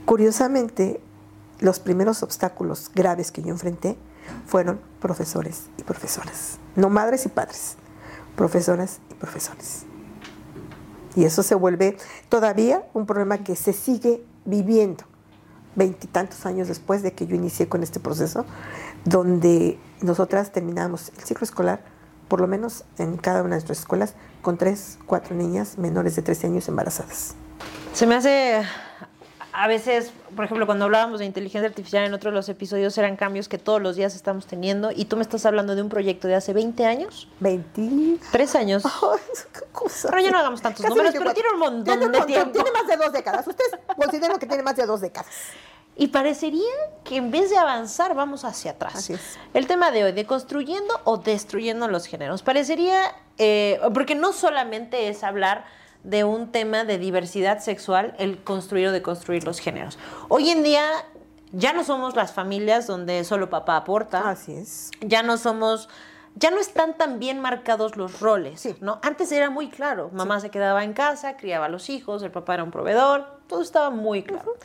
Curiosamente, 0.05 1.01
los 1.57 1.79
primeros 1.79 2.21
obstáculos 2.21 2.91
graves 2.93 3.31
que 3.31 3.41
yo 3.41 3.49
enfrenté 3.49 3.97
fueron 4.45 4.79
profesores 4.99 5.63
y 5.79 5.81
profesoras, 5.81 6.59
no 6.75 6.91
madres 6.91 7.25
y 7.25 7.29
padres, 7.29 7.75
profesoras 8.35 8.99
y 9.09 9.15
profesores. 9.15 9.81
Y 11.15 11.23
eso 11.23 11.41
se 11.41 11.55
vuelve 11.55 11.97
todavía 12.29 12.87
un 12.93 13.07
problema 13.07 13.39
que 13.39 13.55
se 13.55 13.73
sigue 13.73 14.23
viviendo 14.45 15.05
veintitantos 15.75 16.45
años 16.45 16.67
después 16.67 17.03
de 17.03 17.13
que 17.13 17.27
yo 17.27 17.35
inicié 17.35 17.67
con 17.67 17.83
este 17.83 17.99
proceso, 17.99 18.45
donde 19.03 19.77
nosotras 20.01 20.51
terminamos 20.51 21.11
el 21.17 21.23
ciclo 21.23 21.43
escolar, 21.43 21.83
por 22.27 22.41
lo 22.41 22.47
menos 22.47 22.83
en 22.97 23.17
cada 23.17 23.41
una 23.41 23.49
de 23.49 23.55
nuestras 23.55 23.79
escuelas, 23.79 24.15
con 24.41 24.57
tres, 24.57 24.97
cuatro 25.05 25.35
niñas 25.35 25.77
menores 25.77 26.15
de 26.15 26.21
13 26.21 26.47
años 26.47 26.67
embarazadas. 26.67 27.35
Se 27.93 28.07
me 28.07 28.15
hace 28.15 28.63
a 29.57 29.67
veces, 29.67 30.11
por 30.35 30.45
ejemplo, 30.45 30.65
cuando 30.65 30.85
hablábamos 30.85 31.19
de 31.19 31.25
inteligencia 31.25 31.67
artificial 31.69 32.05
en 32.05 32.13
otros 32.13 32.33
de 32.33 32.35
los 32.35 32.49
episodios, 32.49 32.97
eran 32.97 33.15
cambios 33.15 33.47
que 33.47 33.57
todos 33.57 33.81
los 33.81 33.95
días 33.95 34.13
estamos 34.15 34.45
teniendo. 34.47 34.91
Y 34.91 35.05
tú 35.05 35.15
me 35.15 35.21
estás 35.21 35.45
hablando 35.45 35.75
de 35.75 35.81
un 35.81 35.89
proyecto 35.89 36.27
de 36.27 36.35
hace 36.35 36.53
20 36.53 36.85
años. 36.85 37.27
23 37.39 38.55
años. 38.55 38.83
Oh, 39.01 39.15
qué 39.53 39.61
cosa. 39.71 40.09
Pero 40.09 40.21
ya 40.21 40.31
no 40.31 40.39
hagamos 40.39 40.61
tantos 40.61 40.81
Casi 40.81 40.89
números, 40.89 41.13
24. 41.13 41.33
pero 41.33 41.33
tiene 41.33 41.53
un 41.53 41.59
montón 41.59 41.85
Tiene 41.85 42.05
un 42.05 42.11
de 42.11 42.17
montón, 42.19 42.33
tiempo. 42.33 42.51
Tiene 42.51 42.71
más 42.71 42.87
de 42.87 42.97
dos 42.97 43.13
décadas. 43.13 43.47
Ustedes 43.47 43.71
consideran 43.95 44.39
que 44.39 44.45
tiene 44.45 44.63
más 44.63 44.75
de 44.75 44.85
dos 44.85 45.01
décadas. 45.01 45.31
Y 45.97 46.07
parecería 46.07 46.73
que 47.05 47.15
en 47.15 47.31
vez 47.31 47.49
de 47.49 47.57
avanzar, 47.57 48.13
vamos 48.15 48.43
hacia 48.43 48.71
atrás. 48.71 48.95
Así 48.95 49.13
es. 49.13 49.39
El 49.53 49.67
tema 49.67 49.91
de 49.91 50.03
hoy, 50.03 50.11
de 50.11 50.25
construyendo 50.25 50.99
o 51.05 51.17
destruyendo 51.17 51.87
los 51.87 52.05
géneros. 52.07 52.43
Parecería, 52.43 53.15
eh, 53.37 53.79
porque 53.93 54.15
no 54.15 54.33
solamente 54.33 55.07
es 55.07 55.23
hablar 55.23 55.65
de 56.05 56.23
un 56.23 56.51
tema 56.51 56.83
de 56.83 56.97
diversidad 56.97 57.59
sexual, 57.59 58.15
el 58.19 58.43
construir 58.43 58.87
o 58.87 58.91
deconstruir 58.91 59.43
los 59.43 59.59
géneros. 59.59 59.97
Hoy 60.29 60.49
en 60.49 60.63
día 60.63 60.83
ya 61.51 61.73
no 61.73 61.83
somos 61.83 62.15
las 62.15 62.33
familias 62.33 62.87
donde 62.87 63.23
solo 63.23 63.49
papá 63.49 63.77
aporta. 63.77 64.29
Así 64.29 64.53
es. 64.53 64.91
Ya 65.01 65.23
no 65.23 65.37
somos 65.37 65.89
ya 66.37 66.51
no 66.51 66.59
están 66.59 66.97
tan 66.97 67.17
bien 67.19 67.39
marcados 67.39 67.95
los 67.95 68.19
roles, 68.19 68.59
Sí. 68.59 68.75
¿no? 68.81 68.99
Antes 69.03 69.31
era 69.31 69.49
muy 69.49 69.69
claro, 69.69 70.09
mamá 70.11 70.41
se 70.41 70.49
quedaba 70.51 70.83
en 70.83 70.91
casa, 70.91 71.37
criaba 71.37 71.67
a 71.67 71.69
los 71.69 71.89
hijos, 71.89 72.21
el 72.23 72.31
papá 72.31 72.55
era 72.55 72.63
un 72.65 72.71
proveedor, 72.71 73.25
todo 73.47 73.61
estaba 73.61 73.89
muy 73.89 74.21
claro. 74.21 74.57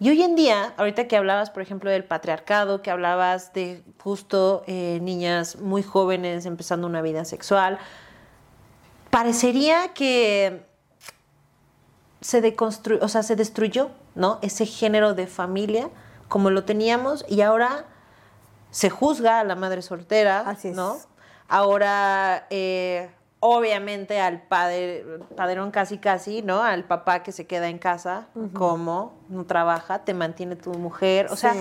Y 0.00 0.10
hoy 0.10 0.22
en 0.22 0.36
día, 0.36 0.74
ahorita 0.76 1.08
que 1.08 1.16
hablabas, 1.16 1.48
por 1.48 1.62
ejemplo, 1.62 1.90
del 1.90 2.04
patriarcado, 2.04 2.82
que 2.82 2.90
hablabas 2.90 3.54
de 3.54 3.82
justo 3.98 4.62
eh, 4.66 4.98
niñas 5.02 5.56
muy 5.56 5.82
jóvenes 5.82 6.44
empezando 6.44 6.86
una 6.86 7.00
vida 7.00 7.24
sexual, 7.24 7.78
parecería 9.10 9.94
que 9.94 10.67
se 12.20 12.40
deconstruyó, 12.40 13.04
o 13.04 13.08
sea, 13.08 13.22
se 13.22 13.36
destruyó, 13.36 13.90
¿no? 14.14 14.38
Ese 14.42 14.66
género 14.66 15.14
de 15.14 15.26
familia 15.26 15.90
como 16.28 16.50
lo 16.50 16.64
teníamos 16.64 17.24
y 17.28 17.40
ahora 17.40 17.86
se 18.70 18.90
juzga 18.90 19.40
a 19.40 19.44
la 19.44 19.54
madre 19.54 19.82
soltera, 19.82 20.40
Así 20.40 20.68
es. 20.68 20.76
¿no? 20.76 20.98
Ahora, 21.48 22.46
eh, 22.50 23.10
obviamente, 23.40 24.20
al 24.20 24.42
padre, 24.42 25.04
padrón 25.36 25.70
casi 25.70 25.98
casi, 25.98 26.42
¿no? 26.42 26.62
Al 26.62 26.84
papá 26.84 27.22
que 27.22 27.32
se 27.32 27.46
queda 27.46 27.68
en 27.68 27.78
casa, 27.78 28.26
como 28.52 29.14
no 29.30 29.46
trabaja, 29.46 30.04
te 30.04 30.12
mantiene 30.12 30.56
tu 30.56 30.72
mujer, 30.74 31.28
o 31.30 31.36
sea. 31.36 31.54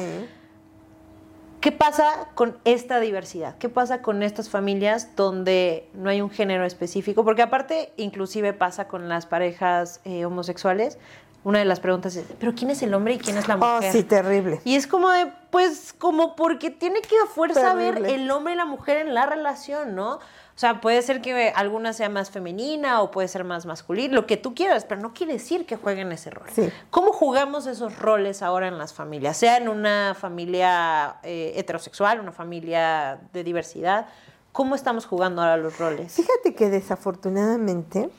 ¿Qué 1.67 1.73
pasa 1.73 2.29
con 2.33 2.57
esta 2.63 3.01
diversidad? 3.01 3.57
¿Qué 3.57 3.67
pasa 3.67 4.01
con 4.01 4.23
estas 4.23 4.49
familias 4.49 5.17
donde 5.17 5.89
no 5.93 6.09
hay 6.09 6.21
un 6.21 6.29
género 6.29 6.63
específico? 6.63 7.25
Porque 7.25 7.41
aparte, 7.41 7.91
inclusive 7.97 8.53
pasa 8.53 8.87
con 8.87 9.09
las 9.09 9.25
parejas 9.25 9.99
eh, 10.05 10.23
homosexuales. 10.23 10.97
Una 11.43 11.59
de 11.59 11.65
las 11.65 11.81
preguntas 11.81 12.15
es, 12.15 12.25
¿pero 12.39 12.55
quién 12.55 12.69
es 12.69 12.81
el 12.83 12.93
hombre 12.93 13.15
y 13.15 13.17
quién 13.17 13.35
es 13.35 13.49
la 13.49 13.55
Oh, 13.55 13.75
mujer? 13.75 13.91
sí, 13.91 14.03
terrible. 14.03 14.61
Y 14.63 14.75
es 14.75 14.87
como 14.87 15.09
de, 15.09 15.29
pues, 15.51 15.91
como 15.91 16.37
porque 16.37 16.69
tiene 16.69 17.01
que 17.01 17.15
a 17.21 17.25
fuerza 17.27 17.73
ver 17.73 17.95
Terrible. 17.95 18.15
el 18.15 18.31
hombre 18.31 18.53
y 18.53 18.55
la 18.55 18.63
mujer 18.65 19.05
en 19.05 19.13
la 19.13 19.25
relación, 19.25 19.93
¿no? 19.93 20.19
O 20.57 20.59
sea, 20.59 20.81
puede 20.81 21.03
ser 21.03 21.21
que 21.21 21.53
alguna 21.55 21.93
sea 21.93 22.09
más 22.09 22.31
femenina 22.31 23.03
o 23.03 23.11
puede 23.11 23.27
ser 23.27 23.43
más 23.43 23.67
masculina, 23.67 24.15
lo 24.15 24.25
que 24.25 24.37
tú 24.37 24.55
quieras, 24.55 24.85
pero 24.85 24.99
no 24.99 25.13
quiere 25.13 25.33
decir 25.33 25.67
que 25.67 25.75
jueguen 25.75 26.11
ese 26.11 26.31
rol. 26.31 26.47
Sí. 26.51 26.71
¿Cómo 26.89 27.13
jugamos 27.13 27.67
esos 27.67 27.99
roles 27.99 28.41
ahora 28.41 28.67
en 28.67 28.79
las 28.79 28.91
familias? 28.91 29.37
Sea 29.37 29.57
en 29.57 29.69
una 29.69 30.15
familia 30.19 31.17
eh, 31.21 31.53
heterosexual, 31.57 32.19
una 32.19 32.31
familia 32.31 33.19
de 33.33 33.43
diversidad. 33.43 34.07
¿Cómo 34.51 34.73
estamos 34.73 35.05
jugando 35.05 35.43
ahora 35.43 35.57
los 35.57 35.77
roles? 35.77 36.13
Fíjate 36.13 36.55
que 36.55 36.71
desafortunadamente 36.71 38.09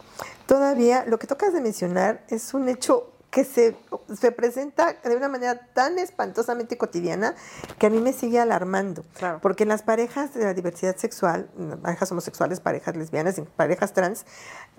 todavía 0.46 1.04
lo 1.06 1.18
que 1.18 1.26
tocas 1.26 1.52
de 1.52 1.60
mencionar 1.60 2.24
es 2.28 2.54
un 2.54 2.68
hecho 2.68 3.17
que 3.30 3.44
se, 3.44 3.76
se 4.18 4.32
presenta 4.32 4.94
de 5.04 5.16
una 5.16 5.28
manera 5.28 5.58
tan 5.74 5.98
espantosamente 5.98 6.78
cotidiana 6.78 7.34
que 7.78 7.86
a 7.86 7.90
mí 7.90 8.00
me 8.00 8.12
sigue 8.12 8.40
alarmando. 8.40 9.04
Claro. 9.18 9.40
Porque 9.42 9.64
en 9.64 9.68
las 9.68 9.82
parejas 9.82 10.34
de 10.34 10.44
la 10.44 10.54
diversidad 10.54 10.96
sexual, 10.96 11.48
parejas 11.82 12.10
homosexuales, 12.10 12.60
parejas 12.60 12.96
lesbianas, 12.96 13.38
y 13.38 13.42
parejas 13.42 13.92
trans, 13.92 14.24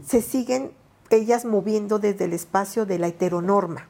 se 0.05 0.21
siguen 0.21 0.73
ellas 1.09 1.45
moviendo 1.45 1.99
desde 1.99 2.25
el 2.25 2.33
espacio 2.33 2.85
de 2.85 2.99
la 2.99 3.07
heteronorma, 3.07 3.87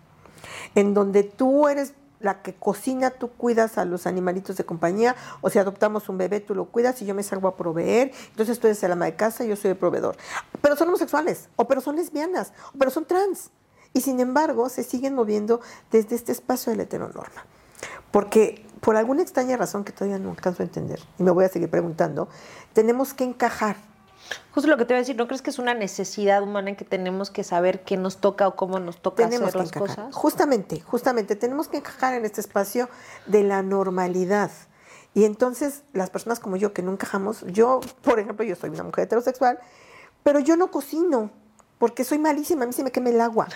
en 0.76 0.94
donde 0.94 1.24
tú 1.24 1.68
eres 1.68 1.94
la 2.20 2.42
que 2.42 2.54
cocina, 2.54 3.12
tú 3.12 3.30
cuidas 3.30 3.78
a 3.78 3.86
los 3.86 4.06
animalitos 4.06 4.58
de 4.58 4.66
compañía, 4.66 5.16
o 5.42 5.50
si 5.50 5.58
adoptamos 5.58 6.10
un 6.10 6.18
bebé, 6.18 6.42
tú 6.42 6.54
lo 6.54 6.66
cuidas 6.66 7.02
y 7.02 7.06
yo 7.06 7.16
me 7.16 7.24
salgo 7.24 7.48
a 7.48 7.56
proveer, 7.56 8.12
entonces 8.32 8.60
tú 8.60 8.68
eres 8.68 8.84
el 8.84 8.92
ama 8.92 9.06
de 9.06 9.16
casa 9.16 9.46
y 9.46 9.48
yo 9.48 9.56
soy 9.56 9.72
el 9.72 9.78
proveedor. 9.78 10.18
Pero 10.62 10.76
son 10.76 10.90
homosexuales, 10.90 11.48
o 11.56 11.68
pero 11.68 11.80
son 11.80 11.96
lesbianas, 11.96 12.52
o 12.74 12.78
pero 12.78 12.92
son 12.92 13.06
trans. 13.06 13.52
Y 13.94 14.02
sin 14.02 14.20
embargo, 14.20 14.70
se 14.70 14.84
siguen 14.84 15.16
moviendo 15.16 15.62
desde 15.92 16.16
este 16.16 16.32
espacio 16.32 16.72
de 16.72 16.78
la 16.78 16.84
heteronorma. 16.84 17.46
Porque 18.12 18.66
por 18.82 18.96
alguna 18.96 19.22
extraña 19.22 19.58
razón 19.58 19.84
que 19.84 19.92
todavía 19.92 20.20
no 20.20 20.32
alcanzo 20.32 20.64
a 20.64 20.66
entender, 20.66 21.00
y 21.18 21.24
me 21.24 21.32
voy 21.32 21.46
a 21.46 21.50
seguir 21.50 21.70
preguntando, 21.70 22.30
tenemos 22.74 23.14
que 23.14 23.24
encajar 23.24 23.76
Justo 24.54 24.70
lo 24.70 24.78
que 24.78 24.86
te 24.86 24.94
iba 24.94 24.98
a 24.98 25.02
decir, 25.02 25.16
¿no 25.16 25.28
crees 25.28 25.42
que 25.42 25.50
es 25.50 25.60
una 25.60 25.74
necesidad 25.74 26.44
humana 26.44 26.70
en 26.70 26.76
que 26.76 26.86
tenemos 26.86 27.32
que 27.32 27.44
saber 27.44 27.84
qué 27.84 27.98
nos 27.98 28.18
toca 28.18 28.48
o 28.48 28.56
cómo 28.56 28.80
nos 28.80 29.02
toca 29.02 29.24
tenemos 29.24 29.50
hacer 29.50 29.54
que 29.54 29.58
las 29.60 29.68
encajar. 29.70 30.06
cosas? 30.06 30.16
Justamente, 30.16 30.82
justamente, 30.82 31.36
tenemos 31.36 31.68
que 31.68 31.78
encajar 31.78 32.14
en 32.14 32.26
este 32.26 32.42
espacio 32.42 32.90
de 33.26 33.44
la 33.44 33.62
normalidad. 33.64 34.52
Y 35.14 35.24
entonces, 35.24 35.84
las 35.94 36.10
personas 36.10 36.40
como 36.40 36.58
yo 36.58 36.74
que 36.74 36.84
no 36.84 36.92
encajamos, 36.92 37.44
yo, 37.48 37.80
por 38.02 38.20
ejemplo, 38.20 38.46
yo 38.46 38.56
soy 38.56 38.70
una 38.70 38.84
mujer 38.84 39.06
heterosexual, 39.06 39.60
pero 40.24 40.40
yo 40.40 40.56
no 40.56 40.70
cocino, 40.70 41.32
porque 41.80 42.04
soy 42.04 42.20
malísima, 42.20 42.64
a 42.64 42.68
mí 42.68 42.74
se 42.74 42.84
me 42.84 42.92
quema 42.92 43.10
el 43.10 43.22
agua. 43.22 43.48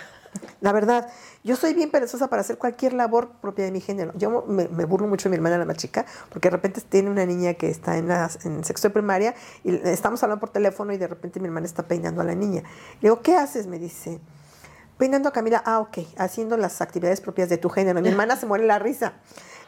La 0.60 0.72
verdad, 0.72 1.08
yo 1.42 1.56
soy 1.56 1.74
bien 1.74 1.90
perezosa 1.90 2.28
para 2.28 2.40
hacer 2.40 2.58
cualquier 2.58 2.92
labor 2.92 3.32
propia 3.40 3.64
de 3.64 3.70
mi 3.70 3.80
género. 3.80 4.12
Yo 4.16 4.44
me, 4.46 4.68
me 4.68 4.84
burlo 4.84 5.06
mucho 5.06 5.24
de 5.24 5.30
mi 5.30 5.36
hermana, 5.36 5.58
la 5.58 5.64
más 5.64 5.76
chica, 5.76 6.06
porque 6.30 6.48
de 6.48 6.56
repente 6.56 6.80
tiene 6.80 7.10
una 7.10 7.26
niña 7.26 7.54
que 7.54 7.68
está 7.68 7.98
en, 7.98 8.08
la, 8.08 8.30
en 8.44 8.64
sexto 8.64 8.88
de 8.88 8.94
primaria 8.94 9.34
y 9.62 9.74
estamos 9.88 10.22
hablando 10.22 10.40
por 10.40 10.50
teléfono 10.50 10.92
y 10.92 10.98
de 10.98 11.06
repente 11.06 11.40
mi 11.40 11.46
hermana 11.46 11.66
está 11.66 11.82
peinando 11.86 12.20
a 12.20 12.24
la 12.24 12.34
niña. 12.34 12.62
Le 13.00 13.08
digo, 13.08 13.20
¿qué 13.22 13.36
haces? 13.36 13.66
Me 13.66 13.78
dice, 13.78 14.20
peinando 14.98 15.28
a 15.28 15.32
Camila. 15.32 15.62
Ah, 15.64 15.80
ok, 15.80 15.98
haciendo 16.16 16.56
las 16.56 16.80
actividades 16.80 17.20
propias 17.20 17.48
de 17.48 17.58
tu 17.58 17.68
género. 17.68 18.00
Mi 18.00 18.08
hermana 18.10 18.36
se 18.36 18.46
muere 18.46 18.64
la 18.66 18.78
risa. 18.78 19.14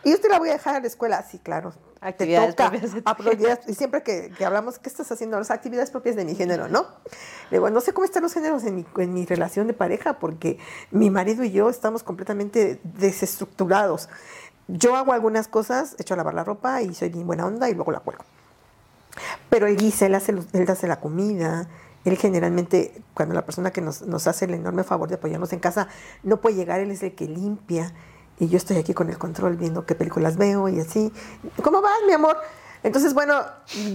Y 0.06 0.16
te 0.18 0.28
la 0.28 0.38
voy 0.38 0.50
a 0.50 0.52
dejar 0.52 0.76
a 0.76 0.80
la 0.80 0.86
escuela. 0.86 1.22
Sí, 1.28 1.38
claro. 1.38 1.72
Actividades 2.00 2.54
te 2.54 2.62
toca. 2.62 2.70
propias 2.70 2.92
de 2.94 3.00
actividades- 3.52 3.68
y 3.68 3.74
siempre 3.74 4.02
que, 4.02 4.30
que 4.30 4.44
hablamos, 4.44 4.78
¿qué 4.78 4.88
estás 4.88 5.10
haciendo? 5.10 5.36
Las 5.38 5.50
actividades 5.50 5.90
propias 5.90 6.14
de 6.14 6.24
mi 6.24 6.34
género, 6.36 6.68
¿no? 6.68 6.86
Le 7.50 7.56
digo, 7.58 7.70
no 7.70 7.80
sé 7.80 7.92
cómo 7.92 8.04
están 8.04 8.22
los 8.22 8.32
géneros 8.32 8.62
en 8.64 8.76
mi, 8.76 8.86
en 8.98 9.12
mi 9.14 9.26
relación 9.26 9.66
de 9.66 9.72
pareja, 9.72 10.18
porque 10.20 10.58
mi 10.92 11.10
marido 11.10 11.42
y 11.42 11.50
yo 11.50 11.68
estamos 11.68 12.04
completamente 12.04 12.78
desestructurados. 12.84 14.08
Yo 14.68 14.94
hago 14.94 15.12
algunas 15.12 15.48
cosas, 15.48 15.96
echo 15.98 16.14
a 16.14 16.16
lavar 16.16 16.34
la 16.34 16.44
ropa 16.44 16.82
y 16.82 16.94
soy 16.94 17.08
bien 17.08 17.26
buena 17.26 17.46
onda 17.46 17.68
y 17.68 17.74
luego 17.74 17.90
la 17.90 18.00
cuelgo. 18.00 18.24
Pero 19.50 19.66
él 19.66 19.76
guisa, 19.76 20.06
él 20.06 20.14
hace, 20.14 20.32
él 20.52 20.70
hace 20.70 20.86
la 20.86 21.00
comida. 21.00 21.68
Él 22.04 22.16
generalmente, 22.16 23.02
cuando 23.14 23.34
la 23.34 23.44
persona 23.44 23.72
que 23.72 23.80
nos, 23.80 24.02
nos 24.02 24.28
hace 24.28 24.44
el 24.44 24.54
enorme 24.54 24.84
favor 24.84 25.08
de 25.08 25.16
apoyarnos 25.16 25.52
en 25.52 25.58
casa 25.58 25.88
no 26.22 26.40
puede 26.40 26.54
llegar, 26.54 26.78
él 26.78 26.92
es 26.92 27.02
el 27.02 27.14
que 27.16 27.26
limpia. 27.26 27.92
Y 28.38 28.48
yo 28.48 28.56
estoy 28.56 28.76
aquí 28.76 28.92
con 28.92 29.08
el 29.08 29.18
control 29.18 29.56
viendo 29.56 29.86
qué 29.86 29.94
películas 29.94 30.36
veo 30.36 30.68
y 30.68 30.80
así. 30.80 31.12
¿Cómo 31.62 31.80
vas, 31.80 31.98
mi 32.06 32.12
amor? 32.12 32.36
Entonces, 32.82 33.14
bueno, 33.14 33.44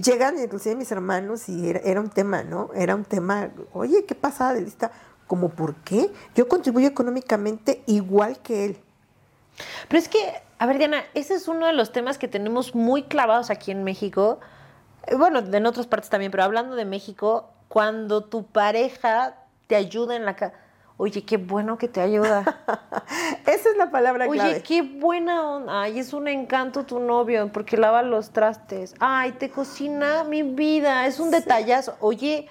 llegan 0.04 0.38
inclusive 0.40 0.76
mis 0.76 0.92
hermanos 0.92 1.48
y 1.48 1.70
era, 1.70 2.02
un 2.02 2.10
tema, 2.10 2.44
¿no? 2.44 2.72
Era 2.76 2.96
un 2.96 3.06
tema, 3.06 3.50
oye, 3.74 4.06
¿qué 4.06 4.16
pasa 4.16 4.54
de 4.54 4.62
lista? 4.62 4.92
Como, 5.28 5.50
¿por 5.50 5.76
qué? 5.76 6.12
Yo 6.36 6.48
contribuyo 6.48 6.88
económicamente 6.88 7.84
igual 7.86 8.40
que 8.40 8.66
él. 8.66 8.78
Pero 9.88 10.00
es 10.00 10.10
que, 10.10 10.34
a 10.58 10.66
ver, 10.66 10.78
Diana, 10.78 11.04
ese 11.14 11.36
es 11.36 11.48
uno 11.48 11.68
de 11.68 11.74
los 11.74 11.92
temas 11.92 12.18
que 12.18 12.28
tenemos 12.28 12.76
muy 12.76 13.04
clavados 13.04 13.50
aquí 13.50 13.72
en 13.72 13.84
México. 13.84 14.40
Eh, 15.08 15.16
Bueno, 15.16 15.40
en 15.40 15.66
otras 15.66 15.88
partes 15.88 16.10
también, 16.10 16.32
pero 16.32 16.44
hablando 16.44 16.76
de 16.76 16.86
México, 16.86 17.50
cuando 17.68 18.26
tu 18.26 18.46
pareja 18.46 19.36
te 19.68 19.76
ayuda 19.76 20.16
en 20.16 20.26
la 20.26 20.36
casa. 20.36 20.54
Oye, 21.02 21.26
qué 21.26 21.38
bueno 21.38 21.80
que 21.80 21.88
te 21.88 22.00
ayuda. 22.00 22.44
Esa 23.48 23.70
es 23.72 23.76
la 23.76 23.90
palabra 23.90 24.28
Oye, 24.28 24.40
clave. 24.40 24.62
qué 24.62 24.84
buena 24.84 25.50
onda. 25.50 25.82
Ay, 25.82 25.98
es 25.98 26.14
un 26.14 26.28
encanto 26.28 26.86
tu 26.86 27.00
novio 27.00 27.50
porque 27.52 27.76
lava 27.76 28.04
los 28.04 28.30
trastes. 28.30 28.94
Ay, 29.00 29.32
te 29.32 29.50
cocina 29.50 30.24
mi 30.24 30.44
vida. 30.44 31.08
Es 31.08 31.20
un 31.20 31.32
detallazo. 31.32 31.96
Oye, 32.02 32.48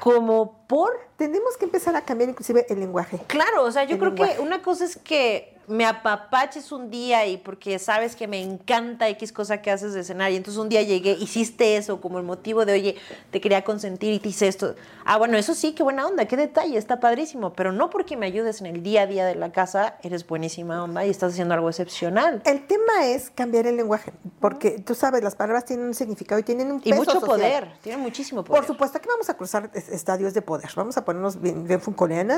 como 0.00 0.66
por. 0.66 0.90
Tenemos 1.16 1.56
que 1.56 1.64
empezar 1.64 1.96
a 1.96 2.02
cambiar 2.02 2.28
inclusive 2.28 2.66
el 2.68 2.80
lenguaje. 2.80 3.20
Claro, 3.26 3.64
o 3.64 3.72
sea, 3.72 3.84
yo 3.84 3.94
El 3.94 4.00
creo 4.00 4.10
lenguaje. 4.10 4.34
que 4.36 4.42
una 4.42 4.60
cosa 4.60 4.84
es 4.84 4.98
que 4.98 5.53
me 5.66 5.86
apapaches 5.86 6.72
un 6.72 6.90
día 6.90 7.26
y 7.26 7.36
porque 7.38 7.78
sabes 7.78 8.16
que 8.16 8.28
me 8.28 8.42
encanta 8.42 9.08
X 9.08 9.32
cosa 9.32 9.62
que 9.62 9.70
haces 9.70 9.94
de 9.94 10.04
cenar 10.04 10.30
y 10.32 10.36
entonces 10.36 10.60
un 10.60 10.68
día 10.68 10.82
llegué, 10.82 11.12
hiciste 11.12 11.76
eso 11.76 12.00
como 12.00 12.18
el 12.18 12.24
motivo 12.24 12.64
de, 12.64 12.72
oye, 12.74 12.96
te 13.30 13.40
quería 13.40 13.64
consentir 13.64 14.12
y 14.12 14.18
te 14.18 14.28
hice 14.28 14.48
esto. 14.48 14.74
Ah, 15.04 15.16
bueno, 15.18 15.36
eso 15.38 15.54
sí, 15.54 15.72
qué 15.72 15.82
buena 15.82 16.06
onda, 16.06 16.26
qué 16.26 16.36
detalle, 16.36 16.76
está 16.76 17.00
padrísimo, 17.00 17.52
pero 17.54 17.72
no 17.72 17.90
porque 17.90 18.16
me 18.16 18.26
ayudes 18.26 18.60
en 18.60 18.66
el 18.66 18.82
día 18.82 19.02
a 19.02 19.06
día 19.06 19.26
de 19.26 19.34
la 19.34 19.52
casa, 19.52 19.96
eres 20.02 20.26
buenísima 20.26 20.82
onda 20.82 21.04
y 21.06 21.10
estás 21.10 21.32
haciendo 21.32 21.54
algo 21.54 21.68
excepcional. 21.68 22.42
El 22.44 22.66
tema 22.66 23.06
es 23.06 23.30
cambiar 23.30 23.66
el 23.66 23.76
lenguaje, 23.76 24.12
porque 24.40 24.72
tú 24.80 24.94
sabes, 24.94 25.22
las 25.22 25.34
palabras 25.34 25.64
tienen 25.64 25.86
un 25.86 25.94
significado 25.94 26.38
y 26.38 26.42
tienen 26.44 26.70
un 26.72 26.78
Y 26.84 26.90
peso 26.90 26.96
mucho 26.96 27.12
social. 27.12 27.26
poder, 27.28 27.72
tiene 27.82 27.98
muchísimo 27.98 28.44
poder. 28.44 28.60
Por 28.62 28.66
supuesto, 28.66 28.98
aquí 28.98 29.08
vamos 29.08 29.28
a 29.28 29.34
cruzar 29.36 29.70
es- 29.74 29.88
estadios 29.88 30.34
de 30.34 30.42
poder. 30.42 30.68
Vamos 30.76 30.96
a 30.96 31.04
ponernos 31.04 31.40
bien, 31.40 31.66
bien 31.66 31.80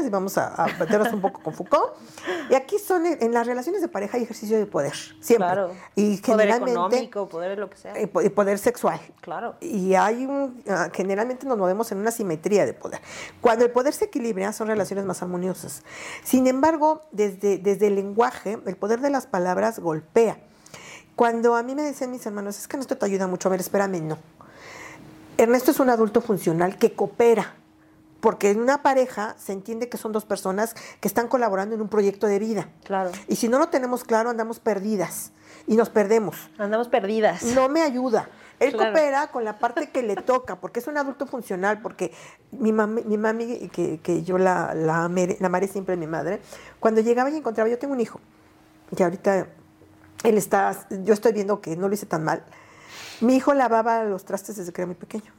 y 0.04 0.08
vamos 0.10 0.38
a, 0.38 0.54
a 0.54 0.66
meternos 0.78 1.12
un 1.12 1.20
poco 1.20 1.42
con 1.42 1.54
Foucault. 1.54 1.94
Y 2.50 2.54
aquí 2.54 2.78
son 2.78 3.06
en, 3.20 3.26
en 3.26 3.32
las 3.32 3.46
relaciones 3.46 3.80
de 3.80 3.88
pareja 3.88 4.18
y 4.18 4.22
ejercicio 4.22 4.58
de 4.58 4.66
poder, 4.66 4.94
siempre. 5.20 5.36
Claro. 5.36 5.70
Y 5.94 6.18
poder 6.18 6.48
generalmente 6.48 6.70
económico, 6.72 7.28
poder 7.28 7.58
lo 7.58 7.70
que 7.70 7.76
sea. 7.76 7.94
eh, 7.96 8.10
y 8.24 8.28
poder 8.30 8.58
sexual. 8.58 9.00
Claro. 9.20 9.56
Y 9.60 9.94
hay 9.94 10.24
un, 10.26 10.62
ah, 10.68 10.88
generalmente 10.92 11.46
nos 11.46 11.58
movemos 11.58 11.90
en 11.92 11.98
una 11.98 12.10
simetría 12.10 12.66
de 12.66 12.72
poder. 12.74 13.00
Cuando 13.40 13.64
el 13.64 13.70
poder 13.70 13.92
se 13.92 14.06
equilibra, 14.06 14.52
son 14.52 14.68
relaciones 14.68 15.04
más 15.04 15.22
armoniosas. 15.22 15.82
Sin 16.24 16.46
embargo, 16.46 17.02
desde, 17.12 17.58
desde 17.58 17.88
el 17.88 17.96
lenguaje, 17.96 18.58
el 18.66 18.76
poder 18.76 19.00
de 19.00 19.10
las 19.10 19.26
palabras 19.26 19.78
golpea. 19.78 20.38
Cuando 21.14 21.56
a 21.56 21.62
mí 21.62 21.74
me 21.74 21.82
decían 21.82 22.10
mis 22.10 22.26
hermanos, 22.26 22.58
es 22.58 22.68
que 22.68 22.76
esto 22.76 22.96
te 22.96 23.06
ayuda 23.06 23.26
mucho, 23.26 23.48
a 23.48 23.50
ver, 23.50 23.60
espérame, 23.60 24.02
no. 24.06 24.18
Ernesto 25.38 25.70
es 25.70 25.80
un 25.80 25.90
adulto 25.90 26.20
funcional 26.20 26.78
que 26.78 26.92
coopera 26.94 27.54
Porque 28.20 28.50
en 28.50 28.60
una 28.60 28.82
pareja 28.82 29.34
se 29.38 29.52
entiende 29.52 29.88
que 29.88 29.98
son 29.98 30.12
dos 30.12 30.24
personas 30.24 30.74
que 31.00 31.08
están 31.08 31.28
colaborando 31.28 31.74
en 31.74 31.80
un 31.80 31.88
proyecto 31.88 32.26
de 32.26 32.38
vida. 32.38 32.68
Claro. 32.84 33.10
Y 33.28 33.36
si 33.36 33.48
no 33.48 33.58
lo 33.58 33.68
tenemos 33.68 34.04
claro, 34.04 34.30
andamos 34.30 34.58
perdidas 34.58 35.32
y 35.66 35.76
nos 35.76 35.90
perdemos. 35.90 36.36
Andamos 36.58 36.88
perdidas. 36.88 37.42
No 37.42 37.68
me 37.68 37.82
ayuda. 37.82 38.28
Él 38.58 38.72
Claro. 38.72 38.92
coopera 38.92 39.26
con 39.28 39.44
la 39.44 39.58
parte 39.58 39.90
que 39.90 40.02
le 40.02 40.16
toca, 40.16 40.56
porque 40.56 40.80
es 40.80 40.86
un 40.86 40.96
adulto 40.96 41.26
funcional, 41.26 41.82
porque 41.82 42.12
mi 42.52 42.72
mami, 42.72 43.02
mi 43.02 43.18
mami 43.18 43.68
que, 43.68 44.00
que 44.00 44.22
yo 44.22 44.38
la, 44.38 44.72
la, 44.74 45.04
amé, 45.04 45.36
la 45.38 45.48
amaré 45.48 45.68
siempre 45.68 45.94
mi 45.96 46.06
madre, 46.06 46.40
cuando 46.80 47.02
llegaba 47.02 47.28
y 47.28 47.36
encontraba, 47.36 47.68
yo 47.68 47.78
tengo 47.78 47.92
un 47.92 48.00
hijo, 48.00 48.18
que 48.96 49.04
ahorita 49.04 49.46
él 50.24 50.38
está, 50.38 50.86
yo 51.04 51.12
estoy 51.12 51.32
viendo 51.32 51.60
que 51.60 51.76
no 51.76 51.86
lo 51.86 51.92
hice 51.94 52.06
tan 52.06 52.24
mal. 52.24 52.44
Mi 53.20 53.36
hijo 53.36 53.52
lavaba 53.52 54.04
los 54.04 54.24
trastes 54.24 54.56
desde 54.56 54.72
que 54.72 54.80
era 54.80 54.86
muy 54.86 54.94
pequeño. 54.96 55.32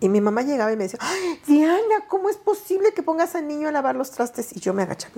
Y 0.00 0.08
mi 0.08 0.20
mamá 0.20 0.42
llegaba 0.42 0.72
y 0.72 0.76
me 0.76 0.84
decía, 0.84 0.98
"Ay, 1.02 1.40
Diana, 1.46 2.06
¿cómo 2.08 2.28
es 2.28 2.36
posible 2.36 2.92
que 2.92 3.02
pongas 3.02 3.34
al 3.34 3.48
niño 3.48 3.68
a 3.68 3.72
lavar 3.72 3.96
los 3.96 4.10
trastes? 4.10 4.54
Y 4.54 4.60
yo 4.60 4.74
me 4.74 4.82
agachaba. 4.82 5.14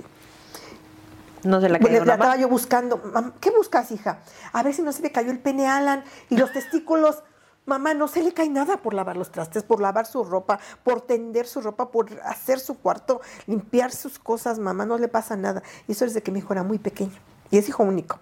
No 1.43 1.61
se 1.61 1.69
la 1.69 1.77
Le, 1.77 1.85
cayó 1.85 1.99
la 1.99 2.05
la 2.05 2.13
estaba 2.13 2.35
yo 2.37 2.49
buscando. 2.49 3.01
¿Qué 3.39 3.51
buscas, 3.51 3.91
hija? 3.91 4.19
A 4.51 4.63
ver 4.63 4.73
si 4.73 4.81
no 4.81 4.91
se 4.91 5.01
le 5.01 5.11
cayó 5.11 5.31
el 5.31 5.39
pene 5.39 5.67
a 5.67 5.77
Alan 5.77 6.03
y 6.29 6.37
los 6.37 6.51
testículos. 6.51 7.23
Mamá, 7.65 7.93
no 7.93 8.07
se 8.07 8.23
le 8.23 8.33
cae 8.33 8.49
nada 8.49 8.77
por 8.77 8.95
lavar 8.95 9.15
los 9.15 9.31
trastes, 9.31 9.61
por 9.63 9.79
lavar 9.79 10.07
su 10.07 10.23
ropa, 10.23 10.59
por 10.83 11.01
tender 11.01 11.45
su 11.45 11.61
ropa, 11.61 11.91
por 11.91 12.19
hacer 12.23 12.59
su 12.59 12.79
cuarto, 12.79 13.21
limpiar 13.45 13.91
sus 13.91 14.17
cosas. 14.17 14.57
Mamá, 14.57 14.85
no 14.85 14.97
le 14.97 15.07
pasa 15.07 15.35
nada. 15.35 15.61
Y 15.87 15.91
eso 15.91 16.05
desde 16.05 16.23
que 16.23 16.31
mi 16.31 16.39
hijo 16.39 16.51
era 16.51 16.63
muy 16.63 16.79
pequeño. 16.79 17.19
Y 17.51 17.57
es 17.59 17.69
hijo 17.69 17.83
único. 17.83 18.19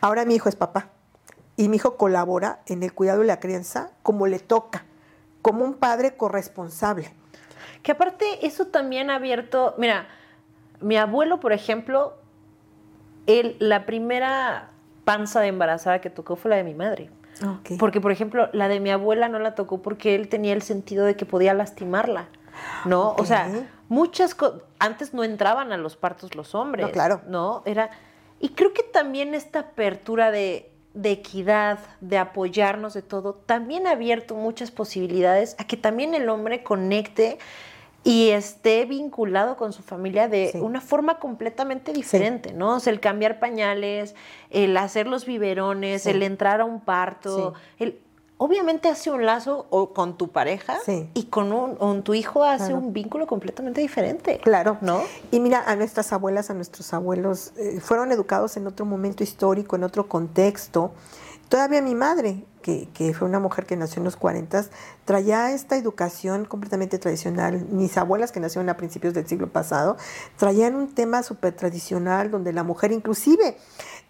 Ahora 0.00 0.24
mi 0.24 0.34
hijo 0.34 0.48
es 0.48 0.56
papá. 0.56 0.88
Y 1.56 1.68
mi 1.68 1.76
hijo 1.76 1.96
colabora 1.96 2.60
en 2.66 2.82
el 2.82 2.94
cuidado 2.94 3.22
y 3.22 3.26
la 3.26 3.38
crianza 3.38 3.90
como 4.02 4.26
le 4.26 4.38
toca, 4.38 4.85
como 5.46 5.64
un 5.64 5.74
padre 5.74 6.16
corresponsable. 6.16 7.08
Que 7.84 7.92
aparte 7.92 8.24
eso 8.44 8.66
también 8.66 9.10
ha 9.10 9.14
abierto, 9.14 9.76
mira, 9.78 10.08
mi 10.80 10.96
abuelo, 10.96 11.38
por 11.38 11.52
ejemplo, 11.52 12.14
él, 13.28 13.54
la 13.60 13.86
primera 13.86 14.70
panza 15.04 15.38
de 15.38 15.46
embarazada 15.46 16.00
que 16.00 16.10
tocó 16.10 16.34
fue 16.34 16.50
la 16.50 16.56
de 16.56 16.64
mi 16.64 16.74
madre. 16.74 17.12
Ok. 17.46 17.78
Porque, 17.78 18.00
por 18.00 18.10
ejemplo, 18.10 18.48
la 18.52 18.66
de 18.66 18.80
mi 18.80 18.90
abuela 18.90 19.28
no 19.28 19.38
la 19.38 19.54
tocó 19.54 19.82
porque 19.82 20.16
él 20.16 20.28
tenía 20.28 20.52
el 20.52 20.62
sentido 20.62 21.04
de 21.04 21.14
que 21.14 21.26
podía 21.26 21.54
lastimarla. 21.54 22.26
¿No? 22.84 23.14
O 23.16 23.24
sea, 23.24 23.48
muchas 23.88 24.34
cosas. 24.34 24.62
Antes 24.80 25.14
no 25.14 25.22
entraban 25.22 25.70
a 25.70 25.76
los 25.76 25.94
partos 25.96 26.34
los 26.34 26.56
hombres. 26.56 26.86
No, 26.86 26.90
claro. 26.90 27.20
¿No? 27.28 27.62
Era. 27.66 27.90
Y 28.40 28.48
creo 28.48 28.72
que 28.72 28.82
también 28.82 29.32
esta 29.32 29.60
apertura 29.60 30.32
de, 30.32 30.72
de 30.96 31.10
equidad, 31.10 31.78
de 32.00 32.16
apoyarnos 32.16 32.94
de 32.94 33.02
todo, 33.02 33.34
también 33.34 33.86
ha 33.86 33.90
abierto 33.90 34.34
muchas 34.34 34.70
posibilidades 34.70 35.54
a 35.58 35.66
que 35.66 35.76
también 35.76 36.14
el 36.14 36.28
hombre 36.30 36.62
conecte 36.62 37.36
y 38.02 38.30
esté 38.30 38.86
vinculado 38.86 39.56
con 39.56 39.72
su 39.74 39.82
familia 39.82 40.26
de 40.28 40.50
Sí. 40.52 40.58
una 40.58 40.80
forma 40.80 41.18
completamente 41.18 41.92
diferente, 41.92 42.52
¿no? 42.54 42.76
O 42.76 42.80
sea, 42.80 42.92
el 42.94 43.00
cambiar 43.00 43.38
pañales, 43.40 44.14
el 44.50 44.74
hacer 44.76 45.06
los 45.06 45.26
biberones, 45.26 46.04
Sí. 46.04 46.10
el 46.10 46.22
entrar 46.22 46.60
a 46.62 46.64
un 46.64 46.80
parto, 46.80 47.52
el 47.78 48.00
obviamente 48.38 48.88
hace 48.88 49.10
un 49.10 49.24
lazo 49.24 49.66
o 49.70 49.92
con 49.94 50.16
tu 50.18 50.28
pareja 50.28 50.76
Sí. 50.84 51.08
y 51.14 51.24
con, 51.24 51.52
un, 51.52 51.76
con 51.76 52.02
tu 52.02 52.14
hijo 52.14 52.44
hace 52.44 52.66
Claro. 52.66 52.78
un 52.78 52.92
vínculo 52.92 53.26
completamente 53.26 53.80
diferente. 53.80 54.38
Claro. 54.42 54.76
¿No? 54.80 55.00
Y 55.30 55.40
mira, 55.40 55.62
a 55.66 55.74
nuestras 55.76 56.12
abuelas, 56.12 56.50
a 56.50 56.54
nuestros 56.54 56.92
abuelos, 56.92 57.52
eh, 57.56 57.80
fueron 57.80 58.12
educados 58.12 58.56
en 58.56 58.66
otro 58.66 58.84
momento 58.84 59.22
histórico, 59.24 59.76
en 59.76 59.84
otro 59.84 60.08
contexto. 60.08 60.92
Todavía 61.48 61.80
mi 61.80 61.94
madre, 61.94 62.44
que, 62.60 62.88
que 62.92 63.14
fue 63.14 63.28
una 63.28 63.38
mujer 63.38 63.66
que 63.66 63.76
nació 63.76 64.00
en 64.00 64.04
los 64.04 64.16
40, 64.16 64.64
traía 65.04 65.52
esta 65.52 65.76
educación 65.76 66.44
completamente 66.44 66.98
tradicional. 66.98 67.64
Mis 67.70 67.96
abuelas, 67.96 68.32
que 68.32 68.40
nacieron 68.40 68.68
a 68.68 68.76
principios 68.76 69.14
del 69.14 69.28
siglo 69.28 69.48
pasado, 69.52 69.96
traían 70.36 70.74
un 70.74 70.92
tema 70.92 71.22
súper 71.22 71.54
tradicional 71.54 72.32
donde 72.32 72.52
la 72.52 72.64
mujer, 72.64 72.90
inclusive, 72.90 73.56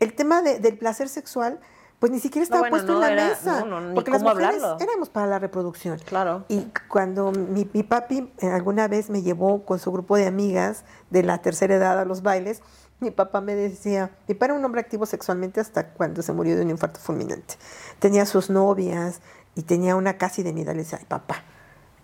el 0.00 0.14
tema 0.14 0.40
de- 0.40 0.58
del 0.60 0.78
placer 0.78 1.10
sexual, 1.10 1.60
pues 1.98 2.12
ni 2.12 2.20
siquiera 2.20 2.42
estaba 2.44 2.60
bueno, 2.60 2.76
puesto 2.76 2.92
no, 2.92 2.98
en 2.98 3.00
la 3.00 3.12
era- 3.24 3.28
mesa. 3.30 3.64
no, 3.64 3.80
no, 3.80 3.94
porque 3.94 4.10
las 4.10 4.22
mujeres 4.22 4.62
hablarlo. 4.62 4.84
éramos 4.84 5.08
para 5.08 5.26
la 5.26 5.38
reproducción. 5.38 5.98
Claro. 6.00 6.44
Y 6.48 6.66
cuando 6.88 7.32
mi, 7.32 7.68
mi 7.72 7.82
papi 7.82 8.30
eh, 8.38 8.48
alguna 8.48 8.86
vez 8.88 9.08
me 9.10 9.22
llevó 9.22 9.64
con 9.64 9.78
su 9.78 9.90
grupo 9.92 10.16
de 10.16 10.26
amigas 10.26 10.84
de 11.10 11.22
la 11.22 11.38
tercera 11.38 11.74
edad 11.76 11.98
a 11.98 12.04
los 12.04 12.22
bailes, 12.22 12.62
mi 13.00 13.10
papá 13.10 13.40
me 13.40 13.54
decía, 13.54 14.10
mi 14.28 14.34
papá 14.34 14.46
era 14.46 14.54
un 14.54 14.64
hombre 14.64 14.80
activo 14.80 15.04
sexualmente 15.06 15.60
hasta 15.60 15.88
cuando 15.88 16.22
se 16.22 16.32
murió 16.32 16.56
de 16.56 16.62
un 16.62 16.70
infarto 16.70 16.98
fulminante. 17.00 17.54
Tenía 17.98 18.24
sus 18.26 18.48
novias 18.50 19.20
y 19.54 19.62
tenía 19.62 19.96
una 19.96 20.16
casi 20.18 20.42
de 20.42 20.52
mi 20.52 20.62
edad. 20.62 20.72
Le 20.74 20.78
decía, 20.82 20.98
ay 21.00 21.06
papá, 21.06 21.42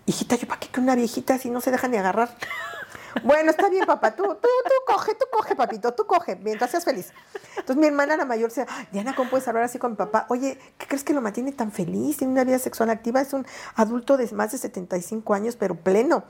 hijita, 0.05 0.35
¿yo 0.35 0.47
para 0.47 0.59
qué 0.59 0.67
quiero 0.67 0.83
una 0.83 0.95
viejita 0.95 1.37
si 1.37 1.49
no 1.49 1.61
se 1.61 1.71
deja 1.71 1.87
ni 1.87 1.97
agarrar? 1.97 2.29
Bueno, 3.23 3.51
está 3.51 3.69
bien, 3.69 3.85
papá, 3.85 4.15
tú, 4.15 4.23
tú, 4.23 4.31
tú 4.41 4.73
coge, 4.93 5.13
tú 5.15 5.25
coge, 5.31 5.55
papito, 5.55 5.93
tú 5.93 6.05
coge, 6.07 6.35
mientras 6.37 6.71
seas 6.71 6.83
feliz. 6.83 7.11
Entonces 7.57 7.77
mi 7.77 7.85
hermana, 7.87 8.17
la 8.17 8.25
mayor, 8.25 8.49
decía, 8.49 8.65
"Ay, 8.69 8.87
Diana, 8.91 9.15
¿cómo 9.15 9.29
puedes 9.29 9.47
hablar 9.47 9.63
así 9.63 9.77
con 9.77 9.91
mi 9.91 9.97
papá? 9.97 10.25
Oye, 10.29 10.57
¿qué 10.77 10.87
crees 10.87 11.03
que 11.03 11.13
lo 11.13 11.21
mantiene 11.21 11.51
tan 11.51 11.71
feliz? 11.71 12.17
Tiene 12.17 12.33
una 12.33 12.43
vida 12.43 12.57
sexual 12.59 12.89
activa, 12.89 13.21
es 13.21 13.33
un 13.33 13.45
adulto 13.75 14.17
de 14.17 14.31
más 14.31 14.51
de 14.51 14.57
75 14.57 15.33
años, 15.33 15.55
pero 15.55 15.75
pleno. 15.75 16.23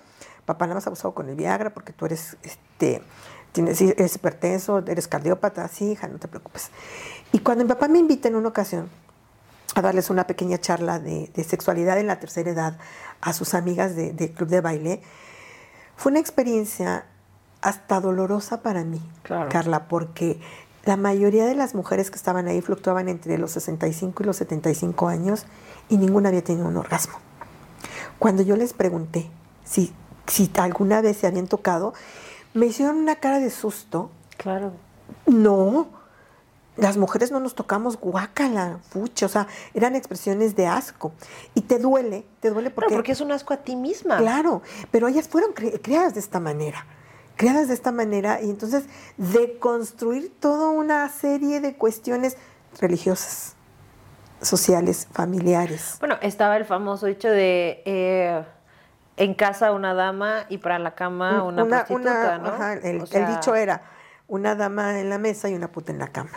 Papá, 0.46 0.66
nada 0.66 0.76
más 0.76 0.88
abusado 0.88 1.14
con 1.14 1.30
el 1.30 1.36
Viagra 1.36 1.74
porque 1.74 1.94
tú 1.94 2.06
eres, 2.06 2.36
este, 2.44 3.02
tienes, 3.54 3.80
eres 3.80 4.16
hipertenso, 4.16 4.80
eres 4.86 5.08
cardiópata, 5.08 5.68
sí, 5.70 5.92
hija, 5.92 6.08
no 6.10 6.20
te 6.20 6.28
preocupes. 6.28 6.70
Y 7.32 7.40
cuando 7.40 7.64
mi 7.64 7.70
papá 7.70 7.88
me 7.88 8.00
invita 8.00 8.28
en 8.28 8.36
una 8.36 8.50
ocasión 8.50 8.90
a 9.76 9.82
darles 9.82 10.10
una 10.10 10.28
pequeña 10.28 10.58
charla 10.60 11.00
de, 11.00 11.32
de 11.34 11.44
sexualidad 11.46 11.98
en 11.98 12.08
la 12.08 12.20
tercera 12.20 12.52
edad 12.52 12.78
a 13.22 13.32
sus 13.34 13.54
amigas 13.54 13.96
de- 13.96 14.12
del 14.12 14.32
club 14.34 14.50
de 14.50 14.62
baile, 14.62 15.02
fue 15.96 16.12
una 16.12 16.20
experiencia 16.20 17.06
hasta 17.62 18.02
dolorosa 18.02 18.62
para 18.62 18.84
mí, 18.84 19.02
Claro. 19.24 19.50
Carla, 19.50 19.88
porque 19.88 20.40
la 20.86 20.98
mayoría 20.98 21.46
de 21.46 21.56
las 21.56 21.76
mujeres 21.76 22.12
que 22.12 22.18
estaban 22.18 22.48
ahí 22.48 22.62
fluctuaban 22.62 23.08
entre 23.08 23.38
los 23.38 23.52
65 23.52 24.22
y 24.22 24.26
los 24.26 24.38
75 24.38 25.08
años 25.08 25.46
y 25.90 25.98
ninguna 25.98 26.30
había 26.30 26.44
tenido 26.44 26.68
un 26.68 26.76
orgasmo. 26.76 27.16
Cuando 28.20 28.44
yo 28.44 28.56
les 28.58 28.74
pregunté 28.74 29.30
si, 29.64 29.94
si 30.28 30.52
alguna 30.56 31.02
vez 31.02 31.18
se 31.18 31.28
habían 31.28 31.48
tocado, 31.48 31.94
me 32.54 32.66
hicieron 32.66 32.98
una 32.98 33.16
cara 33.16 33.40
de 33.40 33.50
susto. 33.50 34.12
Claro. 34.38 34.74
No, 35.26 35.88
las 36.76 36.98
mujeres 36.98 37.32
no 37.32 37.40
nos 37.40 37.54
tocamos 37.56 38.00
guácala, 38.00 38.80
fucha, 38.90 39.26
o 39.28 39.30
sea, 39.30 39.48
eran 39.74 39.96
expresiones 39.96 40.56
de 40.56 40.66
asco. 40.68 41.12
Y 41.54 41.62
te 41.62 41.78
duele, 41.80 42.26
te 42.40 42.50
duele 42.50 42.70
Porque, 42.72 42.86
porque... 42.86 42.96
porque 42.96 43.12
es 43.12 43.22
un 43.22 43.32
asco 43.32 43.54
a 43.54 43.58
ti 43.58 43.76
misma. 43.76 44.18
Claro, 44.18 44.62
pero 44.92 45.08
ellas 45.08 45.28
fueron 45.28 45.54
cre- 45.54 45.80
creadas 45.82 46.14
de 46.16 46.20
esta 46.20 46.40
manera, 46.40 46.86
creadas 47.36 47.68
de 47.68 47.74
esta 47.76 47.92
manera, 47.92 48.42
y 48.42 48.50
entonces 48.50 48.86
de 49.18 49.58
construir 49.60 50.32
toda 50.40 50.70
una 50.70 51.08
serie 51.10 51.62
de 51.62 51.76
cuestiones 51.76 52.38
religiosas, 52.80 53.56
sociales, 54.42 55.08
familiares. 55.12 55.98
Bueno, 56.00 56.18
estaba 56.22 56.58
el 56.58 56.66
famoso 56.66 57.08
hecho 57.08 57.30
de 57.30 57.82
eh, 57.86 58.44
en 59.18 59.34
casa 59.36 59.72
una 59.72 59.94
dama 59.94 60.46
y 60.50 60.58
para 60.58 60.80
la 60.80 60.96
cama 60.96 61.44
una, 61.44 61.66
prostituta, 61.66 62.40
¿no? 62.40 62.48
ajá, 62.50 62.74
el, 62.74 62.98
O 63.00 63.04
el 63.04 63.08
sea, 63.08 63.30
dicho 63.30 63.56
era 63.56 63.84
una 64.28 64.56
dama 64.56 65.00
en 65.00 65.10
la 65.10 65.18
mesa 65.20 65.50
y 65.50 65.54
una 65.54 65.72
puta 65.72 65.92
en 65.92 66.00
la 66.00 66.08
cama. 66.08 66.32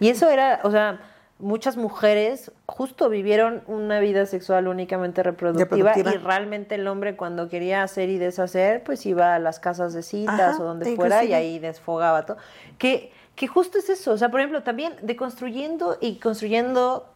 Y 0.00 0.08
eso 0.08 0.28
era, 0.28 0.60
o 0.64 0.70
sea, 0.70 1.00
muchas 1.42 1.76
mujeres 1.76 2.52
justo 2.66 3.08
vivieron 3.08 3.62
una 3.66 3.98
vida 3.98 4.26
sexual 4.26 4.68
únicamente 4.68 5.22
reproductiva, 5.22 5.92
y 5.98 6.02
realmente 6.02 6.76
el 6.76 6.86
hombre 6.86 7.16
cuando 7.16 7.48
quería 7.48 7.82
hacer 7.82 8.08
y 8.08 8.18
deshacer, 8.18 8.84
pues 8.84 9.04
iba 9.06 9.34
a 9.34 9.38
las 9.38 9.58
casas 9.58 9.92
de 9.92 10.02
citas 10.02 10.54
Ajá, 10.54 10.62
o 10.62 10.64
donde 10.64 10.92
e 10.92 10.96
fuera 10.96 11.24
y 11.24 11.34
ahí 11.34 11.58
desfogaba 11.58 12.24
todo. 12.24 12.36
Que, 12.78 13.12
que 13.34 13.48
justo 13.48 13.78
es 13.78 13.88
eso, 13.88 14.12
o 14.12 14.18
sea, 14.18 14.30
por 14.30 14.40
ejemplo, 14.40 14.62
también 14.62 14.94
deconstruyendo 15.02 15.98
y 16.00 16.16
construyendo 16.16 17.06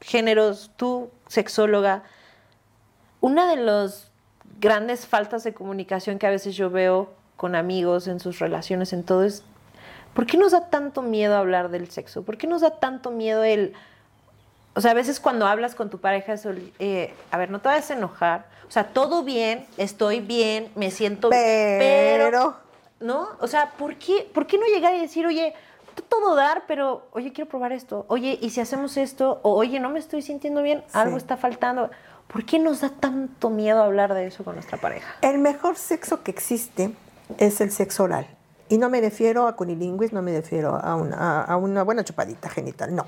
géneros, 0.00 0.70
tú, 0.76 1.10
sexóloga, 1.28 2.04
una 3.20 3.48
de 3.48 3.56
las 3.56 4.10
grandes 4.60 5.06
faltas 5.06 5.44
de 5.44 5.52
comunicación 5.52 6.18
que 6.18 6.26
a 6.26 6.30
veces 6.30 6.56
yo 6.56 6.70
veo 6.70 7.12
con 7.36 7.54
amigos 7.54 8.06
en 8.06 8.20
sus 8.20 8.38
relaciones, 8.38 8.92
en 8.92 9.02
todo, 9.02 9.24
es 9.24 9.44
¿por 10.14 10.26
qué 10.26 10.36
nos 10.36 10.52
da 10.52 10.68
tanto 10.70 11.02
miedo 11.02 11.36
hablar 11.36 11.70
del 11.70 11.90
sexo? 11.90 12.22
¿Por 12.22 12.36
qué 12.38 12.46
nos 12.46 12.62
da 12.62 12.78
tanto 12.78 13.10
miedo 13.10 13.44
el... 13.44 13.74
O 14.76 14.80
sea, 14.80 14.90
a 14.90 14.94
veces 14.94 15.20
cuando 15.20 15.46
hablas 15.46 15.74
con 15.74 15.88
tu 15.90 15.98
pareja, 16.00 16.32
es, 16.32 16.46
eh, 16.80 17.14
a 17.30 17.38
ver, 17.38 17.50
no 17.50 17.60
te 17.60 17.68
vayas 17.68 17.90
a 17.90 17.94
enojar. 17.94 18.46
O 18.66 18.70
sea, 18.70 18.88
todo 18.88 19.22
bien, 19.22 19.66
estoy 19.76 20.20
bien, 20.20 20.68
me 20.74 20.90
siento 20.90 21.30
bien, 21.30 21.42
Pero- 21.78 22.56
¿no? 22.98 23.28
O 23.40 23.46
sea, 23.46 23.70
¿por 23.72 23.96
qué, 23.96 24.28
¿por 24.34 24.46
qué 24.46 24.58
no 24.58 24.66
llegar 24.66 24.94
y 24.94 25.00
decir, 25.00 25.26
oye, 25.26 25.54
todo 26.08 26.34
dar, 26.34 26.64
pero, 26.66 27.06
oye, 27.12 27.32
quiero 27.32 27.48
probar 27.48 27.70
esto, 27.72 28.04
oye, 28.08 28.36
¿y 28.40 28.50
si 28.50 28.60
hacemos 28.60 28.96
esto? 28.96 29.38
O, 29.42 29.54
oye, 29.54 29.78
no 29.78 29.90
me 29.90 30.00
estoy 30.00 30.22
sintiendo 30.22 30.60
bien, 30.62 30.82
algo 30.92 31.16
Sí. 31.18 31.22
está 31.22 31.36
faltando. 31.36 31.90
¿Por 32.26 32.44
qué 32.44 32.58
nos 32.58 32.80
da 32.80 32.88
tanto 32.88 33.50
miedo 33.50 33.80
hablar 33.82 34.12
de 34.14 34.26
eso 34.26 34.42
con 34.42 34.54
nuestra 34.54 34.78
pareja? 34.78 35.06
El 35.20 35.38
mejor 35.38 35.76
sexo 35.76 36.22
que 36.24 36.32
existe 36.32 36.90
es 37.38 37.60
el 37.60 37.70
sexo 37.70 38.04
oral. 38.04 38.26
Y 38.68 38.78
no 38.78 38.88
me 38.90 39.00
refiero 39.00 39.46
a 39.46 39.56
cunilingüis, 39.56 40.12
no 40.12 40.22
me 40.22 40.32
refiero 40.32 40.74
a 40.76 40.96
una, 40.96 41.16
a- 41.16 41.44
a 41.44 41.56
una 41.56 41.82
buena 41.82 42.02
chupadita 42.04 42.48
genital, 42.48 42.94
no. 42.94 43.04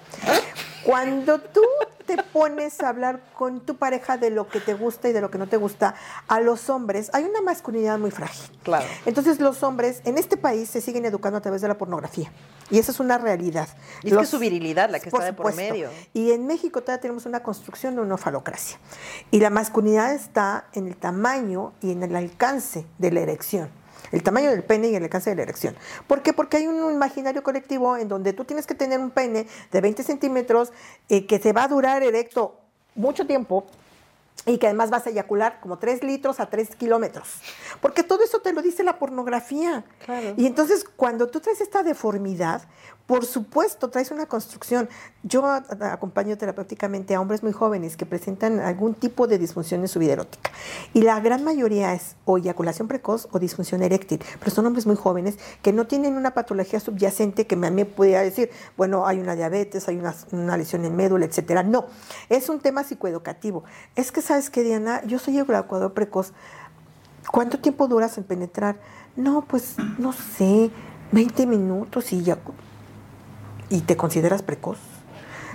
Cuando 0.85 1.41
tú 1.41 1.63
te 2.07 2.17
pones 2.33 2.81
a 2.81 2.89
hablar 2.91 3.21
con 3.37 3.59
tu 3.61 3.77
pareja 3.77 4.17
de 4.17 4.31
lo 4.31 4.47
que 4.49 4.61
te 4.61 4.75
gusta 4.75 5.09
y 5.09 5.13
de 5.13 5.21
lo 5.21 5.29
que 5.31 5.39
no 5.39 5.49
te 5.49 5.57
gusta, 5.57 5.97
a 6.29 6.39
los 6.41 6.71
hombres 6.71 7.11
hay 7.13 7.25
una 7.25 7.41
masculinidad 7.43 7.99
muy 7.99 8.13
frágil. 8.13 8.57
Claro. 8.63 8.87
Entonces 9.07 9.41
los 9.41 9.65
hombres 9.65 10.01
en 10.05 10.17
este 10.17 10.37
país 10.37 10.69
se 10.71 10.81
siguen 10.81 11.05
educando 11.05 11.39
a 11.39 11.41
través 11.41 11.63
de 11.63 11.69
la 11.69 11.75
pornografía. 11.77 12.31
Y 12.71 12.79
esa 12.79 12.93
es 12.93 13.01
una 13.01 13.19
realidad. 13.19 13.67
Y 14.05 14.13
es 14.13 14.17
que 14.19 14.27
su 14.27 14.39
virilidad 14.39 14.89
la 14.91 15.01
que 15.01 15.09
está 15.09 15.25
de 15.25 15.33
por 15.33 15.51
supuesto. 15.51 15.73
medio. 15.73 15.91
Y 16.15 16.31
en 16.31 16.47
México 16.47 16.81
todavía 16.83 17.01
tenemos 17.01 17.27
una 17.27 17.43
construcción 17.43 17.97
de 17.97 18.03
una 18.03 18.17
falocracia. 18.17 18.79
Y 19.33 19.41
la 19.41 19.51
masculinidad 19.51 20.15
está 20.15 20.67
en 20.75 20.87
el 20.87 20.97
tamaño 20.97 21.73
y 21.83 21.91
en 21.91 22.05
el 22.05 22.15
alcance 22.15 22.87
de 22.99 23.11
la 23.11 23.21
erección. 23.21 23.69
El 24.13 24.23
tamaño 24.23 24.51
del 24.51 24.65
pene 24.65 24.89
y 24.89 24.95
el 24.95 25.03
alcance 25.03 25.31
de 25.31 25.37
la 25.37 25.43
erección. 25.43 25.75
¿Por 26.07 26.23
qué? 26.23 26.33
Porque 26.33 26.59
hay 26.59 26.67
un 26.67 26.93
imaginario 26.93 27.43
colectivo 27.43 27.97
en 27.97 28.09
donde 28.09 28.33
tú 28.33 28.45
tienes 28.45 28.67
que 28.67 28.75
tener 28.75 29.01
un 29.01 29.11
pene 29.11 29.47
de 29.73 29.81
20 29.81 30.03
centímetros 30.03 30.73
eh, 31.09 31.27
que 31.27 31.39
te 31.39 31.53
va 31.53 31.65
a 31.65 31.69
durar 31.69 32.03
erecto 32.03 32.61
mucho 32.95 33.27
tiempo 33.27 33.67
y 34.45 34.59
que 34.59 34.67
además 34.67 34.91
vas 34.91 35.07
a 35.07 35.11
eyacular 35.11 35.61
como 35.61 35.79
3 35.79 36.03
litros 36.05 36.41
a 36.41 36.47
3 36.47 36.77
kilómetros. 36.77 37.41
Porque 37.81 38.03
todo 38.03 38.23
eso 38.23 38.41
te 38.41 38.53
lo 38.53 38.63
dice 38.63 38.85
la 38.85 38.99
pornografía. 38.99 39.85
Claro. 40.05 40.35
Y 40.37 40.47
entonces 40.47 40.85
cuando 40.85 41.29
tú 41.29 41.41
traes 41.41 41.61
esta 41.61 41.83
deformidad, 41.83 42.63
por 43.07 43.25
supuesto, 43.25 43.89
traes 43.89 44.11
una 44.11 44.27
construcción. 44.27 44.89
Yo 45.23 45.45
acompaño 45.47 46.37
terapéuticamente 46.37 47.15
a 47.15 47.21
hombres 47.21 47.45
muy 47.45 47.53
jóvenes 47.53 47.97
que 47.97 48.05
presentan 48.05 48.59
algún 48.59 48.95
tipo 48.95 49.29
de 49.29 49.39
disfunción 49.39 49.83
en 49.83 49.89
su 49.89 50.01
vida 50.01 50.15
erótica. 50.15 50.51
Y 50.93 51.03
la 51.03 51.21
gran 51.21 51.45
mayoría 51.45 51.95
es 51.95 52.17
o 52.25 52.37
eyaculación 52.37 52.89
precoz 52.89 53.29
o 53.31 53.39
disfunción 53.39 53.83
eréctil. 53.83 54.21
Pero 54.41 54.51
son 54.51 54.67
hombres 54.67 54.87
muy 54.87 54.97
jóvenes 54.97 55.39
que 55.63 55.73
no 55.73 55.87
tienen 55.87 56.17
una 56.17 56.35
patología 56.35 56.81
subyacente 56.81 57.47
que 57.47 57.55
a 57.55 57.71
mí 57.71 57.85
pudiera 57.85 58.23
decir, 58.23 58.51
bueno, 58.77 59.07
hay 59.07 59.21
una 59.21 59.37
diabetes, 59.37 59.87
hay 59.89 59.99
una, 60.33 60.57
lesión 60.57 60.85
en 60.85 60.97
médula, 60.97 61.27
etcétera. 61.27 61.63
No, 61.63 61.87
es 62.29 62.49
un 62.49 62.59
tema 62.59 62.83
psicoeducativo. 62.83 63.63
Es 63.95 64.11
que, 64.11 64.21
¿sabes 64.21 64.51
qué, 64.51 64.65
Diana? 64.65 65.05
Yo 65.05 65.21
soy 65.21 65.39
ejaculador 65.39 65.95
precoz. 65.95 66.33
¿Cuánto 67.31 67.61
tiempo 67.61 67.87
duras 67.87 68.19
en 68.19 68.25
penetrar? 68.25 68.81
No, 69.15 69.43
pues 69.43 69.77
no 69.99 70.13
sé, 70.13 70.71
20 71.13 71.47
minutos 71.47 72.13
y 72.13 72.23
ya. 72.23 72.37
¿Y 73.69 73.81
te 73.81 73.97
consideras 73.97 74.43
precoz? 74.43 74.79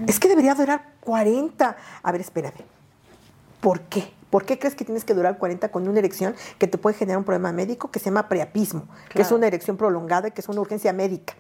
Es 0.07 0.19
que 0.19 0.27
debería 0.27 0.55
durar 0.55 0.93
40. 1.01 1.77
A 2.03 2.11
ver, 2.11 2.21
espérame. 2.21 2.63
¿Por 3.61 3.81
qué? 3.81 4.13
¿Por 4.29 4.45
qué 4.45 4.57
crees 4.57 4.75
que 4.75 4.85
tienes 4.85 5.03
que 5.03 5.13
durar 5.13 5.37
40 5.37 5.69
con 5.69 5.87
una 5.87 5.99
erección 5.99 6.35
que 6.57 6.67
te 6.67 6.77
puede 6.77 6.95
generar 6.95 7.17
un 7.17 7.25
problema 7.25 7.51
médico 7.51 7.91
que 7.91 7.99
se 7.99 8.05
llama 8.05 8.29
preapismo, 8.29 8.87
que 9.09 9.21
es 9.21 9.31
una 9.31 9.47
erección 9.47 9.75
prolongada 9.75 10.29
y 10.29 10.31
que 10.31 10.41
es 10.41 10.47
una 10.47 10.61
urgencia 10.61 10.93
médica? 10.93 11.35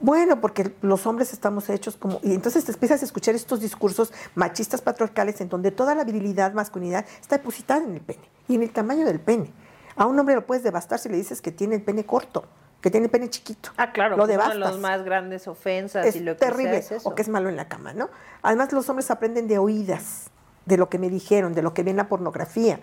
Bueno, 0.00 0.40
porque 0.40 0.74
los 0.82 1.06
hombres 1.06 1.32
estamos 1.32 1.68
hechos 1.70 1.96
como... 1.96 2.20
Y 2.22 2.34
entonces 2.34 2.64
te 2.64 2.72
empiezas 2.72 3.02
a 3.02 3.04
escuchar 3.04 3.34
estos 3.34 3.60
discursos 3.60 4.12
machistas 4.34 4.80
patriarcales 4.80 5.40
en 5.40 5.48
donde 5.48 5.70
toda 5.70 5.94
la 5.94 6.04
virilidad, 6.04 6.52
masculinidad 6.52 7.04
está 7.20 7.36
depositada 7.36 7.84
en 7.84 7.94
el 7.94 8.00
pene 8.00 8.28
y 8.48 8.56
en 8.56 8.62
el 8.62 8.70
tamaño 8.70 9.06
del 9.06 9.20
pene. 9.20 9.52
A 9.96 10.06
un 10.06 10.18
hombre 10.18 10.34
lo 10.34 10.46
puedes 10.46 10.62
devastar 10.62 10.98
si 10.98 11.08
le 11.08 11.16
dices 11.16 11.40
que 11.40 11.50
tiene 11.50 11.76
el 11.76 11.82
pene 11.82 12.04
corto, 12.04 12.44
que 12.80 12.90
tiene 12.90 13.08
pene 13.08 13.28
chiquito. 13.30 13.70
Ah, 13.76 13.92
claro, 13.92 14.16
lo 14.16 14.24
pues 14.24 14.36
una 14.36 14.44
de 14.44 14.50
devastas 14.52 14.72
las 14.72 14.80
más 14.80 15.04
grandes 15.04 15.48
ofensas 15.48 16.06
es 16.06 16.16
y 16.16 16.20
lo 16.20 16.34
que 16.34 16.38
terrible 16.46 16.76
es 16.78 16.92
eso. 16.92 17.08
o 17.08 17.14
que 17.14 17.22
es 17.22 17.28
malo 17.28 17.48
en 17.48 17.56
la 17.56 17.68
cama, 17.68 17.92
¿no? 17.92 18.08
Además 18.42 18.72
los 18.72 18.88
hombres 18.88 19.10
aprenden 19.10 19.48
de 19.48 19.58
oídas, 19.58 20.30
de 20.64 20.76
lo 20.76 20.88
que 20.88 20.98
me 20.98 21.08
dijeron, 21.10 21.54
de 21.54 21.62
lo 21.62 21.72
que 21.74 21.82
ven 21.82 21.92
en 21.92 21.96
la 21.96 22.08
pornografía. 22.08 22.78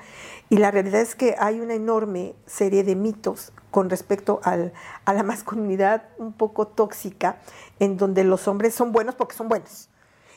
Y 0.49 0.57
la 0.57 0.71
realidad 0.71 0.99
es 1.01 1.15
que 1.15 1.35
hay 1.39 1.59
una 1.61 1.75
enorme 1.75 2.35
serie 2.45 2.83
de 2.83 2.95
mitos 2.95 3.53
con 3.71 3.89
respecto 3.89 4.39
al- 4.43 4.73
a 5.05 5.13
la 5.13 5.23
masculinidad 5.23 6.03
un 6.17 6.33
poco 6.33 6.67
tóxica, 6.67 7.37
en 7.79 7.95
donde 7.97 8.23
los 8.23 8.47
hombres 8.47 8.73
son 8.75 8.91
buenos 8.91 9.15
porque 9.15 9.35
son 9.35 9.47
buenos. 9.49 9.89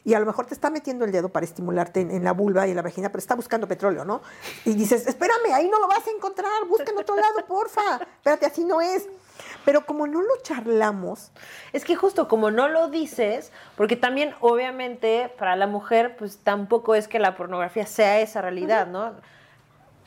Y 0.05 0.15
a 0.15 0.21
lo 0.21 0.27
mejor 0.27 0.47
te 0.47 0.55
está 0.55 0.71
metiendo 0.71 1.05
el 1.05 1.13
dedo 1.13 1.29
para 1.31 1.45
estimularte 1.45 2.01
en, 2.01 2.11
en 2.11 2.23
la 2.25 2.33
vulva 2.33 2.67
y 2.67 2.71
en 2.71 2.77
la 2.77 2.83
vagina, 2.83 3.09
pero 3.11 3.19
está 3.19 3.35
buscando 3.35 3.67
petróleo, 3.67 4.05
¿no? 4.05 4.23
Y 4.65 4.75
dices, 4.75 5.07
espérame, 5.07 5.53
ahí 5.53 5.69
no 5.69 5.81
lo 5.81 5.89
vas 5.89 6.07
a 6.07 6.11
encontrar, 6.11 6.51
busca 6.69 6.91
en 6.93 6.99
otro 6.99 7.17
lado, 7.17 7.45
porfa. 7.47 7.97
Espérate, 8.17 8.47
así 8.47 8.65
no 8.65 8.81
es. 8.81 9.07
Pero 9.69 9.85
como 9.85 10.07
no 10.07 10.23
lo 10.23 10.35
charlamos, 10.41 11.31
Es 11.75 11.85
que 11.85 11.95
justo 11.95 12.27
como 12.27 12.51
no 12.51 12.69
lo 12.69 12.89
dices, 12.89 13.53
porque 13.77 13.97
también 13.97 14.35
obviamente 14.41 15.31
para 15.39 15.57
la 15.57 15.67
mujer 15.67 16.17
pues 16.17 16.39
tampoco 16.39 16.95
es 16.95 17.07
que 17.07 17.19
la 17.19 17.37
pornografía 17.37 17.85
sea 17.85 18.19
esa 18.21 18.41
realidad, 18.41 18.87
¿no? 18.87 19.13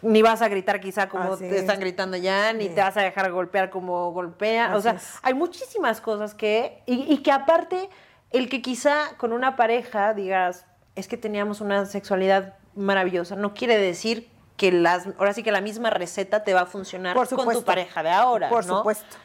Ni 0.02 0.24
vas 0.24 0.42
a 0.42 0.48
gritar 0.48 0.80
quizá 0.82 1.10
como 1.10 1.34
Así 1.34 1.44
te 1.44 1.52
es. 1.52 1.62
están 1.62 1.80
gritando 1.80 2.18
ya, 2.18 2.54
ni 2.54 2.70
te 2.70 2.82
vas 2.82 2.98
a 2.98 3.02
dejar 3.02 3.32
golpear 3.32 3.70
como 3.70 4.12
golpean. 4.14 4.74
o 4.74 4.82
sea, 4.82 4.94
es. 4.94 5.20
hay 5.22 5.36
muchísimas 5.36 6.02
cosas 6.02 6.34
que... 6.34 6.82
Y, 6.88 7.14
y 7.14 7.22
que 7.22 7.32
aparte, 7.32 7.88
el 8.32 8.50
que 8.50 8.64
quizá 8.64 9.16
con 9.18 9.32
una 9.32 9.56
pareja 9.56 10.16
digas, 10.16 10.66
es 10.96 11.08
que 11.08 11.18
teníamos 11.18 11.62
una 11.62 11.86
sexualidad 11.86 12.56
maravillosa, 12.74 13.36
no 13.36 13.54
quiere 13.54 13.78
decir 13.78 14.28
que 14.58 14.72
las... 14.72 15.06
Ahora 15.20 15.34
sí 15.34 15.44
que 15.44 15.52
la 15.52 15.62
misma 15.62 15.92
receta 15.92 16.44
te 16.44 16.56
va 16.56 16.62
a 16.62 16.66
funcionar 16.66 17.16
por 17.16 17.30
con 17.30 17.54
tu 17.54 17.64
pareja 17.64 18.02
de 18.02 18.10
ahora, 18.10 18.50
Por 18.50 18.66
¿no? 18.66 18.80
supuesto. 18.80 19.18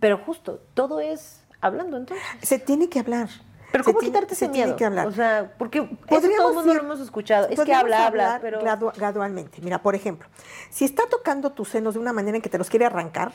Pero 0.00 0.18
justo, 0.18 0.60
todo 0.74 1.00
es 1.00 1.40
hablando 1.60 1.96
entonces. 1.96 2.24
Se 2.42 2.58
tiene 2.58 2.88
que 2.88 2.98
hablar. 3.00 3.28
Pero 3.72 3.82
Se 3.84 3.90
¿cómo 3.90 3.98
tiene- 4.00 4.12
quitarte 4.14 4.34
se 4.34 4.44
ese 4.44 4.52
tiene 4.52 4.66
miedo? 4.66 4.76
que 4.76 4.84
hablar. 4.84 5.06
O 5.06 5.12
sea, 5.12 5.52
porque 5.58 5.82
Podríamos 5.82 6.36
todo 6.36 6.48
el 6.50 6.54
mundo 6.54 6.72
ir- 6.72 6.76
lo 6.76 6.82
hemos 6.82 7.00
escuchado. 7.00 7.48
Es 7.48 7.60
que 7.60 7.74
habla, 7.74 8.06
habla, 8.06 8.38
pero... 8.40 8.60
gradu- 8.60 8.92
gradualmente. 8.96 9.60
Mira, 9.60 9.82
por 9.82 9.94
ejemplo, 9.94 10.28
si 10.70 10.84
está 10.84 11.04
tocando 11.10 11.50
tus 11.50 11.68
senos 11.70 11.94
de 11.94 12.00
una 12.00 12.12
manera 12.12 12.36
en 12.36 12.42
que 12.42 12.48
te 12.48 12.58
los 12.58 12.70
quiere 12.70 12.86
arrancar 12.86 13.32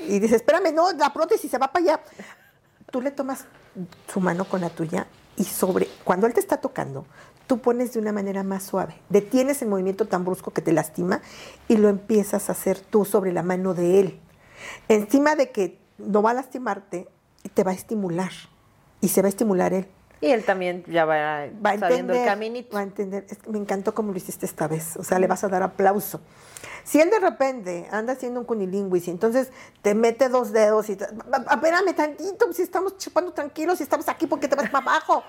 y 0.00 0.18
dices, 0.18 0.36
espérame, 0.36 0.72
no, 0.74 0.90
la 0.92 1.12
prótesis 1.12 1.50
se 1.50 1.58
va 1.58 1.68
para 1.70 1.84
allá. 1.84 2.00
Tú 2.90 3.02
le 3.02 3.10
tomas 3.10 3.44
su 4.12 4.20
mano 4.20 4.44
con 4.46 4.62
la 4.62 4.70
tuya 4.70 5.06
y 5.36 5.44
sobre, 5.44 5.86
cuando 6.04 6.26
él 6.26 6.32
te 6.34 6.40
está 6.40 6.56
tocando, 6.56 7.04
tú 7.46 7.58
pones 7.58 7.92
de 7.92 8.00
una 8.00 8.12
manera 8.12 8.42
más 8.42 8.64
suave. 8.64 8.94
Detienes 9.10 9.60
el 9.62 9.68
movimiento 9.68 10.06
tan 10.06 10.24
brusco 10.24 10.50
que 10.50 10.62
te 10.62 10.72
lastima 10.72 11.20
y 11.68 11.76
lo 11.76 11.88
empiezas 11.88 12.48
a 12.48 12.52
hacer 12.52 12.80
tú 12.80 13.04
sobre 13.04 13.32
la 13.32 13.42
mano 13.42 13.74
de 13.74 14.00
él. 14.00 14.20
Encima 14.88 15.36
de 15.36 15.50
que 15.50 15.78
no 15.98 16.22
va 16.22 16.30
a 16.30 16.34
lastimarte, 16.34 17.08
te 17.54 17.64
va 17.64 17.72
a 17.72 17.74
estimular 17.74 18.30
y 19.00 19.08
se 19.08 19.22
va 19.22 19.26
a 19.26 19.28
estimular 19.30 19.72
él. 19.72 19.86
Y 20.20 20.26
él 20.26 20.44
también 20.44 20.82
ya 20.88 21.04
va, 21.04 21.46
va 21.64 21.70
a 21.70 21.78
sabiendo 21.78 22.12
entender, 22.12 22.16
el 22.22 22.24
caminito. 22.26 22.74
va 22.74 22.80
a 22.80 22.82
entender. 22.82 23.26
Es 23.30 23.38
que 23.38 23.50
me 23.50 23.58
encantó 23.58 23.94
cómo 23.94 24.10
lo 24.10 24.18
hiciste 24.18 24.46
esta 24.46 24.66
vez. 24.66 24.96
O 24.96 25.04
sea, 25.04 25.20
le 25.20 25.28
vas 25.28 25.44
a 25.44 25.48
dar 25.48 25.62
aplauso. 25.62 26.20
Si 26.82 27.00
él 27.00 27.08
de 27.10 27.20
repente 27.20 27.86
anda 27.92 28.14
haciendo 28.14 28.40
un 28.40 28.46
cunilinguis 28.46 29.06
y 29.06 29.10
entonces 29.12 29.52
te 29.82 29.94
mete 29.94 30.28
dos 30.28 30.52
dedos 30.52 30.88
y 30.90 30.96
te, 30.96 31.04
"A- 31.04 31.10
a- 31.46 31.54
espérame 31.54 31.94
tantito, 31.94 32.52
si 32.52 32.62
estamos 32.62 32.96
chupando 32.98 33.32
tranquilos, 33.32 33.76
si 33.78 33.84
estamos 33.84 34.08
aquí 34.08 34.26
porque 34.26 34.48
te 34.48 34.56
vas 34.56 34.68
para 34.70 34.84
abajo. 34.90 35.22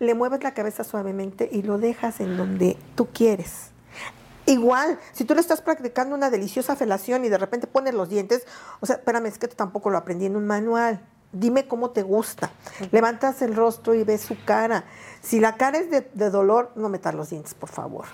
Le 0.00 0.14
mueves 0.14 0.42
la 0.42 0.52
cabeza 0.54 0.82
suavemente 0.82 1.48
y 1.52 1.62
lo 1.62 1.78
dejas 1.78 2.18
en 2.18 2.36
donde 2.36 2.76
tú 2.96 3.06
quieres. 3.12 3.70
Igual, 4.46 4.98
si 5.12 5.24
tú 5.24 5.34
le 5.34 5.40
estás 5.40 5.60
practicando 5.62 6.14
una 6.14 6.30
deliciosa 6.30 6.76
felación 6.76 7.24
y 7.24 7.28
de 7.28 7.38
repente 7.38 7.66
pones 7.66 7.94
los 7.94 8.08
dientes, 8.08 8.46
o 8.80 8.86
sea, 8.86 8.96
espérame, 8.96 9.26
es 9.26 9.38
que 9.38 9.48
tampoco 9.48 9.90
lo 9.90 9.98
aprendí 9.98 10.26
en 10.26 10.36
un 10.36 10.46
manual. 10.46 11.00
Dime 11.32 11.66
cómo 11.66 11.90
te 11.90 12.02
gusta. 12.02 12.50
Levantas 12.92 13.42
el 13.42 13.56
rostro 13.56 13.92
y 13.94 14.04
ves 14.04 14.20
su 14.20 14.36
cara. 14.44 14.84
Si 15.20 15.40
la 15.40 15.56
cara 15.56 15.78
es 15.78 15.90
de, 15.90 16.08
de 16.14 16.30
dolor, 16.30 16.70
no 16.76 16.88
metas 16.88 17.12
los 17.14 17.30
dientes, 17.30 17.54
por 17.54 17.70
favor. 17.70 18.04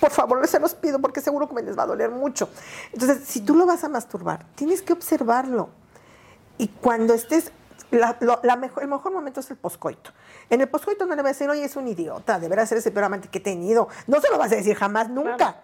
Por 0.00 0.10
favor, 0.10 0.46
se 0.48 0.58
los 0.60 0.74
pido 0.74 0.98
porque 0.98 1.20
seguro 1.20 1.46
que 1.48 1.54
me 1.56 1.62
les 1.62 1.76
va 1.78 1.82
a 1.82 1.86
doler 1.86 2.08
mucho. 2.10 2.48
Entonces, 2.92 3.26
si 3.28 3.40
tú 3.42 3.54
lo 3.54 3.66
vas 3.66 3.84
a 3.84 3.88
masturbar, 3.90 4.46
tienes 4.54 4.80
que 4.80 4.94
observarlo. 4.94 5.68
Y 6.56 6.68
cuando 6.68 7.12
estés, 7.12 7.52
la- 7.90 8.16
lo- 8.20 8.40
la 8.44 8.56
mejor, 8.56 8.82
el 8.82 8.88
mejor 8.88 9.12
momento 9.12 9.40
es 9.40 9.50
el 9.50 9.58
poscoito. 9.58 10.12
En 10.48 10.62
el 10.62 10.68
poscoito 10.68 11.04
no 11.04 11.14
le 11.14 11.20
vas 11.22 11.30
a 11.30 11.32
decir, 11.34 11.50
oye, 11.50 11.64
es 11.64 11.76
un 11.76 11.86
idiota, 11.86 12.38
deberás 12.40 12.68
ser 12.70 12.78
ese 12.78 12.90
peor 12.92 13.04
amante 13.04 13.28
que 13.28 13.38
he 13.38 13.42
tenido. 13.42 13.88
No 14.06 14.20
se 14.22 14.30
lo 14.30 14.38
vas 14.38 14.52
a 14.52 14.56
decir 14.56 14.74
jamás, 14.76 15.10
nunca. 15.10 15.36
Claro. 15.36 15.56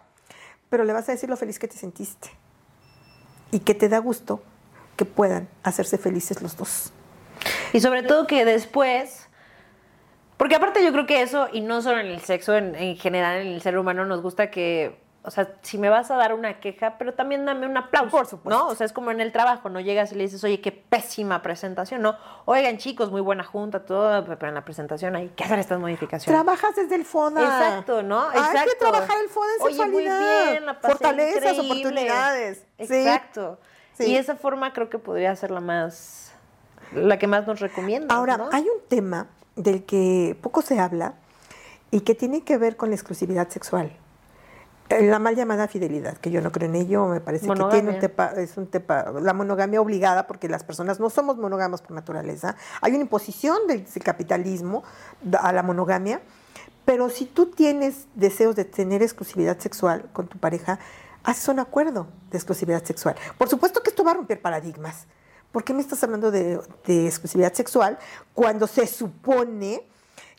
Pero 0.71 0.85
le 0.85 0.93
vas 0.93 1.09
a 1.09 1.13
decir 1.13 1.29
lo 1.29 1.37
feliz 1.37 1.59
que 1.59 1.69
te 1.69 1.77
sentiste. 1.77 2.31
Y 3.51 3.61
que 3.61 3.75
te 3.75 3.89
da 3.89 3.99
gusto 3.99 4.43
que 4.97 5.05
puedan 5.05 5.49
hacerse 5.63 5.99
felices 5.99 6.43
los 6.43 6.57
dos. 6.57 6.93
Y 7.73 7.81
sobre 7.81 8.03
todo 8.03 8.27
que 8.27 8.45
después... 8.45 9.29
Porque 10.37 10.55
aparte 10.55 10.85
yo 10.85 10.93
creo 10.93 11.07
que 11.07 11.23
eso, 11.23 11.49
y 11.51 11.63
no 11.63 11.81
solo 11.81 11.99
en 12.01 12.07
el 12.09 12.21
sexo, 12.21 12.55
en, 12.57 12.75
en 12.75 12.97
general 12.97 13.41
en 13.41 13.55
el 13.55 13.63
ser 13.63 13.79
humano 13.79 14.05
nos 14.05 14.23
gusta 14.23 14.51
que... 14.51 14.99
O 15.27 15.31
sea, 15.31 15.55
si 15.63 15.77
me 15.77 15.89
vas 15.89 16.11
a 16.13 16.17
dar 16.17 16.33
una 16.33 16.61
queja, 16.61 16.97
pero 16.99 17.13
también 17.15 17.45
dame 17.45 17.67
un 17.67 17.77
aplauso. 17.77 18.11
Por 18.11 18.27
supuesto. 18.27 18.65
¿No? 18.65 18.69
O 18.69 18.75
sea, 18.77 18.87
es 18.87 18.93
como 18.93 19.11
en 19.11 19.21
el 19.21 19.33
trabajo, 19.33 19.69
no 19.69 19.81
llegas 19.81 20.13
y 20.13 20.15
le 20.15 20.23
dices, 20.23 20.43
oye, 20.45 20.61
qué 20.61 20.71
pésima 20.71 21.43
presentación, 21.43 22.01
¿no? 22.01 22.17
Oigan, 22.45 22.79
chicos, 22.79 23.11
muy 23.11 23.21
buena 23.21 23.43
junta, 23.43 23.85
todo, 23.85 24.25
pero 24.25 24.49
en 24.49 24.55
la 24.55 24.65
presentación 24.65 25.17
hay 25.17 25.29
que 25.31 25.43
hacer 25.43 25.59
estas 25.59 25.81
modificaciones. 25.81 26.27
Trabajas 26.41 26.77
desde 26.77 26.95
el 26.95 27.05
FODA. 27.05 27.43
Exacto, 27.43 28.03
¿no? 28.05 28.21
Hay 28.31 28.41
que 28.65 28.77
trabajar 28.79 29.17
el 29.21 29.29
FODA 29.29 29.47
en 29.59 29.63
Oye, 29.63 29.75
muy 29.87 30.05
sexualidad. 30.05 30.51
bien, 30.53 30.67
la 30.67 30.81
pasé 30.81 30.93
Fortalezas, 30.93 31.37
increíble. 31.55 31.73
oportunidades. 31.73 32.59
Sí. 32.79 32.85
Exacto. 32.85 33.59
Sí. 33.99 34.05
Y 34.05 34.17
esa 34.17 34.37
forma 34.37 34.73
creo 34.73 34.89
que 34.89 34.99
podría 34.99 35.35
ser 35.35 35.51
la 35.51 35.61
más, 35.61 36.33
la 36.93 37.19
que 37.19 37.27
más 37.27 37.47
nos 37.47 37.61
recomienda. 37.61 38.15
Ahora, 38.15 38.37
¿no? 38.37 38.49
hay 38.53 38.63
un 38.63 38.81
tema 38.89 39.27
del 39.57 39.85
que 39.85 40.37
poco 40.41 40.63
se 40.63 40.79
habla 40.79 41.15
y 41.91 42.01
que 42.01 42.15
tiene 42.15 42.45
que 42.45 42.59
ver 42.59 42.77
con 42.77 42.91
la 42.91 42.95
exclusividad 42.95 43.49
sexual. 43.49 43.91
Eh, 44.89 45.03
La 45.03 45.19
mal 45.19 45.35
llamada 45.35 45.69
fidelidad, 45.69 46.17
que 46.19 46.31
yo 46.31 46.41
no 46.41 46.53
creo 46.53 46.69
en 46.69 46.77
ello, 46.77 47.07
me 47.07 47.21
parece 47.21 47.49
que 47.49 47.65
tiene 47.71 47.91
un 47.91 47.99
tepa, 47.99 48.33
es 48.37 48.57
un 48.57 48.67
tepa, 48.69 49.13
la 49.21 49.33
monogamia 49.33 49.81
obligada, 49.81 50.27
porque 50.27 50.49
las 50.49 50.63
personas 50.65 51.01
no 51.01 51.11
somos 51.11 51.37
monógamas 51.37 51.83
por 51.83 51.93
naturaleza. 51.93 52.57
Hay 52.81 52.93
una 52.93 53.03
imposición 53.03 53.67
del, 53.67 53.85
del 53.85 54.03
capitalismo 54.03 54.85
a 55.41 55.53
la 55.53 55.63
monogamia, 55.63 56.21
Pero 56.85 57.11
si 57.11 57.27
tú 57.27 57.47
tienes 57.47 58.07
deseos 58.15 58.55
de 58.55 58.65
tener 58.65 59.03
exclusividad 59.03 59.59
sexual 59.59 60.09
con 60.13 60.29
tu 60.29 60.39
pareja, 60.39 60.79
haces 61.25 61.49
un 61.49 61.59
acuerdo 61.59 62.07
de 62.31 62.39
exclusividad 62.39 62.85
sexual. 62.85 63.17
Por 63.37 63.49
supuesto 63.49 63.83
que 63.83 63.91
esto 63.91 64.05
va 64.05 64.13
a 64.13 64.15
romper 64.15 64.41
paradigmas. 64.41 65.07
¿Por 65.51 65.65
qué 65.65 65.75
me 65.75 65.81
estás 65.81 66.03
hablando 66.05 66.31
de, 66.31 66.61
de 66.87 67.07
exclusividad 67.07 67.53
sexual 67.55 67.99
cuando 68.35 68.69
se 68.69 68.87
supone 68.87 69.85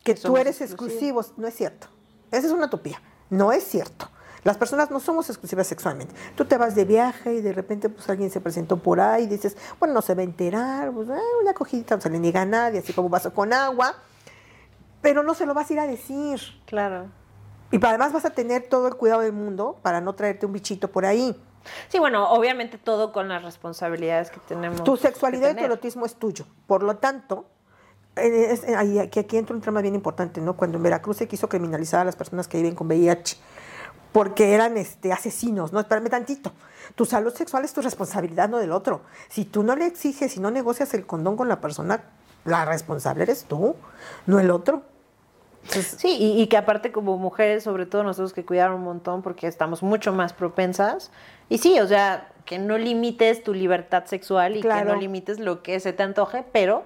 que, 0.03 0.15
tú 0.15 0.37
eres 0.37 0.61
exclusivos. 0.61 1.25
exclusivo? 1.25 1.41
No 1.41 1.47
es 1.47 1.55
cierto. 1.55 1.87
Esa 2.31 2.47
es 2.47 2.53
una 2.53 2.67
utopía. 2.67 3.01
No 3.29 3.51
es 3.51 3.63
cierto. 3.65 4.09
Las 4.43 4.57
personas 4.57 4.91
no 4.91 4.99
somos 4.99 5.29
exclusivas 5.29 5.67
sexualmente. 5.67 6.13
Tú 6.35 6.45
te 6.45 6.57
vas 6.57 6.75
de 6.75 6.85
viaje 6.85 7.33
y 7.35 7.41
de 7.41 7.53
repente 7.53 7.89
pues 7.89 8.07
alguien 8.09 8.29
se 8.29 8.39
presentó 8.39 8.77
por 8.77 8.99
ahí 8.99 9.23
y 9.23 9.27
dices, 9.27 9.57
bueno, 9.79 9.93
no 9.95 10.01
se 10.01 10.13
va 10.15 10.21
a 10.21 10.23
enterar, 10.25 10.91
pues, 10.91 11.09
ah, 11.09 11.19
una 11.41 11.53
cogidita 11.53 11.95
no 11.95 12.01
se 12.01 12.09
le 12.09 12.19
niega 12.19 12.41
a 12.41 12.45
nadie, 12.45 12.79
así 12.79 12.93
como 12.93 13.07
un 13.07 13.11
vaso 13.11 13.33
con 13.33 13.51
agua, 13.51 13.95
pero 15.01 15.23
no 15.23 15.33
se 15.33 15.45
lo 15.45 15.53
vas 15.53 15.69
a 15.69 15.73
ir 15.73 15.79
a 15.79 15.87
decir. 15.87 16.39
Claro. 16.65 17.07
Y 17.71 17.83
además 17.85 18.13
vas 18.13 18.25
a 18.25 18.29
tener 18.29 18.63
todo 18.69 18.87
el 18.87 18.95
cuidado 18.95 19.21
del 19.21 19.33
mundo 19.33 19.77
para 19.81 19.99
no 20.01 20.13
traerte 20.13 20.45
un 20.45 20.53
bichito 20.53 20.89
por 20.89 21.05
ahí. 21.05 21.35
Sí, 21.89 21.99
bueno, 21.99 22.29
obviamente 22.29 22.77
todo 22.77 23.11
con 23.11 23.27
las 23.27 23.43
responsabilidades 23.43 24.29
que 24.31 24.39
tenemos. 24.47 24.83
Tu 24.83 24.95
sexualidad 24.95 25.51
y 25.51 25.55
tu 25.55 25.65
erotismo 25.65 26.05
es 26.05 26.15
tuyo. 26.15 26.45
Por 26.65 26.81
lo 26.83 26.95
tanto, 26.97 27.45
es- 28.15 28.63
ahí- 28.69 28.99
aquí, 28.99 29.19
aquí 29.19 29.37
entra 29.37 29.53
un 29.53 29.61
tema 29.61 29.81
bien 29.81 29.93
importante, 29.95 30.39
¿no? 30.39 30.55
Cuando 30.55 30.77
en 30.77 30.83
Veracruz 30.83 31.17
se 31.17 31.27
quiso 31.27 31.49
criminalizar 31.49 32.01
a 32.01 32.05
las 32.05 32.15
personas 32.15 32.47
que 32.47 32.57
viven 32.57 32.73
con 32.73 32.87
VIH, 32.87 33.37
porque 34.11 34.53
eran 34.53 34.77
este, 34.77 35.11
asesinos, 35.11 35.73
¿no? 35.73 35.79
Espérame 35.79 36.09
tantito. 36.09 36.51
Tu 36.95 37.05
salud 37.05 37.33
sexual 37.33 37.65
es 37.65 37.73
tu 37.73 37.81
responsabilidad, 37.81 38.49
no 38.49 38.57
del 38.57 38.71
otro. 38.71 39.01
Si 39.29 39.45
tú 39.45 39.63
no 39.63 39.75
le 39.75 39.85
exiges, 39.85 40.31
si 40.31 40.39
no 40.39 40.51
negocias 40.51 40.93
el 40.93 41.05
condón 41.05 41.35
con 41.37 41.47
la 41.49 41.59
persona, 41.61 42.01
la 42.45 42.65
responsable 42.65 43.23
eres 43.23 43.43
tú, 43.45 43.75
no 44.25 44.39
el 44.39 44.49
otro. 44.51 44.83
Entonces, 45.63 45.97
Sí, 45.99 46.15
y, 46.17 46.41
y 46.41 46.47
que 46.47 46.55
aparte 46.57 46.91
como 46.93 47.17
mujeres, 47.17 47.63
sobre 47.63 47.85
todo 47.85 48.03
nosotros 48.03 48.31
que 48.31 48.45
cuidar 48.45 48.71
un 48.71 48.83
montón 48.83 49.21
porque 49.21 49.47
estamos 49.47 49.83
mucho 49.83 50.13
más 50.13 50.31
propensas. 50.31 51.11
Y 51.49 51.57
sí, 51.57 51.79
o 51.81 51.87
sea, 51.87 52.29
que 52.45 52.57
no 52.57 52.77
limites 52.77 53.43
tu 53.43 53.53
libertad 53.53 54.05
sexual 54.05 54.55
y 54.55 54.61
Claro. 54.61 54.87
que 54.87 54.93
no 54.93 54.99
limites 54.99 55.39
lo 55.39 55.61
que 55.63 55.79
se 55.81 55.91
te 55.91 56.03
antoje, 56.03 56.45
pero 56.53 56.85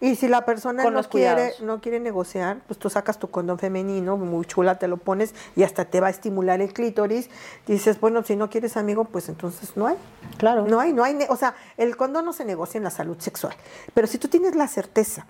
Y 0.00 0.16
si 0.16 0.28
la 0.28 0.44
persona 0.44 0.82
Con 0.82 0.92
no 0.92 0.98
los 0.98 1.08
quiere, 1.08 1.34
cuidados. 1.34 1.60
no 1.60 1.80
quiere 1.80 2.00
negociar, 2.00 2.58
pues 2.66 2.78
tú 2.78 2.90
sacas 2.90 3.18
tu 3.18 3.30
condón 3.30 3.58
femenino, 3.58 4.16
muy 4.16 4.44
chula, 4.44 4.78
te 4.78 4.88
lo 4.88 4.96
pones 4.96 5.34
y 5.56 5.62
hasta 5.62 5.84
te 5.84 6.00
va 6.00 6.08
a 6.08 6.10
estimular 6.10 6.60
el 6.60 6.72
clítoris. 6.72 7.30
Dices, 7.66 8.00
bueno, 8.00 8.22
si 8.22 8.36
no 8.36 8.50
quieres 8.50 8.76
amigo, 8.76 9.04
pues 9.04 9.28
entonces 9.28 9.76
no 9.76 9.86
hay. 9.86 9.96
Claro. 10.36 10.66
No 10.66 10.80
hay, 10.80 10.92
no 10.92 11.04
hay. 11.04 11.18
O 11.28 11.36
sea, 11.36 11.54
el 11.76 11.96
condón 11.96 12.24
no 12.24 12.32
se 12.32 12.44
negocia 12.44 12.78
en 12.78 12.84
la 12.84 12.90
salud 12.90 13.16
sexual. 13.18 13.54
Pero 13.94 14.06
si 14.06 14.18
tú 14.18 14.28
tienes 14.28 14.54
la 14.54 14.68
certeza 14.68 15.26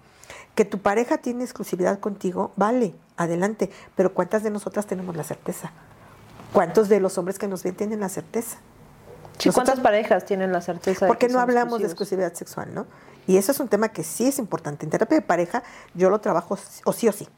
que 0.55 0.65
tu 0.65 0.79
pareja 0.79 1.19
tiene 1.19 1.45
exclusividad 1.45 1.99
contigo, 1.99 2.53
vale, 2.57 2.95
adelante. 3.17 3.71
Pero 3.97 4.15
¿cuántas 4.15 4.43
de 4.43 4.51
nosotras 4.51 4.87
tenemos 4.87 5.17
la 5.17 5.25
certeza? 5.25 5.73
¿Cuántos 6.53 6.89
de 6.89 7.01
los 7.01 7.19
hombres 7.19 7.39
que 7.39 7.49
nos 7.49 7.62
ven 7.65 7.75
tienen 7.75 8.01
la 8.01 8.09
certeza? 8.09 8.59
Sí, 9.39 9.51
¿Cuántas 9.51 9.81
parejas 9.81 10.25
tienen 10.25 10.53
la 10.53 10.61
certeza 10.61 11.07
de 11.07 11.09
porque 11.09 11.27
que 11.27 11.33
no 11.33 11.41
hablamos 11.41 11.81
de 11.81 11.87
exclusividad 11.87 12.33
sexual, 12.35 12.73
¿no? 12.73 12.87
Y 13.27 13.37
eso 13.37 13.53
es 13.53 13.61
un 13.61 13.68
tema 13.68 13.89
que 13.89 14.05
sí 14.05 14.27
es 14.27 14.39
importante. 14.39 14.85
En 14.85 14.91
terapia 14.91 15.16
de 15.18 15.22
pareja 15.22 15.62
yo 15.95 16.11
lo 16.11 16.20
trabajo 16.20 16.59
o 16.85 16.93
sí 16.93 17.09
o 17.09 17.12
sí. 17.12 17.29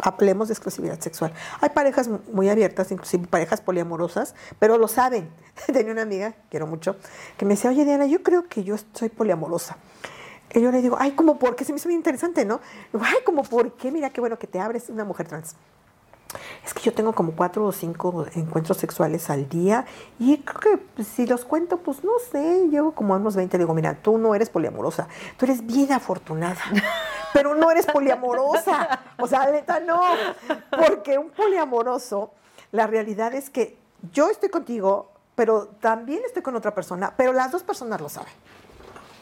Hablemos 0.00 0.46
de 0.48 0.54
exclusividad 0.54 1.00
sexual. 1.00 1.32
Hay 1.60 1.70
parejas 1.70 2.06
mu- 2.06 2.20
muy 2.32 2.48
abiertas, 2.48 2.92
inclusive 2.92 3.26
parejas 3.26 3.60
poliamorosas, 3.60 4.34
pero 4.60 4.78
lo 4.78 4.86
saben. 4.86 5.28
Tenía 5.66 5.90
una 5.92 6.02
amiga, 6.02 6.34
quiero 6.50 6.66
mucho, 6.68 6.96
que 7.36 7.44
me 7.44 7.54
decía, 7.54 7.70
oye 7.70 7.84
Diana, 7.84 8.06
yo 8.06 8.22
creo 8.22 8.44
que 8.48 8.62
yo 8.62 8.76
soy 8.94 9.08
poliamorosa. 9.08 9.76
Y 10.54 10.60
yo 10.60 10.70
le 10.70 10.80
digo, 10.82 10.96
ay, 11.00 11.12
¿cómo 11.12 11.38
por 11.38 11.56
qué? 11.56 11.64
Se 11.64 11.72
me 11.72 11.78
hizo 11.78 11.88
bien 11.88 11.98
interesante, 11.98 12.44
¿no? 12.44 12.60
Digo, 12.92 13.04
ay, 13.06 13.16
¿cómo 13.26 13.42
por 13.42 13.72
qué? 13.76 13.90
Mira 13.90 14.10
qué 14.10 14.20
bueno 14.20 14.38
que 14.38 14.46
te 14.46 14.60
abres 14.60 14.88
una 14.88 15.04
mujer 15.04 15.26
trans. 15.28 15.56
Es 16.64 16.74
que 16.74 16.80
yo 16.82 16.92
tengo 16.92 17.14
como 17.14 17.32
cuatro 17.32 17.64
o 17.64 17.72
cinco 17.72 18.26
encuentros 18.34 18.76
sexuales 18.76 19.30
al 19.30 19.48
día 19.48 19.86
y 20.18 20.38
creo 20.38 20.80
que 20.94 21.04
si 21.04 21.26
los 21.26 21.44
cuento, 21.44 21.78
pues 21.78 22.04
no 22.04 22.12
sé, 22.30 22.68
llego 22.68 22.92
como 22.92 23.14
a 23.14 23.16
unos 23.16 23.34
20. 23.34 23.56
Digo, 23.56 23.72
mira, 23.72 23.94
tú 23.94 24.18
no 24.18 24.34
eres 24.34 24.50
poliamorosa, 24.50 25.08
tú 25.38 25.46
eres 25.46 25.64
bien 25.64 25.90
afortunada, 25.92 26.60
pero 27.32 27.54
no 27.54 27.70
eres 27.70 27.86
poliamorosa. 27.86 29.00
O 29.18 29.26
sea, 29.26 29.50
neta, 29.50 29.80
no, 29.80 30.02
porque 30.70 31.16
un 31.16 31.30
poliamoroso, 31.30 32.32
la 32.72 32.86
realidad 32.86 33.32
es 33.32 33.48
que 33.48 33.78
yo 34.12 34.28
estoy 34.28 34.50
contigo, 34.50 35.10
pero 35.34 35.68
también 35.80 36.20
estoy 36.26 36.42
con 36.42 36.56
otra 36.56 36.74
persona, 36.74 37.14
pero 37.16 37.32
las 37.32 37.50
dos 37.50 37.62
personas 37.62 38.00
lo 38.00 38.10
saben. 38.10 38.32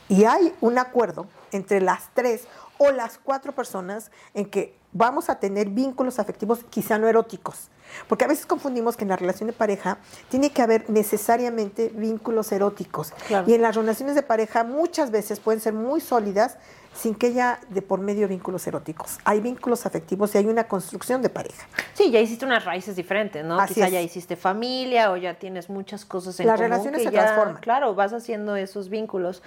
Y 0.09 0.25
hay 0.25 0.55
un 0.61 0.79
acuerdo 0.79 1.27
entre 1.53 1.81
las 1.81 2.11
tres 2.15 2.47
o 2.79 2.91
las 2.91 3.19
cuatro 3.19 3.53
personas 3.53 4.11
en 4.35 4.47
que 4.47 4.77
vamos 4.97 5.29
a 5.29 5.39
tener 5.39 5.69
vínculos 5.69 6.19
afectivos 6.19 6.61
quizá 6.71 6.99
no 6.99 7.09
eróticos. 7.09 7.69
Porque 8.09 8.25
a 8.25 8.29
veces 8.29 8.47
confundimos 8.47 8.97
que 8.97 9.05
en 9.05 9.11
la 9.11 9.17
relación 9.17 9.47
de 9.47 9.53
pareja 9.53 9.99
tiene 10.29 10.51
que 10.51 10.61
haber 10.61 10.91
necesariamente 10.91 11.91
vínculos 11.95 12.51
eróticos. 12.51 13.13
Claro. 13.29 13.49
Y 13.49 13.55
en 13.55 13.63
las 13.63 13.77
relaciones 13.77 14.15
de 14.17 14.23
pareja 14.23 14.65
muchas 14.65 15.11
veces 15.11 15.39
pueden 15.39 15.61
ser 15.61 15.73
muy 15.73 16.01
sólidas 16.01 16.57
sin 16.95 17.15
que 17.15 17.29
haya 17.29 17.61
de 17.69 17.83
por 17.83 18.01
medio 18.01 18.27
vínculos 18.27 18.67
eróticos. 18.67 19.19
Hay 19.25 19.41
vínculos 19.41 19.87
afectivos 19.87 20.35
y 20.35 20.39
hay 20.39 20.47
una 20.47 20.65
construcción 20.65 21.23
de 21.23 21.29
pareja. 21.29 21.67
Sí, 21.95 22.11
ya 22.11 22.21
hiciste 22.21 22.45
unas 22.45 22.65
raíces 22.65 22.97
diferentes, 22.97 23.45
¿no? 23.45 23.61
Así 23.61 23.75
Quizá 23.75 23.87
es. 23.87 23.93
ya 23.93 24.01
hiciste 24.01 24.35
familia 24.35 25.13
o 25.13 25.17
ya 25.17 25.35
tienes 25.35 25.69
muchas 25.69 26.05
cosas 26.05 26.41
en 26.41 26.47
Las 26.47 26.57
común 26.57 26.71
relaciones 26.71 27.03
que 27.03 27.09
se 27.09 27.13
ya, 27.15 27.23
transforman. 27.25 27.61
Claro, 27.61 27.95
vas 27.95 28.13
haciendo 28.15 28.57
esos 28.57 28.89
vínculos. 28.89 29.43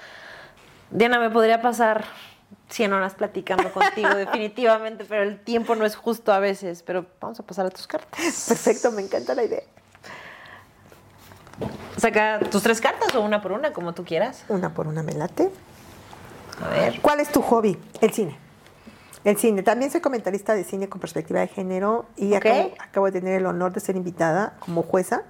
Diana, 0.91 1.20
me 1.20 1.30
podría 1.30 1.62
pasar 1.62 2.06
100 2.70 2.94
horas 2.94 3.16
platicando 3.16 3.72
contigo 3.72 4.10
definitivamente, 4.16 5.06
pero 5.06 5.24
el 5.24 5.40
tiempo 5.40 5.76
no 5.76 5.86
es 5.86 5.96
justo 5.96 6.32
a 6.32 6.40
veces, 6.40 6.84
pero 6.84 7.06
vamos 7.20 7.40
a 7.40 7.44
pasar 7.44 7.66
a 7.66 7.70
tus 7.70 7.88
cartas. 7.88 8.46
Perfecto, 8.48 8.92
me 8.92 9.02
encanta 9.02 9.36
la 9.36 9.44
idea. 9.44 9.64
Saca 11.98 12.40
tus 12.40 12.64
tres 12.64 12.80
cartas 12.80 13.14
o 13.16 13.22
una 13.22 13.42
por 13.42 13.52
una, 13.52 13.74
como 13.74 13.94
tú 13.94 14.06
quieras. 14.06 14.46
Una 14.48 14.74
por 14.74 14.88
una 14.88 15.04
me 15.04 15.14
late. 15.14 15.50
A 16.64 16.70
ver. 16.70 17.02
¿Cuál 17.02 17.20
es 17.20 17.30
tu 17.32 17.42
hobby? 17.42 17.78
El 18.00 18.14
cine. 18.14 18.38
El 19.26 19.38
cine. 19.38 19.64
También 19.64 19.92
soy 19.92 20.00
comentarista 20.00 20.54
de 20.54 20.64
cine 20.64 20.88
con 20.88 21.02
perspectiva 21.02 21.42
de 21.42 21.48
género 21.48 22.06
y 22.16 22.36
acabo, 22.36 22.72
acabo 22.80 23.06
de 23.08 23.12
tener 23.12 23.34
el 23.34 23.46
honor 23.46 23.74
de 23.74 23.82
ser 23.82 23.98
invitada 23.98 24.54
como 24.60 24.84
jueza 24.84 25.24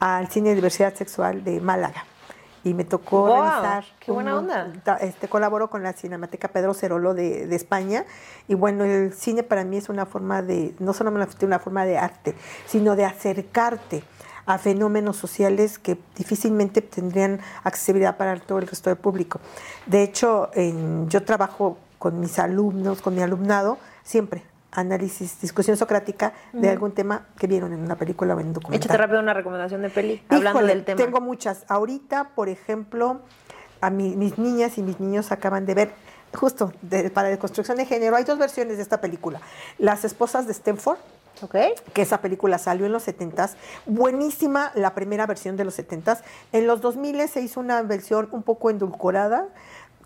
al 0.00 0.28
Cine 0.28 0.50
de 0.50 0.54
Diversidad 0.54 0.94
Sexual 0.94 1.44
de 1.44 1.60
Málaga. 1.60 2.04
Y 2.68 2.74
me 2.74 2.84
tocó 2.84 3.20
Wow, 3.22 3.34
realizar. 3.42 3.84
qué 3.98 4.12
buena 4.12 4.36
un- 4.38 4.50
onda. 4.50 4.96
Este, 5.00 5.26
colaboro 5.28 5.70
con 5.70 5.82
la 5.82 5.94
Cinemateca 5.94 6.48
Pedro 6.48 6.74
Cerolo 6.74 7.14
de, 7.14 7.46
de 7.46 7.56
España. 7.56 8.04
Y 8.46 8.54
bueno, 8.54 8.84
el 8.84 9.14
cine 9.14 9.42
para 9.42 9.64
mí 9.64 9.78
es 9.78 9.88
una 9.88 10.04
forma 10.04 10.42
de, 10.42 10.74
no 10.78 10.92
solamente 10.92 11.46
una 11.46 11.58
forma 11.58 11.86
de 11.86 11.96
arte, 11.96 12.34
sino 12.66 12.94
de 12.94 13.06
acercarte 13.06 14.02
a 14.44 14.58
fenómenos 14.58 15.16
sociales 15.16 15.78
que 15.78 15.98
difícilmente 16.16 16.82
tendrían 16.82 17.40
accesibilidad 17.64 18.16
para 18.16 18.38
todo 18.38 18.58
el 18.58 18.66
resto 18.66 18.90
del 18.90 18.98
público. 18.98 19.40
De 19.86 20.02
hecho, 20.02 20.50
en- 20.54 21.08
yo 21.08 21.24
trabajo 21.24 21.78
con 21.98 22.20
mis 22.20 22.38
alumnos, 22.38 23.00
con 23.02 23.14
mi 23.14 23.22
alumnado, 23.22 23.78
siempre 24.02 24.42
análisis, 24.72 25.40
discusión 25.40 25.76
socrática 25.76 26.32
de 26.52 26.68
algún 26.70 26.92
tema 26.92 27.26
que 27.38 27.46
vieron 27.46 27.72
en 27.72 27.80
una 27.80 27.96
película 27.96 28.34
o 28.34 28.40
en 28.40 28.48
un 28.48 28.52
documental. 28.52 28.84
Échate 28.84 28.98
rápido 28.98 29.20
una 29.20 29.34
recomendación 29.34 29.82
de 29.82 29.90
peli, 29.90 30.22
hablando 30.28 30.62
del 30.66 30.84
tema. 30.84 30.96
Tengo 31.02 31.20
muchas. 31.20 31.64
Ahorita, 31.68 32.30
por 32.34 32.48
ejemplo, 32.48 33.20
a 33.80 33.90
mi- 33.90 34.16
mis 34.16 34.38
niñas 34.38 34.76
y 34.78 34.82
mis 34.82 35.00
niños 35.00 35.32
acaban 35.32 35.64
de 35.66 35.74
ver, 35.74 35.90
justo 36.34 36.72
de- 36.82 37.10
para 37.10 37.28
Deconstrucción 37.28 37.78
de 37.78 37.86
Género, 37.86 38.16
hay 38.16 38.24
dos 38.24 38.38
versiones 38.38 38.76
de 38.76 38.82
esta 38.82 39.00
película. 39.00 39.40
Las 39.78 40.04
esposas 40.04 40.46
de 40.46 40.52
Stanford, 40.52 40.98
¿Ok? 41.40 41.54
que 41.94 42.02
esa 42.02 42.20
película 42.20 42.58
salió 42.58 42.84
en 42.86 42.92
los 42.92 43.04
70s. 43.04 43.56
Buenísima 43.86 44.70
la 44.74 44.94
primera 44.94 45.24
versión 45.26 45.56
de 45.56 45.64
los 45.64 45.74
70s. 45.78 46.22
En 46.52 46.66
los 46.66 46.80
2000 46.80 47.26
se 47.28 47.40
hizo 47.40 47.60
una 47.60 47.80
versión 47.82 48.28
un 48.32 48.42
poco 48.42 48.70
endulcorada 48.70 49.46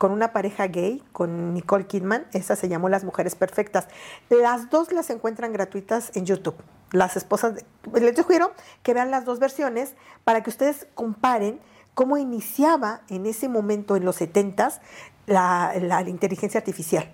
con 0.03 0.11
una 0.11 0.33
pareja 0.33 0.67
gay, 0.67 1.01
con 1.13 1.55
Nicole 1.55 1.87
Kidman. 1.87 2.27
Esa 2.33 2.57
se 2.57 2.69
llamó 2.69 2.89
Las 2.89 3.05
Mujeres 3.05 3.37
Perfectas. 3.37 3.87
Las 4.31 4.69
dos 4.69 4.91
las 4.91 5.11
encuentran 5.11 5.53
gratuitas 5.53 6.11
en 6.17 6.27
YouTube. 6.27 6.57
Las 6.91 7.17
esposas, 7.17 7.55
de- 7.55 7.65
les 8.01 8.17
sugiero 8.17 8.51
que 8.83 8.95
vean 8.95 9.13
las 9.13 9.25
dos 9.25 9.39
versiones 9.39 9.95
para 10.25 10.43
que 10.43 10.51
ustedes 10.51 10.89
comparen 10.97 11.61
cómo 11.95 12.17
iniciaba 12.17 13.03
en 13.11 13.27
ese 13.27 13.49
momento, 13.49 13.95
en 13.95 14.05
los 14.05 14.21
70s, 14.21 14.81
la, 15.29 15.73
la- 15.81 16.03
la 16.03 16.11
inteligencia 16.11 16.59
artificial 16.59 17.09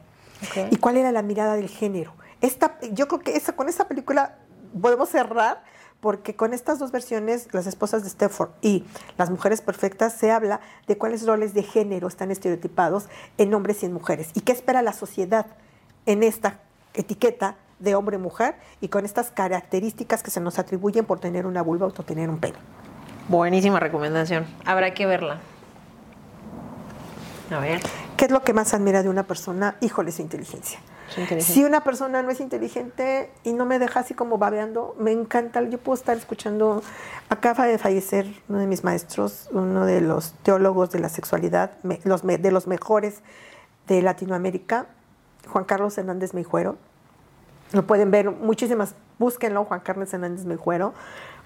Ok. 0.48 0.72
y 0.72 0.76
cuál 0.78 0.96
era 0.96 1.12
la 1.12 1.20
mirada 1.20 1.56
del 1.56 1.68
género. 1.68 2.14
Esta, 2.40 2.78
yo 2.92 3.06
creo 3.06 3.20
que 3.20 3.36
esa, 3.36 3.54
con 3.54 3.68
esta 3.68 3.86
película 3.86 4.38
podemos 4.80 5.10
cerrar 5.10 5.62
porque 6.00 6.36
con 6.36 6.54
estas 6.54 6.78
dos 6.78 6.92
versiones, 6.92 7.48
Las 7.52 7.66
esposas 7.66 8.04
de 8.04 8.10
Stepford 8.10 8.50
y 8.62 8.84
Las 9.16 9.30
mujeres 9.30 9.60
perfectas, 9.60 10.12
se 10.14 10.30
habla 10.30 10.60
de 10.86 10.96
cuáles 10.96 11.26
roles 11.26 11.54
de 11.54 11.62
género 11.62 12.08
están 12.08 12.30
estereotipados 12.30 13.06
en 13.36 13.52
hombres 13.54 13.82
y 13.82 13.86
en 13.86 13.92
mujeres 13.92 14.30
y 14.34 14.40
qué 14.40 14.52
espera 14.52 14.82
la 14.82 14.92
sociedad 14.92 15.46
en 16.06 16.22
esta 16.22 16.60
etiqueta 16.94 17.56
de 17.78 17.94
hombre-mujer 17.94 18.56
y 18.80 18.88
con 18.88 19.04
estas 19.04 19.30
características 19.30 20.22
que 20.22 20.30
se 20.30 20.40
nos 20.40 20.58
atribuyen 20.58 21.04
por 21.04 21.20
tener 21.20 21.46
una 21.46 21.62
vulva 21.62 21.86
o 21.86 21.92
tener 21.92 22.28
un 22.28 22.38
pene. 22.38 22.58
Buenísima 23.28 23.78
recomendación. 23.78 24.46
Habrá 24.64 24.94
que 24.94 25.06
verla. 25.06 25.38
A 27.50 27.60
ver. 27.60 27.80
¿Qué 28.16 28.24
es 28.24 28.30
lo 28.30 28.42
que 28.42 28.52
más 28.52 28.74
admira 28.74 29.02
de 29.02 29.08
una 29.08 29.22
persona? 29.24 29.76
Híjole, 29.80 30.12
su 30.12 30.22
inteligencia. 30.22 30.80
Si 31.40 31.64
una 31.64 31.82
persona 31.84 32.22
no 32.22 32.30
es 32.30 32.40
inteligente 32.40 33.30
y 33.44 33.52
no 33.52 33.64
me 33.64 33.78
deja 33.78 34.00
así 34.00 34.14
como 34.14 34.38
babeando, 34.38 34.94
me 34.98 35.12
encanta. 35.12 35.62
Yo 35.62 35.78
puedo 35.78 35.94
estar 35.94 36.16
escuchando. 36.16 36.82
Acaba 37.30 37.66
de 37.66 37.78
fallecer 37.78 38.26
uno 38.48 38.58
de 38.58 38.66
mis 38.66 38.84
maestros, 38.84 39.48
uno 39.52 39.86
de 39.86 40.00
los 40.00 40.32
teólogos 40.42 40.90
de 40.90 40.98
la 41.00 41.08
sexualidad, 41.08 41.72
me- 41.82 42.00
los, 42.04 42.24
me- 42.24 42.38
de 42.38 42.50
los 42.50 42.66
mejores 42.66 43.20
de 43.86 44.02
Latinoamérica, 44.02 44.86
Juan 45.48 45.64
Carlos 45.64 45.96
Hernández 45.98 46.34
Meijuero. 46.34 46.76
Lo 47.72 47.86
pueden 47.86 48.10
ver 48.10 48.30
muchísimas, 48.30 48.94
búsquenlo, 49.18 49.64
Juan 49.64 49.80
Carlos 49.80 50.12
Hernández 50.12 50.44
Meijuero. 50.44 50.94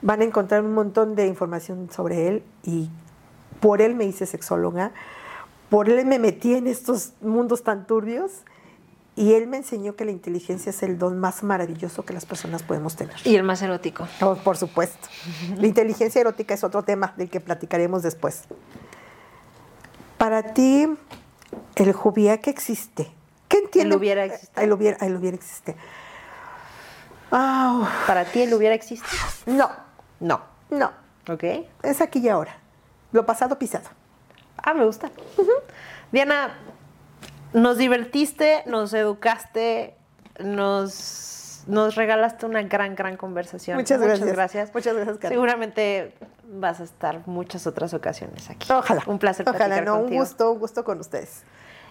Van 0.02 0.20
a 0.20 0.24
encontrar 0.24 0.62
un 0.62 0.72
montón 0.74 1.14
de 1.14 1.26
información 1.26 1.88
sobre 1.92 2.28
él 2.28 2.42
y 2.64 2.90
por 3.60 3.80
él 3.82 3.94
me 3.94 4.04
hice 4.04 4.26
sexóloga, 4.26 4.90
por 5.70 5.88
él 5.88 6.04
me 6.06 6.18
metí 6.18 6.54
en 6.54 6.66
estos 6.66 7.12
mundos 7.20 7.62
tan 7.62 7.86
turbios 7.86 8.42
y 9.14 9.34
él 9.34 9.46
me 9.46 9.58
enseñó 9.58 9.94
que 9.94 10.04
la 10.04 10.10
inteligencia 10.10 10.70
es 10.70 10.82
el 10.82 10.98
don 10.98 11.18
más 11.18 11.42
maravilloso 11.42 12.04
que 12.04 12.12
las 12.14 12.24
personas 12.24 12.62
podemos 12.62 12.96
tener. 12.96 13.14
Y 13.24 13.36
el 13.36 13.42
más 13.42 13.60
erótico. 13.62 14.08
Oh, 14.20 14.36
por 14.36 14.56
supuesto. 14.56 15.08
La 15.56 15.66
inteligencia 15.66 16.20
erótica 16.20 16.54
es 16.54 16.64
otro 16.64 16.82
tema 16.82 17.12
del 17.16 17.28
que 17.28 17.40
platicaremos 17.40 18.02
después. 18.02 18.44
Para 20.18 20.54
ti, 20.54 20.86
el 21.76 21.96
hubiera 22.04 22.38
que 22.38 22.50
existe. 22.50 23.12
¿Qué 23.48 23.58
entiendes? 23.58 23.92
El 23.94 23.98
hubiera 23.98 24.24
existe. 24.24 24.62
El 24.64 24.72
hubiera, 24.72 24.96
el 25.04 25.16
hubiera 25.16 25.36
existe. 25.36 25.76
Ah, 27.30 27.90
¿Para 28.06 28.24
ti 28.24 28.42
el 28.42 28.54
hubiera 28.54 28.74
existe? 28.74 29.06
no, 29.46 29.70
No. 30.20 30.40
no. 30.70 30.90
¿Ok? 31.28 31.44
Es 31.82 32.00
aquí 32.00 32.18
y 32.20 32.28
ahora. 32.28 32.56
Lo 33.12 33.24
pasado 33.26 33.58
pisado. 33.58 33.88
Ah, 34.56 34.74
me 34.74 34.84
gusta. 34.84 35.10
Diana, 36.10 36.54
nos 37.52 37.78
divertiste, 37.78 38.62
nos 38.66 38.94
educaste, 38.94 39.94
nos, 40.38 41.64
nos 41.66 41.94
regalaste 41.94 42.46
una 42.46 42.62
gran, 42.62 42.94
gran 42.94 43.16
conversación. 43.16 43.76
Muchas 43.76 44.00
gracias. 44.00 44.32
gracias. 44.32 44.74
Muchas 44.74 44.94
gracias, 44.94 45.18
Carmen. 45.18 45.36
Seguramente 45.36 46.14
vas 46.44 46.80
a 46.80 46.84
estar 46.84 47.26
muchas 47.26 47.66
otras 47.66 47.94
ocasiones 47.94 48.50
aquí. 48.50 48.70
Ojalá. 48.72 49.02
Un 49.06 49.18
placer 49.18 49.48
Ojalá, 49.48 49.66
platicar 49.66 49.84
no, 49.84 50.00
un 50.00 50.16
gusto, 50.16 50.52
un 50.52 50.58
gusto 50.58 50.84
con 50.84 51.00
ustedes. 51.00 51.44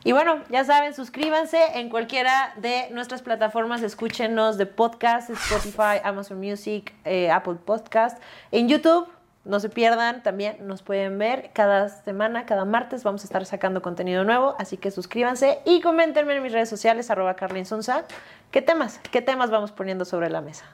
Y 0.04 0.14
bueno, 0.14 0.42
ya 0.50 0.64
saben, 0.64 0.96
suscríbanse 0.96 1.60
en 1.76 1.90
cualquiera 1.90 2.54
de 2.58 2.90
nuestras 2.92 3.22
plataformas, 3.22 3.84
escúchenos 3.84 4.58
de 4.58 4.66
podcast, 4.66 5.30
Spotify, 5.30 6.02
Amazon 6.04 6.40
Music, 6.40 6.92
eh, 7.06 7.30
Apple 7.30 7.58
Podcast, 7.64 8.20
en 8.52 8.68
YouTube. 8.68 9.08
No 9.44 9.60
se 9.60 9.70
pierdan, 9.70 10.22
también 10.22 10.58
nos 10.68 10.84
pueden 10.84 11.18
ver 11.18 11.50
cada 11.54 11.90
semana, 11.90 12.46
cada 12.46 12.64
martes 12.64 13.04
vamos 13.04 13.22
a 13.22 13.26
estar 13.26 13.44
sacando 13.46 13.82
contenido 13.82 14.24
nuevo, 14.24 14.56
así 14.60 14.78
que 14.78 14.92
suscríbanse 14.92 15.60
y 15.66 15.82
coméntenme 15.82 16.36
en 16.36 16.44
mis 16.44 16.52
redes 16.52 16.70
sociales, 16.70 17.10
arroba 17.10 17.36
Carlin 17.36 17.66
Sonsa, 17.66 18.06
qué 18.52 18.62
temas, 18.62 19.00
qué 19.12 19.22
temas 19.22 19.50
vamos 19.50 19.72
poniendo 19.72 20.06
sobre 20.06 20.30
la 20.30 20.42
mesa. 20.42 20.66